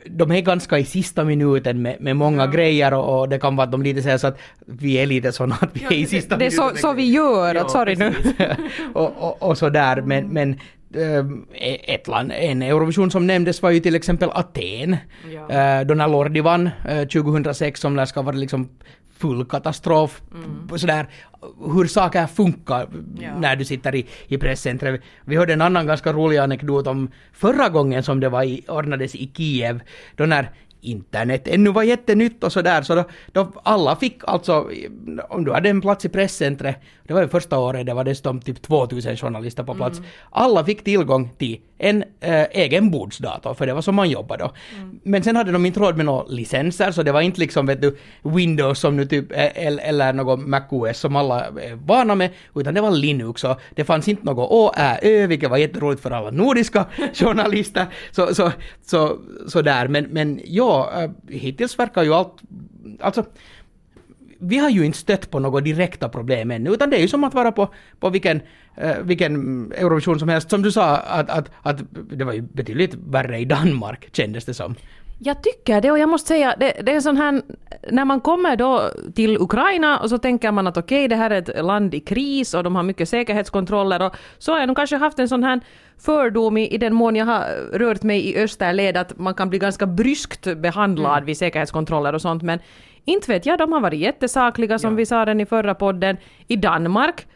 de 0.07 0.31
är 0.31 0.41
ganska 0.41 0.79
i 0.79 0.85
sista 0.85 1.25
minuten 1.25 1.83
med, 1.83 1.97
med 2.01 2.17
många 2.17 2.45
ja. 2.45 2.51
grejer 2.51 2.95
och, 2.95 3.29
det 3.29 3.39
kan 3.39 3.57
vara 3.57 3.65
att 3.65 3.73
de 3.73 3.83
lite 3.83 4.03
säger 4.03 4.19
så 4.19 4.27
att 4.27 4.39
vi 4.67 4.95
är 4.95 5.07
lite 5.07 5.33
såna 5.33 5.55
att 5.61 5.71
vi 5.73 5.81
ja, 5.83 5.91
är 5.91 5.97
i 5.97 6.07
sista 6.07 6.37
det, 6.37 6.45
minuten. 6.45 6.65
Det 6.67 6.73
är 6.73 6.77
så, 6.77 6.89
så 6.89 6.93
vi 6.93 7.11
gör, 7.11 7.55
att 7.55 7.71
sorry 7.71 7.97
nu. 7.97 8.15
och, 8.95 9.13
och, 9.19 9.43
och 9.43 9.59
sådär, 9.59 10.03
men, 10.03 10.29
men 10.29 10.59
ett 11.85 12.09
land, 12.09 12.33
en 12.35 12.63
Eurovision 12.63 13.11
som 13.11 13.27
nämndes 13.27 13.63
var 13.63 13.71
ju 13.71 13.81
till 13.81 13.95
exempel 13.95 14.31
Aten. 14.33 14.97
Ja. 15.33 15.51
Eh, 15.51 15.87
då 15.87 15.95
när 15.95 16.09
Lordi 16.09 16.41
vann 16.41 16.71
2006 17.13 17.63
eh, 17.63 17.81
som 17.81 17.97
lär 17.97 18.05
ska 18.05 18.23
vara 18.23 18.37
liksom 18.37 18.69
full 19.21 19.45
katastrof. 19.45 20.23
Mm. 20.35 20.79
Sådär, 20.79 21.07
hur 21.75 21.87
saker 21.87 22.27
funkar 22.27 22.89
ja. 23.21 23.39
när 23.39 23.57
du 23.57 23.65
sitter 23.65 23.95
i, 23.95 24.07
i 24.27 24.39
presscentret. 24.39 25.01
Vi 25.25 25.37
hörde 25.37 25.53
en 25.53 25.61
annan 25.61 25.87
ganska 25.87 26.13
rolig 26.13 26.37
anekdot 26.37 26.87
om 26.87 27.11
förra 27.33 27.69
gången 27.69 28.03
som 28.03 28.21
det 28.21 28.29
var 28.29 28.43
i, 28.43 28.65
ordnades 28.69 29.15
i 29.15 29.31
Kiev. 29.37 29.81
Då 30.17 30.27
när 30.27 30.51
internet 30.81 31.49
ännu 31.49 31.71
var 31.71 31.83
jättenytt 31.83 32.45
och 32.45 32.53
sådär, 32.53 32.83
så 32.83 32.95
då, 32.95 33.05
då 33.33 33.53
alla 33.63 33.97
fick 33.97 34.21
alltså, 34.27 34.71
om 35.29 35.45
du 35.45 35.53
hade 35.53 35.69
en 35.69 35.81
plats 35.81 36.05
i 36.05 36.09
presscentret, 36.09 36.77
det 37.07 37.15
var 37.15 37.23
ju 37.23 37.29
första 37.29 37.59
året, 37.59 37.87
det 37.87 37.95
var 37.95 38.05
dessutom 38.05 38.41
typ 38.41 38.63
2000 38.63 39.17
journalister 39.17 39.63
på 39.63 39.75
plats, 39.75 39.99
mm. 39.99 40.11
alla 40.31 40.65
fick 40.65 40.85
tillgång 40.85 41.31
till 41.39 41.61
en 41.81 42.05
äh, 42.21 42.47
egen 42.51 42.91
bordsdator, 42.91 43.55
för 43.55 43.67
det 43.67 43.75
var 43.75 43.83
så 43.83 43.93
man 43.93 44.11
jobbade 44.11 44.45
då. 44.45 44.53
Mm. 44.77 45.01
Men 45.03 45.23
sen 45.23 45.37
hade 45.37 45.53
de 45.53 45.67
inte 45.67 45.81
råd 45.81 45.97
med 45.97 46.07
några 46.07 46.25
licenser, 46.25 46.91
så 46.91 47.03
det 47.03 47.13
var 47.13 47.21
inte 47.21 47.41
liksom 47.41 47.67
vet 47.67 47.83
du, 47.83 47.97
Windows 48.23 48.79
som 48.79 48.97
nu 48.97 49.05
typ, 49.07 49.27
eller 49.33 50.13
något 50.13 50.41
MacOS 50.41 50.99
som 50.99 51.17
alla 51.17 51.47
är 51.47 51.75
vana 51.87 52.15
med, 52.15 52.31
utan 52.55 52.75
det 52.75 52.81
var 52.81 52.91
Linux 52.91 53.45
och 53.45 53.61
det 53.75 53.85
fanns 53.85 54.09
inte 54.09 54.25
något 54.25 54.51
Å, 54.51 54.73
Ä, 54.77 54.99
Ö, 55.03 55.27
vilket 55.27 55.51
var 55.51 55.57
jätteroligt 55.57 56.03
för 56.03 56.11
alla 56.11 56.31
nordiska 56.31 56.87
journalister, 57.15 57.87
så, 58.11 58.35
så, 58.35 58.53
så, 58.87 59.19
så 59.49 59.63
där, 59.63 59.89
men, 59.89 60.05
men 60.05 60.41
ja, 60.45 61.09
hittills 61.29 61.79
verkar 61.79 62.03
ju 62.03 62.15
allt, 62.15 62.37
alltså 63.01 63.25
vi 64.41 64.59
har 64.59 64.71
ju 64.71 64.85
inte 64.85 64.99
stött 64.99 65.31
på 65.31 65.39
några 65.39 65.61
direkta 65.61 66.09
problem 66.09 66.51
ännu, 66.51 66.71
utan 66.71 66.91
det 66.91 66.97
är 66.97 67.01
ju 67.01 67.09
som 67.09 67.25
att 67.25 67.35
vara 67.35 67.53
på, 67.53 67.69
på 68.01 68.11
vilken, 68.11 68.41
eh, 68.77 68.97
vilken 69.03 69.73
Eurovision 69.73 70.19
som 70.19 70.29
helst. 70.29 70.51
Som 70.51 70.63
du 70.63 70.73
sa, 70.73 70.97
att, 70.97 71.31
att, 71.31 71.51
att 71.63 71.81
det 72.11 72.25
var 72.25 72.33
ju 72.33 72.43
betydligt 72.43 72.95
värre 72.95 73.39
i 73.39 73.45
Danmark, 73.45 74.09
kändes 74.13 74.45
det 74.45 74.55
som. 74.55 74.75
Jag 75.23 75.43
tycker 75.43 75.81
det 75.81 75.91
och 75.91 75.99
jag 75.99 76.09
måste 76.09 76.29
säga, 76.29 76.55
det, 76.61 76.73
det 76.83 76.93
är 76.93 77.01
sån 77.01 77.17
här, 77.17 77.43
när 77.91 78.05
man 78.05 78.21
kommer 78.21 78.57
då 78.57 78.91
till 79.15 79.37
Ukraina 79.41 79.99
och 79.99 80.11
så 80.11 80.19
tänker 80.19 80.53
man 80.53 80.67
att 80.67 80.77
okej 80.77 80.99
okay, 80.99 81.09
det 81.09 81.17
här 81.17 81.31
är 81.31 81.39
ett 81.39 81.65
land 81.65 81.95
i 81.95 82.01
kris 82.01 82.55
och 82.55 82.65
de 82.65 82.77
har 82.77 82.83
mycket 82.83 83.09
säkerhetskontroller 83.09 84.03
och 84.03 84.17
så 84.39 84.53
har 84.53 84.59
jag 84.59 84.67
nog 84.67 84.77
kanske 84.77 84.97
haft 84.97 85.19
en 85.19 85.29
sån 85.29 85.45
här 85.45 85.61
fördom 85.99 86.57
i, 86.57 86.75
i 86.75 86.79
den 86.79 86.95
mån 86.95 87.17
jag 87.17 87.27
har 87.27 87.45
rört 87.73 88.03
mig 88.03 88.29
i 88.29 88.37
österled 88.37 88.97
att 88.97 89.19
man 89.19 89.35
kan 89.35 89.51
bli 89.51 89.59
ganska 89.59 89.87
bryskt 89.87 90.57
behandlad 90.57 91.17
mm. 91.17 91.27
vid 91.27 91.37
säkerhetskontroller 91.37 92.13
och 92.13 92.23
sånt 92.23 92.43
men 92.43 92.59
inte 93.11 93.33
vet 93.33 93.47
jag, 93.47 93.59
de 93.59 93.73
har 93.73 93.81
varit 93.81 94.01
jättesakliga 94.01 94.79
som 94.79 94.91
ja. 94.91 94.97
vi 94.97 95.07
sa 95.07 95.25
den 95.25 95.41
i 95.41 95.47
förra 95.47 95.75
podden. 95.75 96.17
I 96.47 96.57
Danmark 96.57 97.27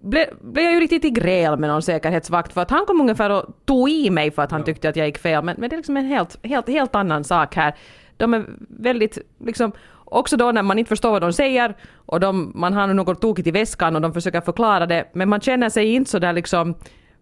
blev, 0.00 0.26
blev 0.40 0.64
jag 0.64 0.74
ju 0.74 0.80
riktigt 0.80 1.04
i 1.04 1.10
gräl 1.10 1.58
med 1.58 1.70
någon 1.70 1.82
säkerhetsvakt 1.82 2.52
för 2.52 2.60
att 2.60 2.70
han 2.70 2.86
kom 2.86 3.00
ungefär 3.00 3.30
och 3.30 3.44
tog 3.64 3.90
i 3.90 4.10
mig 4.10 4.30
för 4.30 4.42
att 4.42 4.50
han 4.50 4.60
ja. 4.60 4.66
tyckte 4.66 4.88
att 4.88 4.96
jag 4.96 5.06
gick 5.06 5.18
fel. 5.18 5.44
Men, 5.44 5.56
men 5.58 5.70
det 5.70 5.74
är 5.74 5.78
liksom 5.78 5.96
en 5.96 6.04
helt, 6.04 6.46
helt, 6.46 6.68
helt 6.68 6.94
annan 6.94 7.24
sak 7.24 7.54
här. 7.54 7.74
De 8.16 8.34
är 8.34 8.44
väldigt, 8.68 9.18
liksom, 9.44 9.72
också 10.04 10.36
då 10.36 10.52
när 10.52 10.62
man 10.62 10.78
inte 10.78 10.88
förstår 10.88 11.10
vad 11.10 11.22
de 11.22 11.32
säger 11.32 11.76
och 12.06 12.20
de, 12.20 12.52
man 12.54 12.72
har 12.72 12.86
något 12.86 13.20
tokigt 13.20 13.48
i 13.48 13.50
väskan 13.50 13.96
och 13.96 14.02
de 14.02 14.14
försöker 14.14 14.40
förklara 14.40 14.86
det, 14.86 15.04
men 15.12 15.28
man 15.28 15.40
känner 15.40 15.68
sig 15.68 15.94
inte 15.94 16.10
så 16.10 16.18
där 16.18 16.32
liksom 16.32 16.74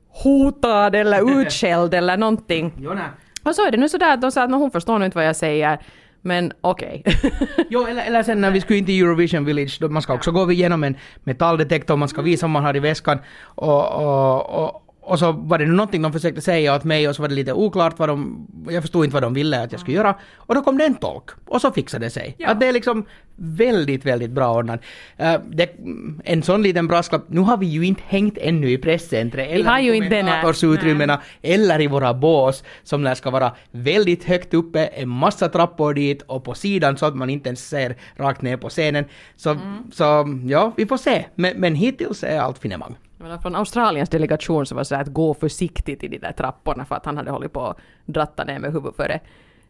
hotad 0.09 0.95
eller 0.95 1.41
utskälld 1.41 1.95
eller 1.95 2.17
någonting. 2.17 2.73
Jo, 2.79 2.93
och 3.43 3.55
så 3.55 3.67
är 3.67 3.71
det 3.71 3.77
nu 3.77 3.89
sådär 3.89 4.15
att 4.15 4.21
de 4.21 4.33
sa 4.33 4.43
att 4.43 4.51
hon 4.51 4.71
förstår 4.71 4.99
nog 4.99 5.05
inte 5.07 5.19
vad 5.19 5.27
jag 5.27 5.37
säger. 5.37 5.79
Men 6.23 6.53
okej. 6.61 7.03
Okay. 7.07 7.65
jo, 7.71 7.87
eller, 7.87 8.03
eller 8.03 8.23
sen 8.23 8.41
när 8.41 8.51
vi 8.51 8.61
skulle 8.61 8.79
in 8.79 8.87
till 8.87 9.03
Eurovision 9.03 9.45
Village, 9.45 9.79
då 9.81 9.89
man 9.89 10.03
ska 10.03 10.15
också 10.15 10.31
gå 10.31 10.53
igenom 10.53 10.85
en 10.85 10.97
metalldetektor, 11.25 11.97
man 11.97 12.09
ska 12.09 12.23
visa 12.23 12.47
om 12.47 12.53
man 12.53 12.65
har 12.65 12.77
i 12.77 12.81
väskan 12.81 13.19
och, 13.43 13.93
och, 13.93 14.65
och 14.65 14.90
och 15.11 15.19
så 15.19 15.33
var 15.33 15.59
det 15.59 15.67
någonting 15.67 16.03
de 16.03 16.13
försökte 16.13 16.41
säga 16.41 16.75
åt 16.75 16.85
mig 16.85 17.09
och 17.09 17.17
så 17.17 17.23
var 17.23 17.29
det 17.29 17.35
lite 17.35 17.53
oklart 17.53 17.99
vad 17.99 18.09
de... 18.09 18.47
Jag 18.71 18.83
förstod 18.83 19.05
inte 19.05 19.15
vad 19.15 19.23
de 19.23 19.35
ville 19.35 19.63
att 19.63 19.73
jag 19.73 19.81
skulle 19.81 19.97
göra. 19.97 20.15
Och 20.37 20.55
då 20.55 20.63
kom 20.63 20.79
det 20.79 20.85
en 20.85 20.95
tolk. 20.95 21.31
Och 21.47 21.61
så 21.61 21.71
fixade 21.71 22.07
det 22.07 22.11
sig. 22.11 22.35
Ja. 22.39 22.49
Att 22.49 22.61
det 22.61 22.67
är 22.67 22.73
liksom 22.73 23.05
väldigt, 23.37 24.05
väldigt 24.05 24.31
bra 24.31 24.55
ordnat. 24.55 24.81
Uh, 25.21 25.35
det, 25.53 25.71
en 26.25 26.43
sån 26.43 26.63
liten 26.63 26.87
brasklapp. 26.87 27.25
Nu 27.29 27.41
har 27.41 27.57
vi 27.57 27.67
ju 27.67 27.87
inte 27.87 28.03
hängt 28.07 28.39
ännu 28.39 28.71
i 28.71 28.79
presscentret 28.79 29.51
eller 29.51 29.79
i 29.79 29.99
kommentatorsutrymmena 29.99 31.21
eller 31.43 31.81
i 31.81 31.87
våra 31.87 32.15
bås 32.15 32.65
som 32.83 33.05
lär 33.05 33.15
ska 33.15 33.31
vara 33.31 33.53
väldigt 33.71 34.25
högt 34.25 34.55
uppe, 34.55 34.87
en 34.87 35.09
massa 35.09 35.49
trappor 35.49 35.95
dit 35.95 36.23
och 36.23 36.45
på 36.45 36.55
sidan 36.55 36.97
så 36.97 37.07
att 37.07 37.17
man 37.17 37.31
inte 37.31 37.49
ens 37.49 37.69
ser 37.69 37.97
rakt 38.17 38.43
ner 38.43 38.57
på 38.57 38.69
scenen. 38.69 39.05
Så, 39.37 39.51
mm. 39.51 39.91
så 39.93 40.39
ja, 40.47 40.73
vi 40.77 40.87
får 40.87 40.97
se. 40.97 41.25
Men, 41.35 41.57
men 41.57 41.75
hittills 41.75 42.25
är 42.25 42.41
allt 42.41 42.59
finemang. 42.59 42.97
Från 43.43 43.55
Australiens 43.55 44.09
delegation 44.09 44.67
så 44.67 44.75
var 44.75 44.81
det 44.81 44.85
så 44.85 44.95
att 44.95 45.09
gå 45.09 45.35
försiktigt 45.35 46.05
i 46.05 46.09
de 46.09 46.19
där 46.19 46.33
trapporna 46.33 46.85
för 46.85 46.95
att 46.95 47.07
han 47.07 47.17
hade 47.17 47.31
hållit 47.31 47.53
på 47.53 47.67
att 47.67 47.77
dratta 48.05 48.45
ner 48.45 48.59
med 48.59 48.73
huvudet 48.73 48.97
före. 48.97 49.21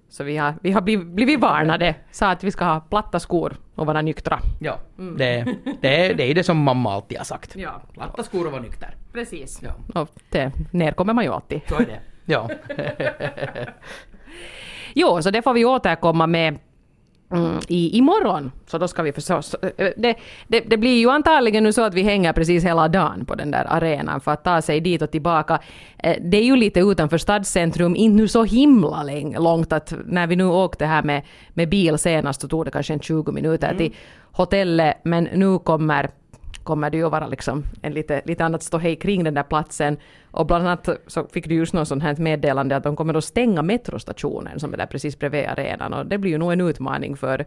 Så 0.08 0.24
vi 0.24 0.36
har, 0.36 0.54
vi 0.62 0.72
har 0.72 0.80
blivit, 0.80 1.06
blivit 1.06 1.40
varnade, 1.40 1.94
sa 2.10 2.30
att 2.30 2.44
vi 2.44 2.50
ska 2.50 2.64
ha 2.64 2.80
platta 2.80 3.20
skor 3.20 3.56
och 3.74 3.86
vara 3.86 4.02
nyktra. 4.02 4.40
Ja, 4.60 4.78
mm. 4.98 5.16
det, 5.16 5.56
det, 5.80 6.06
är, 6.06 6.14
det 6.14 6.22
är 6.22 6.34
det 6.34 6.44
som 6.44 6.58
mamma 6.58 6.92
alltid 6.94 7.18
har 7.18 7.24
sagt. 7.24 7.56
Ja. 7.56 7.82
Platta 7.92 8.22
skor 8.22 8.46
och 8.46 8.52
vara 8.52 8.62
nykter. 8.62 8.96
Precis. 9.12 9.62
Ja. 9.62 10.00
Och 10.00 10.08
det, 10.28 10.52
ner 10.70 10.92
kommer 10.92 11.12
man 11.12 11.24
ju 11.24 11.30
alltid. 11.30 11.60
Så 11.68 11.74
är 11.74 11.86
det. 11.86 12.00
Ja. 12.24 12.50
jo, 14.94 15.22
så 15.22 15.30
det 15.30 15.42
får 15.42 15.54
vi 15.54 15.64
återkomma 15.64 16.26
med 16.26 16.58
Mm, 17.32 17.60
i, 17.68 17.98
imorgon. 17.98 18.52
Så 18.66 18.78
då 18.78 18.88
ska 18.88 19.02
vi 19.02 19.12
förstås... 19.12 19.54
Eh, 19.54 19.90
det, 19.96 20.16
det, 20.48 20.60
det, 20.60 20.76
blir 20.76 20.98
ju 20.98 21.10
antagligen 21.10 21.64
nu 21.64 21.72
så 21.72 21.82
att 21.82 21.94
vi 21.94 22.02
hänger 22.02 22.32
precis 22.32 22.64
hela 22.64 22.88
dagen 22.88 23.24
på 23.24 23.34
den 23.34 23.50
där 23.50 23.66
arenan 23.68 24.20
för 24.20 24.32
att 24.32 24.44
ta 24.44 24.62
sig 24.62 24.80
dit 24.80 25.02
och 25.02 25.10
tillbaka. 25.10 25.58
Eh, 25.98 26.16
det 26.20 26.36
är 26.36 26.44
ju 26.44 26.56
lite 26.56 26.80
utanför 26.80 27.18
stadscentrum, 27.18 27.96
inte 27.96 28.16
nu 28.16 28.28
så 28.28 28.44
himla 28.44 29.02
långt 29.38 29.72
att 29.72 29.92
när 30.06 30.26
vi 30.26 30.36
nu 30.36 30.44
åkte 30.44 30.86
här 30.86 31.02
med, 31.02 31.22
med 31.54 31.68
bil 31.68 31.98
senast 31.98 32.40
så 32.40 32.48
tog 32.48 32.64
det 32.64 32.70
kanske 32.70 32.92
en 32.92 33.00
20 33.00 33.32
minuter 33.32 33.68
mm. 33.68 33.78
till 33.78 33.94
hotellet 34.32 34.96
men 35.02 35.24
nu 35.24 35.58
kommer 35.58 36.10
kommer 36.64 36.90
det 36.90 36.96
ju 36.96 37.08
vara 37.08 37.26
liksom 37.26 37.64
en 37.82 37.92
lite, 37.92 38.22
lite 38.24 38.44
annat 38.44 38.62
ståhej 38.62 38.96
kring 38.96 39.24
den 39.24 39.34
där 39.34 39.42
platsen. 39.42 39.96
Och 40.30 40.46
bland 40.46 40.66
annat 40.66 40.88
så 41.06 41.26
fick 41.32 41.48
du 41.48 41.54
just 41.54 41.72
något 41.72 41.88
sånt 41.88 42.02
här 42.02 42.16
meddelande 42.16 42.76
att 42.76 42.82
de 42.82 42.96
kommer 42.96 43.14
att 43.14 43.24
stänga 43.24 43.62
metrostationen 43.62 44.60
som 44.60 44.72
är 44.72 44.78
där 44.78 44.86
precis 44.86 45.18
bredvid 45.18 45.46
arenan 45.46 45.92
och 45.92 46.06
det 46.06 46.18
blir 46.18 46.30
ju 46.30 46.38
nog 46.38 46.52
en 46.52 46.60
utmaning 46.60 47.16
för 47.16 47.46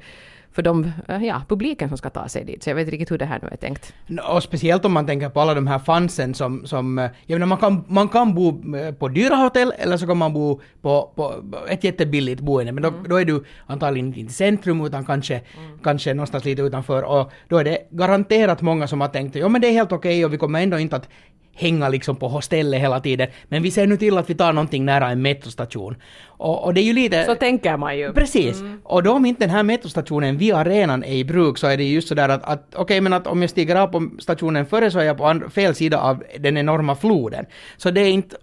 för 0.53 0.61
de, 0.61 0.91
eh, 1.07 1.23
ja, 1.23 1.41
publiken 1.49 1.89
som 1.89 1.97
ska 1.97 2.09
ta 2.09 2.27
sig 2.27 2.45
dit. 2.45 2.63
Så 2.63 2.69
jag 2.69 2.75
vet 2.75 2.81
inte 2.81 2.91
riktigt 2.91 3.11
hur 3.11 3.17
det 3.17 3.25
här 3.25 3.39
nu 3.41 3.47
är 3.51 3.57
tänkt. 3.57 3.93
Och 4.29 4.43
speciellt 4.43 4.85
om 4.85 4.93
man 4.93 5.05
tänker 5.05 5.29
på 5.29 5.41
alla 5.41 5.53
de 5.53 5.67
här 5.67 5.79
fansen 5.79 6.33
som, 6.33 6.65
som 6.65 6.99
eh, 6.99 7.09
jag 7.25 7.39
menar, 7.39 7.47
man 7.47 7.57
kan, 7.57 7.83
man 7.87 8.09
kan 8.09 8.33
bo 8.35 8.75
eh, 8.77 8.93
på 8.93 9.07
dyra 9.07 9.35
hotell 9.35 9.73
eller 9.77 9.97
så 9.97 10.07
kan 10.07 10.17
man 10.17 10.33
bo 10.33 10.61
på, 10.81 11.11
på 11.15 11.43
ett 11.69 11.83
jättebilligt 11.83 12.41
boende. 12.41 12.71
Men 12.71 12.83
då, 12.83 12.89
mm. 12.89 13.03
då 13.09 13.15
är 13.15 13.25
du 13.25 13.43
antagligen 13.67 14.07
inte 14.07 14.19
i 14.19 14.27
centrum 14.29 14.85
utan 14.85 15.05
kanske, 15.05 15.33
mm. 15.33 15.79
kanske 15.83 16.13
någonstans 16.13 16.45
lite 16.45 16.61
utanför. 16.61 17.03
Och 17.03 17.31
då 17.47 17.57
är 17.57 17.63
det 17.63 17.77
garanterat 17.89 18.61
många 18.61 18.87
som 18.87 19.01
har 19.01 19.07
tänkt 19.07 19.35
ja 19.35 19.49
men 19.49 19.61
det 19.61 19.67
är 19.67 19.71
helt 19.71 19.91
okej 19.91 20.17
okay, 20.17 20.25
och 20.25 20.33
vi 20.33 20.37
kommer 20.37 20.63
ändå 20.63 20.79
inte 20.79 20.95
att 20.95 21.09
hänga 21.55 21.89
liksom 21.89 22.15
på 22.15 22.27
hostellet 22.27 22.81
hela 22.81 22.99
tiden. 22.99 23.27
Men 23.47 23.63
vi 23.63 23.71
ser 23.71 23.87
nu 23.87 23.97
till 23.97 24.17
att 24.17 24.29
vi 24.29 24.35
tar 24.35 24.53
någonting 24.53 24.85
nära 24.85 25.09
en 25.09 25.21
metrostation. 25.21 25.95
Och, 26.43 26.63
och 26.63 26.73
det 26.73 26.81
är 26.81 26.83
ju 26.83 26.93
lite... 26.93 27.25
Så 27.25 27.35
tänker 27.35 27.77
man 27.77 27.97
ju. 27.97 28.13
Precis. 28.13 28.59
Mm. 28.59 28.81
Och 28.83 29.03
då 29.03 29.11
om 29.11 29.25
inte 29.25 29.43
den 29.43 29.49
här 29.49 29.63
metrostationen 29.63 30.37
vid 30.37 30.53
arenan 30.53 31.03
är 31.03 31.13
i 31.13 31.23
bruk 31.23 31.57
så 31.57 31.67
är 31.67 31.77
det 31.77 31.83
just 31.83 32.07
sådär 32.07 32.29
att, 32.29 32.43
att 32.43 32.65
okej 32.69 32.81
okay, 32.81 33.01
men 33.01 33.13
att 33.13 33.27
om 33.27 33.41
jag 33.41 33.49
stiger 33.49 33.75
av 33.75 33.87
på 33.87 34.09
stationen 34.19 34.65
före 34.65 34.91
så 34.91 34.99
är 34.99 35.03
jag 35.03 35.17
på 35.17 35.49
fel 35.49 35.75
sida 35.75 35.99
av 35.99 36.23
den 36.39 36.57
enorma 36.57 36.95
floden. 36.95 37.45
Så 37.77 37.91
det 37.91 38.01
är 38.01 38.11
inte, 38.11 38.35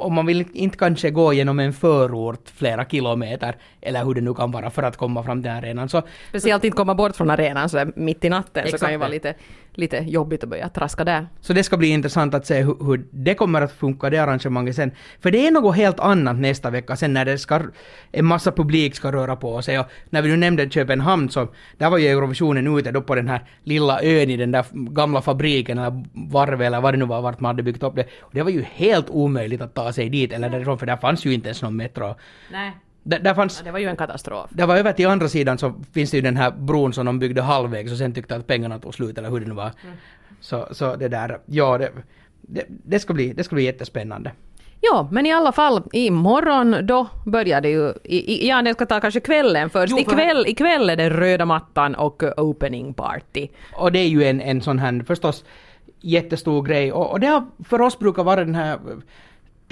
om 0.00 0.14
man 0.14 0.26
vill 0.26 0.44
inte 0.52 0.78
kanske 0.78 1.10
gå 1.10 1.32
genom 1.32 1.60
en 1.60 1.72
förort 1.72 2.50
flera 2.56 2.84
kilometer 2.84 3.56
eller 3.80 4.04
hur 4.04 4.14
det 4.14 4.20
nu 4.20 4.34
kan 4.34 4.50
vara 4.50 4.70
för 4.70 4.82
att 4.82 4.96
komma 4.96 5.22
fram 5.22 5.42
till 5.42 5.50
arenan. 5.50 5.88
Så, 5.88 6.02
Speciellt 6.28 6.64
inte 6.64 6.76
komma 6.76 6.94
bort 6.94 7.16
från 7.16 7.30
arenan 7.30 7.68
så 7.68 7.86
mitt 7.96 8.24
i 8.24 8.28
natten 8.28 8.64
Exakt. 8.64 8.80
så 8.80 8.84
kan 8.86 8.92
ju 8.92 8.98
vara 8.98 9.08
lite, 9.08 9.34
lite 9.78 9.96
jobbigt 9.96 10.42
att 10.44 10.48
börja 10.48 10.68
traska 10.68 11.04
där. 11.04 11.26
Så 11.40 11.52
det 11.52 11.64
ska 11.64 11.76
bli 11.76 11.88
intressant 11.88 12.34
att 12.34 12.46
se 12.46 12.62
hur, 12.62 12.84
hur 12.86 13.04
det 13.10 13.34
kommer 13.34 13.62
att 13.62 13.72
funka 13.72 14.10
det 14.10 14.18
arrangemanget 14.18 14.76
sen. 14.76 14.90
För 15.20 15.30
det 15.30 15.46
är 15.46 15.50
något 15.50 15.76
helt 15.76 16.00
annat 16.00 16.36
nästa 16.36 16.70
vecka 16.70 16.96
sen 16.96 17.12
när 17.14 17.24
det 17.24 17.38
ska, 17.38 17.60
en 18.12 18.24
massa 18.24 18.52
publik 18.52 18.94
ska 18.94 19.12
röra 19.12 19.36
på 19.36 19.62
sig. 19.62 19.78
Och 19.78 19.86
när 20.10 20.22
vi 20.22 20.28
nu 20.28 20.36
nämnde 20.36 20.70
Köpenhamn 20.70 21.30
så 21.30 21.48
där 21.78 21.90
var 21.90 21.98
ju 21.98 22.06
Eurovisionen 22.06 22.78
ute 22.78 22.90
då 22.90 23.02
på 23.02 23.14
den 23.14 23.28
här 23.28 23.44
lilla 23.64 24.02
ön 24.02 24.30
i 24.30 24.36
den 24.36 24.52
där 24.52 24.64
gamla 24.72 25.22
fabriken 25.22 25.78
eller 25.78 26.04
varvet 26.30 26.66
eller 26.66 26.80
vad 26.80 26.94
det 26.94 26.98
nu 26.98 27.04
var 27.04 27.22
vart 27.22 27.40
man 27.40 27.48
hade 27.48 27.62
byggt 27.62 27.82
upp 27.82 27.96
det. 27.96 28.06
Och 28.20 28.30
det 28.34 28.42
var 28.42 28.50
ju 28.50 28.62
helt 28.62 29.10
omöjligt 29.10 29.60
att 29.60 29.74
ta 29.74 29.92
sig 29.92 30.08
dit 30.08 30.32
eller 30.32 30.48
därifrån 30.48 30.78
för 30.78 30.86
där 30.86 30.96
fanns 30.96 31.24
ju 31.24 31.34
inte 31.34 31.48
ens 31.48 31.62
någon 31.62 31.76
metro. 31.76 32.14
Nej. 32.52 32.72
Där, 33.04 33.18
där 33.18 33.34
fanns, 33.34 33.58
ja, 33.58 33.64
det 33.64 33.70
var 33.70 33.78
ju 33.78 33.88
en 33.88 33.96
katastrof. 33.96 34.50
Det 34.50 34.66
var 34.66 34.76
över 34.76 34.92
till 34.92 35.06
andra 35.06 35.28
sidan 35.28 35.58
så 35.58 35.74
finns 35.92 36.10
det 36.10 36.16
ju 36.16 36.22
den 36.22 36.36
här 36.36 36.50
bron 36.50 36.92
som 36.92 37.06
de 37.06 37.18
byggde 37.18 37.42
halvvägs 37.42 37.92
och 37.92 37.98
sen 37.98 38.14
tyckte 38.14 38.36
att 38.36 38.46
pengarna 38.46 38.78
tog 38.78 38.94
slut 38.94 39.18
eller 39.18 39.30
hur 39.30 39.40
det 39.40 39.46
nu 39.46 39.54
var. 39.54 39.70
Mm. 39.84 39.96
Så, 40.40 40.68
så 40.70 40.96
det 40.96 41.08
där, 41.08 41.38
ja 41.46 41.78
det, 41.78 41.92
det, 42.40 42.64
det, 42.68 42.98
ska 42.98 43.14
bli, 43.14 43.32
det 43.32 43.44
ska 43.44 43.54
bli 43.54 43.64
jättespännande. 43.64 44.32
Ja, 44.80 45.08
men 45.12 45.26
i 45.26 45.32
alla 45.32 45.52
fall 45.52 45.82
imorgon 45.92 46.76
då 46.86 47.06
börjar 47.26 47.60
det 47.60 47.70
ju, 47.70 47.92
i, 48.04 48.48
ja 48.48 48.62
jag 48.66 48.76
ska 48.76 48.86
ta 48.86 49.00
kanske 49.00 49.20
kvällen 49.20 49.70
först. 49.70 49.90
Jo, 49.90 49.96
för... 49.96 50.12
Ikväll, 50.12 50.44
ikväll 50.46 50.90
är 50.90 50.96
det 50.96 51.10
röda 51.10 51.44
mattan 51.44 51.94
och 51.94 52.22
opening 52.36 52.94
party. 52.94 53.48
Och 53.76 53.92
det 53.92 53.98
är 53.98 54.08
ju 54.08 54.24
en, 54.24 54.40
en 54.40 54.62
sån 54.62 54.78
här 54.78 55.04
förstås 55.06 55.44
jättestor 56.00 56.62
grej 56.62 56.92
och, 56.92 57.10
och 57.10 57.20
det 57.20 57.26
har 57.26 57.44
för 57.64 57.80
oss 57.80 57.98
brukar 57.98 58.24
vara 58.24 58.44
den 58.44 58.54
här 58.54 58.78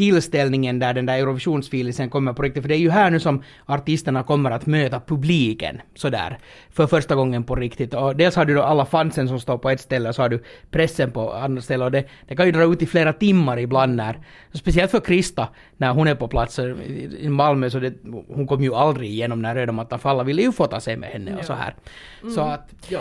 tillställningen 0.03 0.79
där 0.79 0.95
den 0.95 1.07
där 1.07 1.19
Eurovisionsfilisen 1.19 2.11
kommer 2.11 2.33
på 2.33 2.43
riktigt. 2.43 2.63
För 2.63 2.69
det 2.69 2.75
är 2.75 2.79
ju 2.79 2.91
här 2.91 3.11
nu 3.11 3.21
som 3.21 3.43
artisterna 3.67 4.23
kommer 4.23 4.51
att 4.51 4.67
möta 4.67 5.01
publiken 5.01 5.81
sådär 5.95 6.39
för 6.71 6.87
första 6.87 7.15
gången 7.15 7.45
på 7.45 7.55
riktigt. 7.57 7.95
Och 7.95 8.17
dels 8.17 8.37
har 8.37 8.45
du 8.45 8.55
då 8.55 8.63
alla 8.63 8.87
fansen 8.87 9.29
som 9.29 9.41
står 9.41 9.59
på 9.59 9.71
ett 9.71 9.81
ställe 9.81 10.09
och 10.09 10.15
så 10.15 10.23
har 10.23 10.29
du 10.29 10.43
pressen 10.71 11.11
på 11.11 11.33
andra 11.33 11.63
ställen. 11.63 11.85
Och 11.85 11.93
det, 11.93 12.05
det 12.29 12.37
kan 12.37 12.47
ju 12.47 12.53
dra 12.53 12.73
ut 12.73 12.83
i 12.83 12.87
flera 12.87 13.13
timmar 13.13 13.59
ibland 13.59 13.97
när, 13.97 14.19
speciellt 14.53 14.91
för 14.91 15.01
Krista 15.01 15.49
när 15.77 15.93
hon 15.93 16.09
är 16.09 16.15
på 16.15 16.29
plats 16.29 16.59
i 16.59 17.29
Malmö 17.29 17.71
så 17.71 17.79
det, 17.79 17.95
hon 18.29 18.47
kom 18.47 18.63
ju 18.63 18.75
aldrig 18.75 19.11
igenom 19.11 19.43
när 19.43 19.55
röda 19.55 19.73
mattan 19.73 20.01
alla 20.03 20.25
ville 20.25 20.43
ju 20.43 20.53
fota 20.53 20.81
sig 20.81 20.97
med 20.97 21.09
henne 21.09 21.37
och 21.37 21.45
så 21.45 21.53
här. 21.53 21.75
Mm. 22.23 22.35
Så 22.35 22.41
att, 22.41 22.75
ja. 22.89 23.01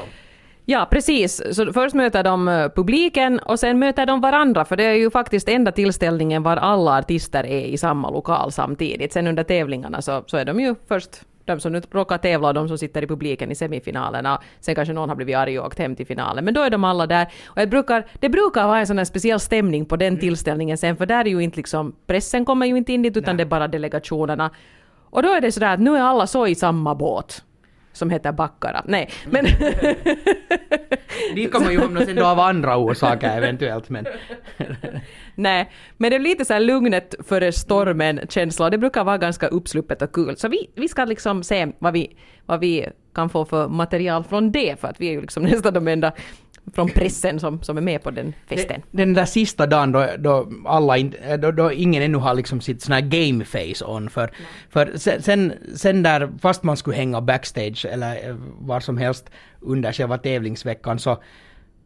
Ja, 0.71 0.87
precis. 0.91 1.41
Så 1.51 1.73
först 1.73 1.95
möter 1.95 2.23
de 2.23 2.47
eh, 2.47 2.69
publiken 2.69 3.39
och 3.39 3.59
sen 3.59 3.79
möter 3.79 4.05
de 4.05 4.21
varandra, 4.21 4.65
för 4.65 4.75
det 4.75 4.83
är 4.83 4.93
ju 4.93 5.11
faktiskt 5.11 5.49
enda 5.49 5.71
tillställningen 5.71 6.43
var 6.43 6.57
alla 6.57 6.97
artister 6.97 7.45
är 7.45 7.65
i 7.65 7.77
samma 7.77 8.09
lokal 8.09 8.51
samtidigt. 8.51 9.13
Sen 9.13 9.27
under 9.27 9.43
tävlingarna 9.43 10.01
så, 10.01 10.23
så 10.27 10.37
är 10.37 10.45
de 10.45 10.59
ju 10.59 10.75
först 10.87 11.21
de 11.45 11.59
som 11.59 11.71
nu 11.71 11.81
råkar 11.91 12.17
tävla 12.17 12.47
och 12.47 12.53
de 12.53 12.67
som 12.67 12.77
sitter 12.77 13.03
i 13.03 13.07
publiken 13.07 13.51
i 13.51 13.55
semifinalerna. 13.55 14.41
Sen 14.59 14.75
kanske 14.75 14.93
någon 14.93 15.09
har 15.09 15.15
blivit 15.15 15.35
arg 15.35 15.59
och 15.59 15.65
åkt 15.65 15.79
hem 15.79 15.95
till 15.95 16.05
finalen. 16.05 16.45
Men 16.45 16.53
då 16.53 16.61
är 16.61 16.69
de 16.69 16.83
alla 16.83 17.07
där. 17.07 17.27
Och 17.45 17.61
jag 17.61 17.69
brukar, 17.69 18.05
det 18.19 18.29
brukar 18.29 18.67
vara 18.67 18.79
en 18.79 18.87
sån 18.87 18.97
här 18.97 19.05
speciell 19.05 19.39
stämning 19.39 19.85
på 19.85 19.95
den 19.95 20.07
mm. 20.07 20.19
tillställningen 20.19 20.77
sen, 20.77 20.97
för 20.97 21.05
där 21.05 21.25
är 21.25 21.29
ju 21.29 21.39
inte 21.39 21.57
liksom, 21.57 21.95
pressen 22.07 22.45
kommer 22.45 22.65
ju 22.65 22.77
inte 22.77 22.93
in 22.93 23.01
dit, 23.01 23.17
utan 23.17 23.35
Nej. 23.35 23.37
det 23.37 23.47
är 23.47 23.49
bara 23.49 23.67
delegationerna. 23.67 24.51
Och 25.09 25.23
då 25.23 25.29
är 25.33 25.41
det 25.41 25.51
sådär 25.51 25.73
att 25.73 25.79
nu 25.79 25.97
är 25.97 26.01
alla 26.01 26.27
så 26.27 26.47
i 26.47 26.55
samma 26.55 26.95
båt. 26.95 27.43
Som 27.93 28.09
heter 28.09 28.31
Backara. 28.31 28.83
Nej, 28.85 29.09
men... 29.25 29.45
Dit 31.35 31.51
kan 31.51 31.63
man 31.63 31.71
ju 31.71 31.79
hamna 31.79 32.05
sen 32.05 32.15
då 32.15 32.25
av 32.25 32.39
andra 32.39 32.77
orsaker 32.77 33.37
eventuellt 33.37 33.89
men... 33.89 34.05
Nej, 35.35 35.71
men 35.97 36.09
det 36.09 36.15
är 36.15 36.19
lite 36.19 36.45
så 36.45 36.53
här 36.53 36.59
lugnet 36.59 37.15
före 37.27 37.51
stormen-känsla 37.51 38.69
det 38.69 38.77
brukar 38.77 39.03
vara 39.03 39.17
ganska 39.17 39.47
uppsluppet 39.47 40.01
och 40.01 40.11
kul. 40.11 40.37
Så 40.37 40.47
vi, 40.47 40.69
vi 40.75 40.87
ska 40.87 41.05
liksom 41.05 41.43
se 41.43 41.71
vad 41.79 41.93
vi, 41.93 42.15
vad 42.45 42.59
vi 42.59 42.89
kan 43.15 43.29
få 43.29 43.45
för 43.45 43.67
material 43.67 44.23
från 44.23 44.51
det, 44.51 44.79
för 44.79 44.87
att 44.87 45.01
vi 45.01 45.07
är 45.07 45.11
ju 45.11 45.21
liksom 45.21 45.43
nästan 45.51 45.73
de 45.73 45.87
enda 45.87 46.11
från 46.73 46.89
pressen 46.89 47.39
som, 47.39 47.61
som 47.61 47.77
är 47.77 47.81
med 47.81 48.03
på 48.03 48.11
den 48.11 48.33
festen. 48.47 48.81
Den 48.91 49.13
där 49.13 49.25
sista 49.25 49.67
dagen 49.67 49.91
då, 49.91 50.07
då 50.19 50.51
alla 50.65 50.97
in, 50.97 51.15
då, 51.39 51.51
då 51.51 51.71
ingen 51.71 52.03
ännu 52.03 52.17
har 52.17 52.33
liksom 52.33 52.61
sitt 52.61 52.81
sån 52.81 52.93
här 52.93 53.01
game 53.01 53.45
face 53.45 53.85
on 53.85 54.09
för, 54.09 54.31
för 54.69 54.91
sen, 54.95 55.21
sen, 55.21 55.53
sen 55.75 56.03
där, 56.03 56.29
fast 56.41 56.63
man 56.63 56.77
skulle 56.77 56.95
hänga 56.95 57.21
backstage 57.21 57.85
eller 57.85 58.29
eh, 58.29 58.35
var 58.59 58.79
som 58.79 58.97
helst 58.97 59.29
under 59.61 59.91
själva 59.91 60.17
tävlingsveckan 60.17 60.99
så 60.99 61.21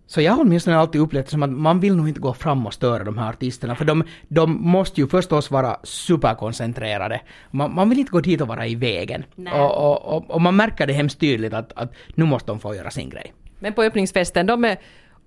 så 0.07 0.21
jag 0.21 0.31
har 0.31 0.41
åtminstone 0.41 0.77
alltid 0.77 1.01
upplevt 1.01 1.25
det 1.25 1.31
som 1.31 1.43
att 1.43 1.49
man 1.49 1.79
vill 1.79 1.95
nog 1.95 2.07
inte 2.07 2.19
gå 2.19 2.33
fram 2.33 2.65
och 2.65 2.73
störa 2.73 3.03
de 3.03 3.17
här 3.17 3.29
artisterna 3.29 3.75
för 3.75 3.85
de, 3.85 4.03
de 4.27 4.51
måste 4.69 5.01
ju 5.01 5.07
förstås 5.07 5.51
vara 5.51 5.77
superkoncentrerade. 5.83 7.21
Man, 7.51 7.75
man 7.75 7.89
vill 7.89 7.99
inte 7.99 8.11
gå 8.11 8.21
dit 8.21 8.41
och 8.41 8.47
vara 8.47 8.67
i 8.67 8.75
vägen. 8.75 9.23
Och, 9.53 9.77
och, 9.77 10.15
och, 10.15 10.31
och, 10.31 10.41
man 10.41 10.55
märker 10.55 10.87
det 10.87 10.93
hemskt 10.93 11.19
tydligt 11.19 11.53
att, 11.53 11.73
att 11.75 11.93
nu 12.15 12.25
måste 12.25 12.51
de 12.51 12.59
få 12.59 12.75
göra 12.75 12.91
sin 12.91 13.09
grej. 13.09 13.33
Men 13.59 13.73
på 13.73 13.83
öppningsfesten, 13.83 14.45
de 14.45 14.65
är 14.65 14.77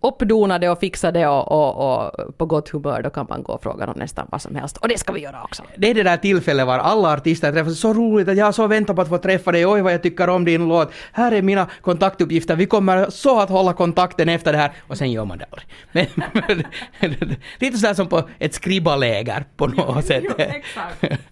uppdonade 0.01 0.71
och 0.71 0.81
fixade 0.81 1.29
och, 1.29 1.53
och, 1.53 2.05
och, 2.05 2.39
på 2.39 2.47
gott 2.47 2.69
humör, 2.69 3.03
då 3.03 3.11
kan 3.11 3.27
man 3.29 3.43
gå 3.43 3.53
och 3.53 3.63
fråga 3.63 3.87
dem 3.87 3.95
nästan 3.99 4.27
vad 4.31 4.43
som 4.43 4.55
helst. 4.55 4.77
Och 4.77 4.89
det 4.89 4.99
ska 4.99 5.13
vi 5.13 5.21
göra 5.21 5.43
också. 5.43 5.63
Det 5.77 5.91
är 5.91 5.95
det 5.95 6.03
där 6.03 6.17
tillfället 6.17 6.67
var 6.67 6.79
alla 6.79 7.13
artister 7.13 7.53
träffas. 7.53 7.79
Så 7.79 7.93
roligt 7.93 8.29
att 8.29 8.37
jag 8.37 8.45
har 8.45 8.53
så 8.53 8.67
väntat 8.67 8.97
på 8.97 9.03
att 9.03 9.09
få 9.09 9.19
träffa 9.19 9.53
dig. 9.53 9.67
Oj 9.67 9.81
vad 9.83 9.93
jag 9.93 10.03
tycker 10.03 10.29
om 10.29 10.45
din 10.45 10.69
låt. 10.69 10.93
Här 11.13 11.33
är 11.33 11.43
mina 11.43 11.67
kontaktuppgifter. 11.81 12.57
Vi 12.57 12.67
kommer 12.67 13.11
så 13.11 13.41
att 13.41 13.49
hålla 13.49 13.73
kontakten 13.73 14.29
efter 14.29 14.53
det 14.53 14.59
här. 14.59 14.73
Och 14.87 14.99
sen 14.99 15.13
gör 15.13 15.25
man 15.25 15.39
det 15.39 15.47
aldrig. 15.51 16.11
Men, 17.01 17.37
lite 17.59 17.79
sådär 17.79 17.95
som 17.95 18.07
på 18.07 18.29
ett 18.39 18.55
skribaläger 18.55 19.45
på 19.57 19.67
något 19.67 20.05
sätt. 20.07 20.25
Jo, 20.27 20.35
exakt. 20.39 21.23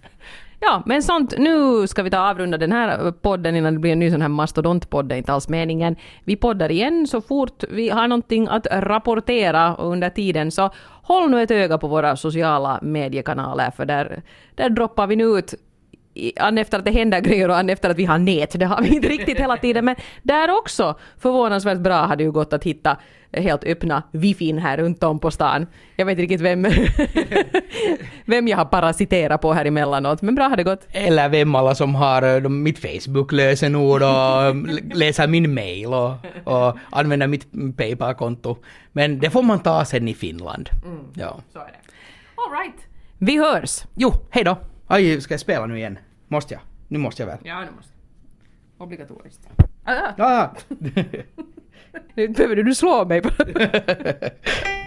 Ja, 0.61 0.83
men 0.87 1.03
sånt, 1.03 1.35
nu 1.38 1.87
ska 1.87 2.03
vi 2.03 2.11
ta 2.11 2.19
avrunda 2.19 2.59
den 2.59 2.73
här 2.73 3.12
podden 3.12 3.57
innan 3.57 3.73
det 3.73 3.81
blir 3.81 3.92
en 3.92 3.99
ny 3.99 4.11
sån 4.11 4.23
här 4.23 4.29
mastodontpodd, 4.29 5.09
det 5.09 5.14
är 5.14 5.16
inte 5.16 5.33
alls 5.33 5.49
meningen. 5.49 5.97
Vi 6.25 6.37
poddar 6.37 6.71
igen 6.71 7.07
så 7.07 7.21
fort 7.21 7.64
vi 7.71 7.88
har 7.88 8.09
någonting 8.09 8.49
att 8.49 8.66
rapportera 8.71 9.77
under 9.77 10.11
tiden 10.11 10.51
så 10.51 10.71
håll 11.03 11.31
nu 11.31 11.42
ett 11.42 11.51
öga 11.51 11.79
på 11.79 11.88
våra 11.88 12.16
sociala 12.16 12.79
mediekanaler 12.83 13.71
för 13.71 13.85
där, 13.85 14.23
där 14.55 14.71
droppar 14.71 15.07
vi 15.07 15.16
nu 15.16 15.25
ut 15.25 15.55
an 16.37 16.59
efter 16.59 16.79
att 16.79 16.85
det 16.85 16.90
händer 16.90 17.20
grejer 17.20 17.48
och 17.48 17.57
an 17.57 17.70
efter 17.70 17.90
att 17.90 17.96
vi 17.96 18.05
har 18.05 18.18
nät. 18.18 18.59
Det 18.59 18.66
har 18.66 18.83
vi 18.83 18.96
inte 18.96 19.09
riktigt 19.09 19.38
hela 19.38 19.57
tiden. 19.57 19.85
Men 19.85 19.96
där 20.22 20.59
också 20.59 20.98
förvånansvärt 21.18 21.79
bra 21.79 22.07
hade 22.07 22.24
ju 22.24 22.33
gått 22.33 22.52
att 22.52 22.64
hitta 22.64 22.96
helt 23.33 23.64
öppna 23.64 24.02
wifin 24.11 24.59
här 24.59 24.76
runt 24.76 25.02
om 25.02 25.18
på 25.18 25.31
stan. 25.31 25.66
Jag 25.96 26.07
vet 26.07 26.12
inte 26.12 26.22
riktigt 26.22 26.40
vem, 26.40 26.62
vem 28.24 28.48
jag 28.48 28.57
har 28.57 28.64
parasiterat 28.64 29.40
på 29.40 29.52
här 29.52 29.64
emellanåt, 29.64 30.22
men 30.22 30.35
bra 30.35 30.44
har 30.48 30.57
det 30.57 30.64
gått. 30.64 30.87
Eller 30.90 31.29
vem 31.29 31.55
alla 31.55 31.74
som 31.74 31.94
har 31.94 32.24
uh, 32.24 32.48
mitt 32.48 32.79
Facebook-lösenord 32.79 34.02
och 34.02 34.57
läser 34.96 35.26
min 35.26 35.55
mail 35.55 35.87
och, 35.87 36.12
och 36.44 36.79
använder 36.90 37.26
mitt 37.26 37.76
Paypal-konto. 37.76 38.57
Men 38.92 39.18
det 39.18 39.31
får 39.31 39.42
man 39.42 39.61
ta 39.61 39.85
sen 39.85 40.09
i 40.09 40.14
Finland. 40.14 40.70
Mm, 40.85 40.98
ja. 41.14 41.37
Så 41.52 41.59
är 41.59 41.64
det. 41.64 41.79
All 42.37 42.62
right. 42.62 42.81
Vi 43.18 43.38
hörs. 43.38 43.85
Jo, 43.94 44.12
hej 44.31 44.44
då. 44.44 44.59
Aj, 44.87 45.20
ska 45.20 45.35
jag 45.35 45.40
spela 45.40 45.66
nu 45.66 45.76
igen? 45.76 45.98
Måste 46.29 46.55
jag? 46.55 46.62
Nu 46.89 46.99
måste 46.99 47.23
jag 47.23 47.27
väl? 47.27 47.39
Ja, 47.43 47.61
nu 47.61 47.71
måste 47.77 47.93
Obligatoriskt. 48.79 49.49
Ah, 49.85 50.12
ja. 50.17 50.55
nu 52.15 52.29
behöver 52.29 52.57
du 52.57 52.75
slå 52.75 53.05
mig. 53.05 53.23